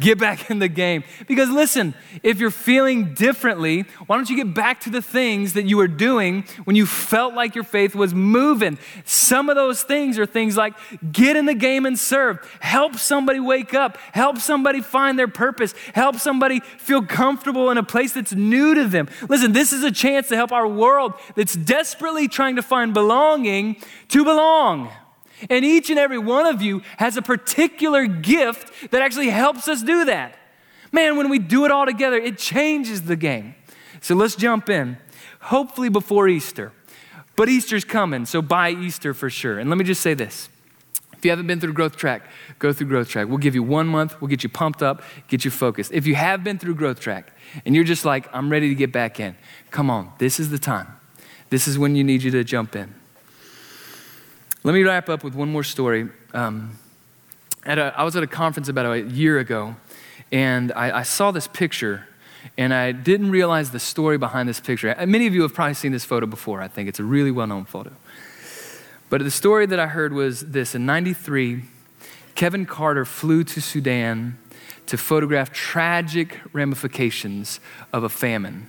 Get 0.00 0.18
back 0.18 0.48
in 0.50 0.60
the 0.60 0.68
game. 0.68 1.02
Because 1.26 1.50
listen, 1.50 1.94
if 2.22 2.38
you're 2.38 2.50
feeling 2.50 3.14
differently, 3.14 3.84
why 4.06 4.16
don't 4.16 4.30
you 4.30 4.36
get 4.36 4.54
back 4.54 4.80
to 4.82 4.90
the 4.90 5.02
things 5.02 5.54
that 5.54 5.64
you 5.64 5.76
were 5.76 5.88
doing 5.88 6.44
when 6.64 6.76
you 6.76 6.86
felt 6.86 7.34
like 7.34 7.56
your 7.56 7.64
faith 7.64 7.96
was 7.96 8.14
moving? 8.14 8.78
Some 9.04 9.48
of 9.48 9.56
those 9.56 9.82
things 9.82 10.18
are 10.18 10.26
things 10.26 10.56
like 10.56 10.74
get 11.10 11.36
in 11.36 11.46
the 11.46 11.54
game 11.54 11.84
and 11.84 11.98
serve, 11.98 12.38
help 12.60 12.96
somebody 12.96 13.40
wake 13.40 13.74
up, 13.74 13.96
help 14.12 14.38
somebody 14.38 14.82
find 14.82 15.18
their 15.18 15.28
purpose, 15.28 15.74
help 15.94 16.16
somebody 16.16 16.60
feel 16.60 17.02
comfortable 17.02 17.70
in 17.70 17.78
a 17.78 17.82
place 17.82 18.12
that's 18.12 18.32
new 18.32 18.74
to 18.74 18.86
them. 18.86 19.08
Listen, 19.28 19.52
this 19.52 19.72
is 19.72 19.82
a 19.82 19.90
chance 19.90 20.28
to 20.28 20.36
help 20.36 20.52
our 20.52 20.68
world 20.68 21.14
that's 21.34 21.54
desperately 21.54 22.28
trying 22.28 22.54
to 22.56 22.62
find 22.62 22.94
belonging 22.94 23.76
to 24.08 24.24
belong. 24.24 24.90
And 25.48 25.64
each 25.64 25.90
and 25.90 25.98
every 25.98 26.18
one 26.18 26.46
of 26.46 26.62
you 26.62 26.82
has 26.98 27.16
a 27.16 27.22
particular 27.22 28.06
gift 28.06 28.90
that 28.90 29.02
actually 29.02 29.30
helps 29.30 29.68
us 29.68 29.82
do 29.82 30.04
that. 30.06 30.36
Man, 30.92 31.16
when 31.16 31.28
we 31.28 31.38
do 31.38 31.64
it 31.64 31.70
all 31.70 31.86
together, 31.86 32.16
it 32.16 32.38
changes 32.38 33.02
the 33.02 33.16
game. 33.16 33.54
So 34.00 34.14
let's 34.14 34.36
jump 34.36 34.68
in, 34.68 34.96
hopefully 35.40 35.88
before 35.88 36.28
Easter. 36.28 36.72
But 37.36 37.48
Easter's 37.48 37.84
coming, 37.84 38.26
so 38.26 38.42
by 38.42 38.70
Easter 38.70 39.14
for 39.14 39.30
sure. 39.30 39.58
And 39.58 39.70
let 39.70 39.78
me 39.78 39.84
just 39.84 40.00
say 40.00 40.14
this. 40.14 40.48
If 41.12 41.24
you 41.24 41.32
haven't 41.32 41.48
been 41.48 41.58
through 41.58 41.72
Growth 41.72 41.96
Track, 41.96 42.22
go 42.60 42.72
through 42.72 42.86
Growth 42.86 43.08
Track. 43.08 43.26
We'll 43.26 43.38
give 43.38 43.56
you 43.56 43.62
one 43.64 43.88
month, 43.88 44.20
we'll 44.20 44.28
get 44.28 44.44
you 44.44 44.48
pumped 44.48 44.84
up, 44.84 45.02
get 45.26 45.44
you 45.44 45.50
focused. 45.50 45.92
If 45.92 46.06
you 46.06 46.14
have 46.14 46.44
been 46.44 46.58
through 46.58 46.76
Growth 46.76 47.00
Track 47.00 47.32
and 47.64 47.74
you're 47.74 47.84
just 47.84 48.04
like, 48.04 48.28
I'm 48.32 48.50
ready 48.50 48.68
to 48.68 48.74
get 48.74 48.92
back 48.92 49.18
in, 49.18 49.36
come 49.72 49.90
on, 49.90 50.12
this 50.18 50.38
is 50.38 50.50
the 50.50 50.60
time. 50.60 50.86
This 51.50 51.66
is 51.66 51.76
when 51.76 51.96
you 51.96 52.04
need 52.04 52.22
you 52.22 52.30
to 52.30 52.44
jump 52.44 52.76
in. 52.76 52.94
Let 54.64 54.74
me 54.74 54.82
wrap 54.82 55.08
up 55.08 55.22
with 55.22 55.36
one 55.36 55.52
more 55.52 55.62
story. 55.62 56.08
Um, 56.34 56.76
at 57.64 57.78
a, 57.78 57.94
I 57.96 58.02
was 58.02 58.16
at 58.16 58.24
a 58.24 58.26
conference 58.26 58.68
about 58.68 58.86
a 58.86 59.02
year 59.02 59.38
ago, 59.38 59.76
and 60.32 60.72
I, 60.72 60.98
I 60.98 61.02
saw 61.04 61.30
this 61.30 61.46
picture, 61.46 62.08
and 62.56 62.74
I 62.74 62.90
didn't 62.90 63.30
realize 63.30 63.70
the 63.70 63.78
story 63.78 64.18
behind 64.18 64.48
this 64.48 64.58
picture. 64.58 64.92
Many 65.06 65.28
of 65.28 65.34
you 65.34 65.42
have 65.42 65.54
probably 65.54 65.74
seen 65.74 65.92
this 65.92 66.04
photo 66.04 66.26
before, 66.26 66.60
I 66.60 66.66
think. 66.66 66.88
It's 66.88 66.98
a 66.98 67.04
really 67.04 67.30
well 67.30 67.46
known 67.46 67.66
photo. 67.66 67.92
But 69.10 69.22
the 69.22 69.30
story 69.30 69.64
that 69.66 69.78
I 69.78 69.86
heard 69.86 70.12
was 70.12 70.40
this 70.40 70.74
in 70.74 70.84
93, 70.84 71.62
Kevin 72.34 72.66
Carter 72.66 73.04
flew 73.04 73.44
to 73.44 73.60
Sudan 73.60 74.38
to 74.86 74.96
photograph 74.96 75.52
tragic 75.52 76.40
ramifications 76.52 77.60
of 77.92 78.02
a 78.02 78.08
famine. 78.08 78.66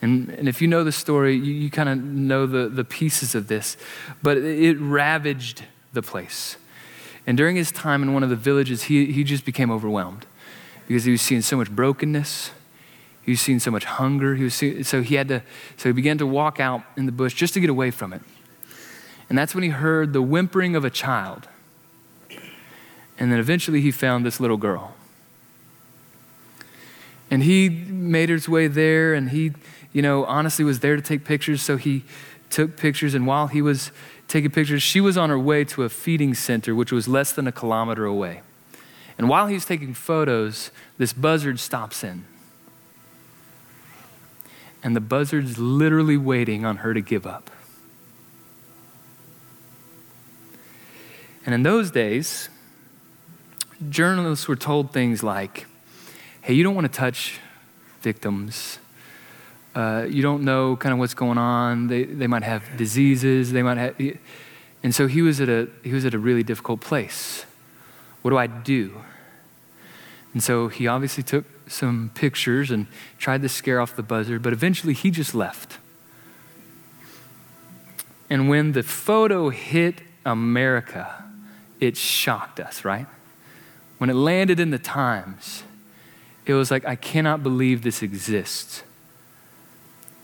And, 0.00 0.30
and 0.30 0.48
if 0.48 0.62
you 0.62 0.68
know 0.68 0.84
the 0.84 0.92
story, 0.92 1.34
you, 1.34 1.52
you 1.52 1.70
kind 1.70 1.88
of 1.88 1.98
know 1.98 2.46
the, 2.46 2.68
the 2.68 2.84
pieces 2.84 3.34
of 3.34 3.48
this. 3.48 3.76
But 4.22 4.38
it, 4.38 4.78
ravaged 4.78 5.64
the 5.92 6.02
place. 6.02 6.56
And 7.26 7.36
during 7.36 7.56
his 7.56 7.72
time 7.72 8.02
in 8.02 8.14
one 8.14 8.22
of 8.22 8.30
the 8.30 8.36
villages, 8.36 8.84
he, 8.84 9.12
he 9.12 9.24
just 9.24 9.44
became 9.44 9.70
overwhelmed 9.70 10.26
because 10.86 11.04
he 11.04 11.10
was 11.10 11.20
seeing 11.20 11.42
so 11.42 11.56
much 11.56 11.70
brokenness. 11.70 12.52
He 13.22 13.32
was 13.32 13.40
seeing 13.40 13.58
so 13.58 13.70
much 13.70 13.84
hunger. 13.84 14.36
He 14.36 14.44
was 14.44 14.54
seeing, 14.54 14.84
so 14.84 15.02
he 15.02 15.16
had 15.16 15.28
to, 15.28 15.42
so 15.76 15.88
he 15.88 15.92
began 15.92 16.16
to 16.18 16.26
walk 16.26 16.60
out 16.60 16.82
in 16.96 17.06
the 17.06 17.12
bush 17.12 17.34
just 17.34 17.52
to 17.54 17.60
get 17.60 17.68
away 17.68 17.90
from 17.90 18.12
it. 18.12 18.22
And 19.28 19.36
that's 19.36 19.54
when 19.54 19.64
he 19.64 19.70
heard 19.70 20.12
the 20.12 20.22
whimpering 20.22 20.74
of 20.74 20.84
a 20.84 20.90
child. 20.90 21.48
And 23.18 23.32
then 23.32 23.38
eventually 23.38 23.80
he 23.80 23.90
found 23.90 24.24
this 24.24 24.40
little 24.40 24.56
girl. 24.56 24.94
And 27.30 27.42
he 27.42 27.68
made 27.68 28.30
his 28.30 28.48
way 28.48 28.68
there 28.68 29.12
and 29.12 29.30
he 29.30 29.52
you 29.92 30.02
know, 30.02 30.24
honestly 30.24 30.64
was 30.64 30.80
there 30.80 30.96
to 30.96 31.02
take 31.02 31.24
pictures, 31.24 31.62
so 31.62 31.76
he 31.76 32.04
took 32.50 32.76
pictures. 32.76 33.14
And 33.14 33.26
while 33.26 33.48
he 33.48 33.62
was 33.62 33.90
taking 34.26 34.50
pictures, 34.50 34.82
she 34.82 35.00
was 35.00 35.16
on 35.16 35.30
her 35.30 35.38
way 35.38 35.64
to 35.64 35.82
a 35.82 35.88
feeding 35.88 36.34
center, 36.34 36.74
which 36.74 36.92
was 36.92 37.08
less 37.08 37.32
than 37.32 37.46
a 37.46 37.52
kilometer 37.52 38.04
away. 38.04 38.42
And 39.16 39.28
while 39.28 39.48
he's 39.48 39.64
taking 39.64 39.94
photos, 39.94 40.70
this 40.96 41.12
buzzard 41.12 41.58
stops 41.58 42.04
in. 42.04 42.24
And 44.82 44.94
the 44.94 45.00
buzzard's 45.00 45.58
literally 45.58 46.16
waiting 46.16 46.64
on 46.64 46.78
her 46.78 46.94
to 46.94 47.00
give 47.00 47.26
up. 47.26 47.50
And 51.44 51.54
in 51.54 51.62
those 51.62 51.90
days, 51.90 52.48
journalists 53.88 54.46
were 54.46 54.56
told 54.56 54.92
things 54.92 55.22
like, 55.22 55.66
hey, 56.42 56.54
you 56.54 56.62
don't 56.62 56.74
want 56.74 56.86
to 56.86 56.96
touch 56.96 57.40
victims 58.02 58.78
uh, 59.74 60.06
you 60.08 60.22
don't 60.22 60.42
know 60.42 60.76
kind 60.76 60.92
of 60.92 60.98
what's 60.98 61.14
going 61.14 61.38
on. 61.38 61.88
They, 61.88 62.04
they 62.04 62.26
might 62.26 62.42
have 62.42 62.64
diseases. 62.76 63.52
They 63.52 63.62
might 63.62 63.76
have, 63.76 64.00
and 64.82 64.94
so 64.94 65.06
he 65.06 65.22
was 65.22 65.40
at 65.40 65.48
a 65.48 65.68
he 65.82 65.92
was 65.92 66.04
at 66.04 66.14
a 66.14 66.18
really 66.18 66.42
difficult 66.42 66.80
place. 66.80 67.44
What 68.22 68.30
do 68.30 68.36
I 68.36 68.46
do? 68.46 69.02
And 70.32 70.42
so 70.42 70.68
he 70.68 70.86
obviously 70.86 71.22
took 71.22 71.44
some 71.68 72.10
pictures 72.14 72.70
and 72.70 72.86
tried 73.18 73.42
to 73.42 73.48
scare 73.48 73.80
off 73.80 73.96
the 73.96 74.02
buzzard, 74.02 74.42
but 74.42 74.52
eventually 74.52 74.92
he 74.92 75.10
just 75.10 75.34
left. 75.34 75.78
And 78.30 78.48
when 78.48 78.72
the 78.72 78.82
photo 78.82 79.48
hit 79.48 80.02
America, 80.26 81.24
it 81.80 81.96
shocked 81.96 82.60
us, 82.60 82.84
right? 82.84 83.06
when 83.98 84.08
it 84.08 84.14
landed 84.14 84.58
in 84.58 84.70
the 84.70 84.78
Times, 84.78 85.64
it 86.46 86.54
was 86.54 86.70
like, 86.70 86.86
I 86.86 86.96
cannot 86.96 87.42
believe 87.42 87.82
this 87.82 88.02
exists. 88.02 88.82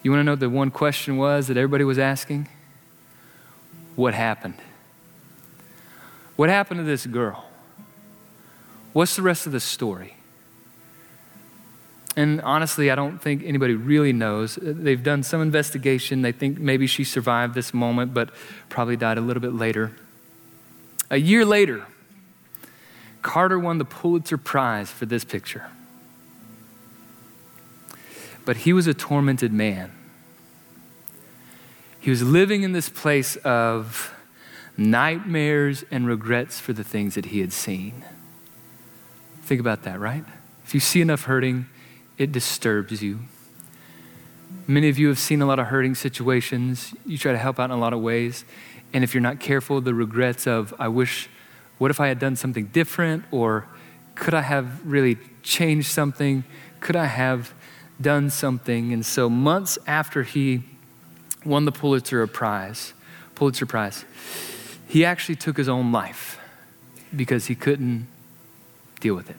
You 0.04 0.10
want 0.10 0.20
to 0.20 0.24
know 0.24 0.36
the 0.36 0.50
one 0.50 0.70
question 0.70 1.16
was 1.16 1.48
that 1.48 1.56
everybody 1.56 1.82
was 1.82 1.98
asking? 1.98 2.46
What 3.96 4.12
happened? 4.12 4.56
What 6.36 6.50
happened 6.50 6.78
to 6.78 6.84
this 6.84 7.06
girl? 7.06 7.48
What's 8.92 9.16
the 9.16 9.22
rest 9.22 9.46
of 9.46 9.52
the 9.52 9.60
story? 9.60 10.16
And 12.16 12.40
honestly, 12.42 12.90
I 12.90 12.94
don't 12.94 13.18
think 13.18 13.42
anybody 13.44 13.74
really 13.74 14.12
knows. 14.12 14.58
Uh, 14.58 14.72
they've 14.76 15.02
done 15.02 15.22
some 15.22 15.40
investigation. 15.40 16.20
They 16.20 16.32
think 16.32 16.58
maybe 16.58 16.86
she 16.86 17.02
survived 17.02 17.54
this 17.54 17.72
moment, 17.72 18.12
but 18.12 18.30
probably 18.68 18.96
died 18.96 19.16
a 19.16 19.22
little 19.22 19.40
bit 19.40 19.54
later. 19.54 19.92
A 21.10 21.16
year 21.16 21.46
later, 21.46 21.86
Carter 23.22 23.58
won 23.58 23.78
the 23.78 23.84
Pulitzer 23.86 24.36
Prize 24.36 24.90
for 24.90 25.06
this 25.06 25.24
picture. 25.24 25.64
But 28.44 28.58
he 28.58 28.72
was 28.72 28.86
a 28.86 28.94
tormented 28.94 29.52
man. 29.52 29.92
He 32.00 32.10
was 32.10 32.22
living 32.22 32.62
in 32.62 32.72
this 32.72 32.88
place 32.88 33.36
of 33.36 34.14
nightmares 34.76 35.84
and 35.90 36.06
regrets 36.06 36.60
for 36.60 36.72
the 36.72 36.84
things 36.84 37.14
that 37.14 37.26
he 37.26 37.40
had 37.40 37.52
seen. 37.52 38.04
Think 39.42 39.60
about 39.60 39.84
that, 39.84 39.98
right? 39.98 40.24
If 40.64 40.74
you 40.74 40.80
see 40.80 41.00
enough 41.00 41.24
hurting, 41.24 41.66
it 42.18 42.32
disturbs 42.32 43.02
you. 43.02 43.20
Many 44.66 44.88
of 44.88 44.98
you 44.98 45.08
have 45.08 45.18
seen 45.18 45.42
a 45.42 45.46
lot 45.46 45.58
of 45.58 45.66
hurting 45.66 45.94
situations. 45.94 46.94
You 47.04 47.18
try 47.18 47.32
to 47.32 47.38
help 47.38 47.58
out 47.58 47.66
in 47.66 47.70
a 47.70 47.78
lot 47.78 47.92
of 47.92 48.00
ways. 48.00 48.44
And 48.92 49.04
if 49.04 49.14
you're 49.14 49.22
not 49.22 49.40
careful, 49.40 49.80
the 49.80 49.94
regrets 49.94 50.46
of, 50.46 50.72
I 50.78 50.88
wish, 50.88 51.28
what 51.78 51.90
if 51.90 52.00
I 52.00 52.08
had 52.08 52.18
done 52.18 52.36
something 52.36 52.66
different? 52.66 53.24
Or 53.30 53.66
could 54.14 54.34
I 54.34 54.42
have 54.42 54.86
really 54.86 55.18
changed 55.42 55.88
something? 55.88 56.44
Could 56.80 56.96
I 56.96 57.06
have 57.06 57.52
done 58.00 58.30
something? 58.30 58.92
And 58.92 59.04
so, 59.04 59.28
months 59.28 59.78
after 59.86 60.22
he 60.22 60.64
won 61.44 61.64
the 61.64 61.72
Pulitzer 61.72 62.26
Prize, 62.26 62.92
Pulitzer 63.34 63.66
Prize, 63.66 64.04
he 64.88 65.04
actually 65.04 65.36
took 65.36 65.56
his 65.56 65.68
own 65.68 65.92
life 65.92 66.38
because 67.14 67.46
he 67.46 67.54
couldn't 67.54 68.06
deal 69.00 69.14
with 69.14 69.30
it. 69.30 69.36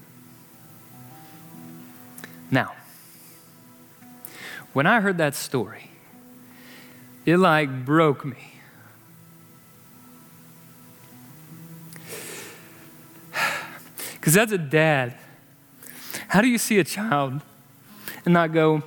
Now, 2.51 2.73
when 4.73 4.85
I 4.85 4.99
heard 4.99 5.17
that 5.17 5.35
story, 5.35 5.89
it 7.25 7.37
like 7.37 7.85
broke 7.85 8.25
me. 8.25 8.53
Because 14.13 14.37
as 14.37 14.51
a 14.51 14.57
dad, 14.57 15.13
how 16.29 16.41
do 16.41 16.47
you 16.47 16.57
see 16.57 16.79
a 16.79 16.83
child 16.83 17.41
and 18.25 18.33
not 18.33 18.53
go, 18.53 18.83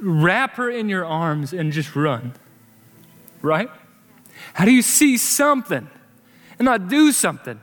wrap 0.00 0.56
her 0.56 0.68
in 0.68 0.88
your 0.88 1.04
arms 1.04 1.52
and 1.52 1.72
just 1.72 1.94
run? 1.96 2.34
Right? 3.42 3.70
How 4.54 4.64
do 4.64 4.72
you 4.72 4.82
see 4.82 5.16
something 5.16 5.88
and 6.58 6.66
not 6.66 6.88
do 6.88 7.12
something? 7.12 7.60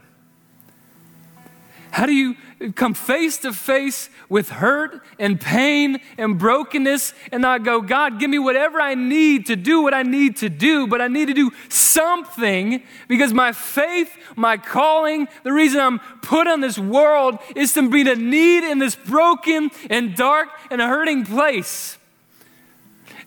How 1.92 2.06
do 2.06 2.14
you 2.14 2.36
come 2.76 2.94
face 2.94 3.38
to 3.40 3.54
face 3.54 4.10
with 4.30 4.50
hurt 4.50 5.02
and 5.20 5.40
pain 5.40 6.00
and 6.18 6.38
brokenness 6.38 7.14
and 7.32 7.42
not 7.42 7.64
go, 7.64 7.82
God, 7.82 8.20
give 8.20 8.30
me 8.30 8.40
whatever 8.40 8.82
I 8.82 8.96
need 8.96 9.46
to 9.48 9.56
do 9.56 9.82
what 9.82 9.94
I 9.94 10.04
need 10.04 10.38
to 10.38 10.50
do, 10.50 10.88
but 10.88 11.02
I 11.02 11.08
need 11.08 11.28
to 11.28 11.34
do 11.34 11.52
something 11.70 12.84
because 13.08 13.34
my 13.34 13.52
faith, 13.52 14.16
my 14.36 14.58
calling, 14.58 15.28
the 15.44 15.54
reason 15.54 15.80
I'm 15.80 16.00
put 16.22 16.48
on 16.48 16.62
this 16.62 16.78
world 16.78 17.40
is 17.56 17.74
to 17.74 17.82
meet 17.82 18.08
a 18.08 18.16
need 18.16 18.64
in 18.64 18.80
this 18.80 18.96
broken 18.96 19.70
and 19.90 20.16
dark 20.16 20.50
and 20.72 20.82
hurting 20.82 21.26
place. 21.26 21.98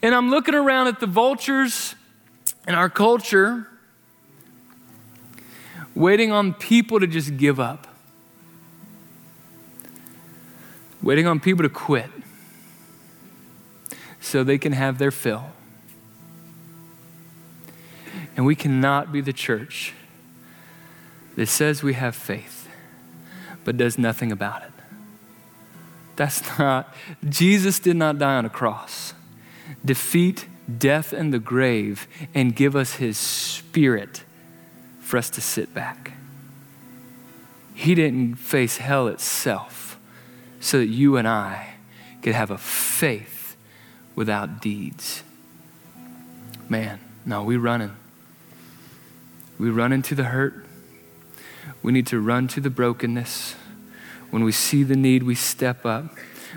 And 0.03 0.15
I'm 0.15 0.31
looking 0.31 0.55
around 0.55 0.89
at 0.89 1.01
the 1.01 1.07
vultures 1.07 1.95
in 2.67 2.75
our 2.75 2.91
culture, 2.91 3.67
waiting 5.95 6.33
on 6.33 6.55
people 6.55 7.01
to 7.01 7.07
just 7.07 7.37
give 7.37 7.61
up 7.61 7.90
waiting 11.03 11.27
on 11.27 11.41
people 11.41 11.63
to 11.63 11.69
quit 11.69 12.11
so 14.21 14.45
they 14.45 14.59
can 14.59 14.73
have 14.73 14.99
their 14.99 15.11
fill. 15.11 15.47
And 18.37 18.47
we 18.47 18.55
cannot 18.55 19.13
be 19.13 19.21
the 19.21 19.33
church 19.33 19.95
that 21.37 21.47
says 21.47 21.83
we 21.83 21.95
have 21.95 22.15
faith 22.15 22.69
but 23.65 23.77
does 23.77 23.99
nothing 23.99 24.33
about 24.33 24.63
it. 24.63 24.73
That's 26.17 26.59
not, 26.59 26.95
Jesus 27.29 27.79
did 27.79 27.97
not 27.97 28.19
die 28.19 28.35
on 28.37 28.45
a 28.45 28.51
cross, 28.51 29.15
defeat 29.85 30.47
death 30.79 31.13
and 31.13 31.33
the 31.33 31.39
grave, 31.39 32.07
and 32.35 32.55
give 32.55 32.77
us 32.77 32.95
his 32.95 33.17
spirit 33.17 34.25
for 35.01 35.17
us 35.17 35.31
to 35.31 35.41
sit 35.41 35.73
back. 35.75 36.13
He 37.75 37.95
didn't 37.95 38.37
face 38.37 38.77
hell 38.77 39.09
itself 39.09 39.80
so 40.61 40.79
that 40.79 40.87
you 40.87 41.17
and 41.17 41.27
I 41.27 41.75
could 42.23 42.35
have 42.35 42.51
a 42.51 42.59
faith 42.59 43.57
without 44.15 44.61
deeds. 44.61 45.23
Man, 46.69 47.01
no, 47.25 47.43
we 47.43 47.57
running. 47.57 47.97
We 49.59 49.71
run 49.71 49.93
into 49.93 50.15
the 50.15 50.25
hurt. 50.25 50.67
We 51.83 51.93
need 51.93 52.07
to 52.09 52.21
run 52.21 52.47
to 52.49 52.61
the 52.61 52.71
brokenness. 52.71 53.57
When 54.31 54.45
we 54.45 54.53
see 54.53 54.85
the 54.85 54.97
need, 54.97 55.23
we 55.23 55.35
step 55.35 55.85
up. 55.85 56.15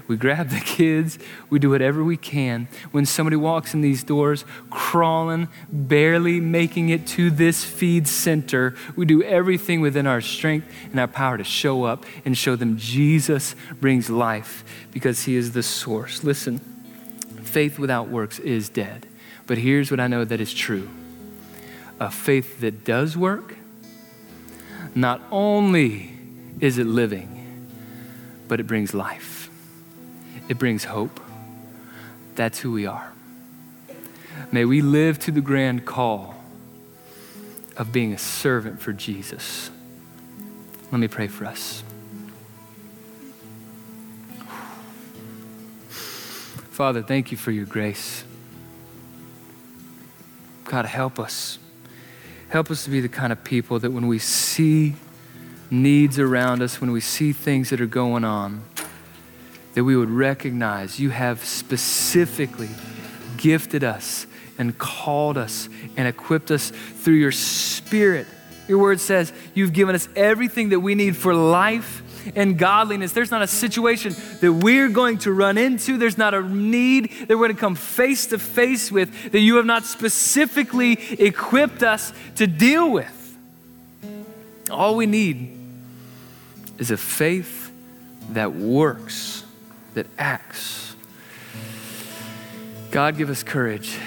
We 0.07 0.17
grab 0.17 0.49
the 0.49 0.59
kids. 0.59 1.19
We 1.49 1.59
do 1.59 1.69
whatever 1.69 2.03
we 2.03 2.17
can. 2.17 2.67
When 2.91 3.05
somebody 3.05 3.35
walks 3.35 3.73
in 3.73 3.81
these 3.81 4.03
doors, 4.03 4.45
crawling, 4.69 5.47
barely 5.71 6.39
making 6.39 6.89
it 6.89 7.07
to 7.07 7.29
this 7.29 7.63
feed 7.63 8.07
center, 8.07 8.75
we 8.95 9.05
do 9.05 9.23
everything 9.23 9.81
within 9.81 10.07
our 10.07 10.21
strength 10.21 10.73
and 10.91 10.99
our 10.99 11.07
power 11.07 11.37
to 11.37 11.43
show 11.43 11.83
up 11.83 12.05
and 12.25 12.37
show 12.37 12.55
them 12.55 12.77
Jesus 12.77 13.55
brings 13.79 14.09
life 14.09 14.63
because 14.91 15.23
he 15.23 15.35
is 15.35 15.53
the 15.53 15.63
source. 15.63 16.23
Listen, 16.23 16.59
faith 17.43 17.79
without 17.79 18.09
works 18.09 18.39
is 18.39 18.69
dead. 18.69 19.07
But 19.45 19.57
here's 19.57 19.91
what 19.91 19.99
I 19.99 20.07
know 20.07 20.23
that 20.25 20.41
is 20.41 20.53
true 20.53 20.89
a 21.99 22.09
faith 22.09 22.59
that 22.61 22.83
does 22.83 23.15
work, 23.15 23.55
not 24.95 25.21
only 25.31 26.11
is 26.59 26.77
it 26.77 26.87
living, 26.87 27.29
but 28.47 28.59
it 28.59 28.67
brings 28.67 28.93
life 28.93 29.32
it 30.49 30.57
brings 30.57 30.85
hope. 30.85 31.19
That's 32.35 32.59
who 32.59 32.71
we 32.71 32.85
are. 32.85 33.11
May 34.51 34.65
we 34.65 34.81
live 34.81 35.19
to 35.19 35.31
the 35.31 35.41
grand 35.41 35.85
call 35.85 36.35
of 37.77 37.91
being 37.91 38.13
a 38.13 38.17
servant 38.17 38.81
for 38.81 38.93
Jesus. 38.93 39.71
Let 40.91 40.99
me 40.99 41.07
pray 41.07 41.27
for 41.27 41.45
us. 41.45 41.83
Father, 46.71 47.03
thank 47.03 47.31
you 47.31 47.37
for 47.37 47.51
your 47.51 47.65
grace. 47.65 48.23
God, 50.65 50.85
help 50.85 51.19
us. 51.19 51.59
Help 52.49 52.69
us 52.71 52.83
to 52.83 52.89
be 52.89 52.99
the 52.99 53.09
kind 53.09 53.31
of 53.31 53.43
people 53.43 53.79
that 53.79 53.91
when 53.91 54.07
we 54.07 54.19
see 54.19 54.95
needs 55.69 56.19
around 56.19 56.61
us, 56.61 56.79
when 56.81 56.91
we 56.91 57.01
see 57.01 57.33
things 57.33 57.69
that 57.69 57.81
are 57.81 57.87
going 57.87 58.23
on, 58.23 58.63
that 59.73 59.83
we 59.83 59.95
would 59.95 60.09
recognize 60.09 60.99
you 60.99 61.09
have 61.09 61.43
specifically 61.43 62.69
gifted 63.37 63.83
us 63.83 64.27
and 64.57 64.77
called 64.77 65.37
us 65.37 65.67
and 65.97 66.07
equipped 66.07 66.51
us 66.51 66.69
through 66.69 67.15
your 67.15 67.31
spirit. 67.31 68.27
Your 68.67 68.77
word 68.77 68.99
says 68.99 69.33
you've 69.53 69.73
given 69.73 69.95
us 69.95 70.07
everything 70.15 70.69
that 70.69 70.79
we 70.79 70.95
need 70.95 71.17
for 71.17 71.33
life 71.33 72.01
and 72.35 72.57
godliness. 72.57 73.11
There's 73.11 73.31
not 73.31 73.41
a 73.41 73.47
situation 73.47 74.15
that 74.39 74.53
we're 74.53 74.89
going 74.89 75.17
to 75.19 75.31
run 75.33 75.57
into, 75.57 75.97
there's 75.97 76.17
not 76.17 76.33
a 76.33 76.41
need 76.41 77.11
that 77.27 77.37
we're 77.37 77.47
going 77.47 77.55
to 77.55 77.59
come 77.59 77.75
face 77.75 78.27
to 78.27 78.39
face 78.39 78.91
with 78.91 79.31
that 79.31 79.39
you 79.39 79.57
have 79.57 79.65
not 79.65 79.83
specifically 79.83 80.93
equipped 81.19 81.83
us 81.83 82.13
to 82.35 82.47
deal 82.47 82.89
with. 82.89 83.19
All 84.71 84.95
we 84.95 85.05
need 85.05 85.57
is 86.77 86.91
a 86.91 86.97
faith 86.97 87.71
that 88.29 88.53
works 88.53 89.43
that 89.95 90.07
acts. 90.17 90.95
God, 92.91 93.17
give 93.17 93.29
us 93.29 93.43
courage 93.43 93.97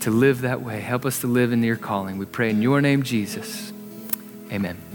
to 0.00 0.10
live 0.10 0.42
that 0.42 0.62
way. 0.62 0.80
Help 0.80 1.04
us 1.04 1.20
to 1.22 1.26
live 1.26 1.52
in 1.52 1.62
your 1.62 1.76
calling. 1.76 2.18
We 2.18 2.26
pray 2.26 2.50
in 2.50 2.62
your 2.62 2.80
name, 2.80 3.02
Jesus. 3.02 3.72
Amen. 4.52 4.87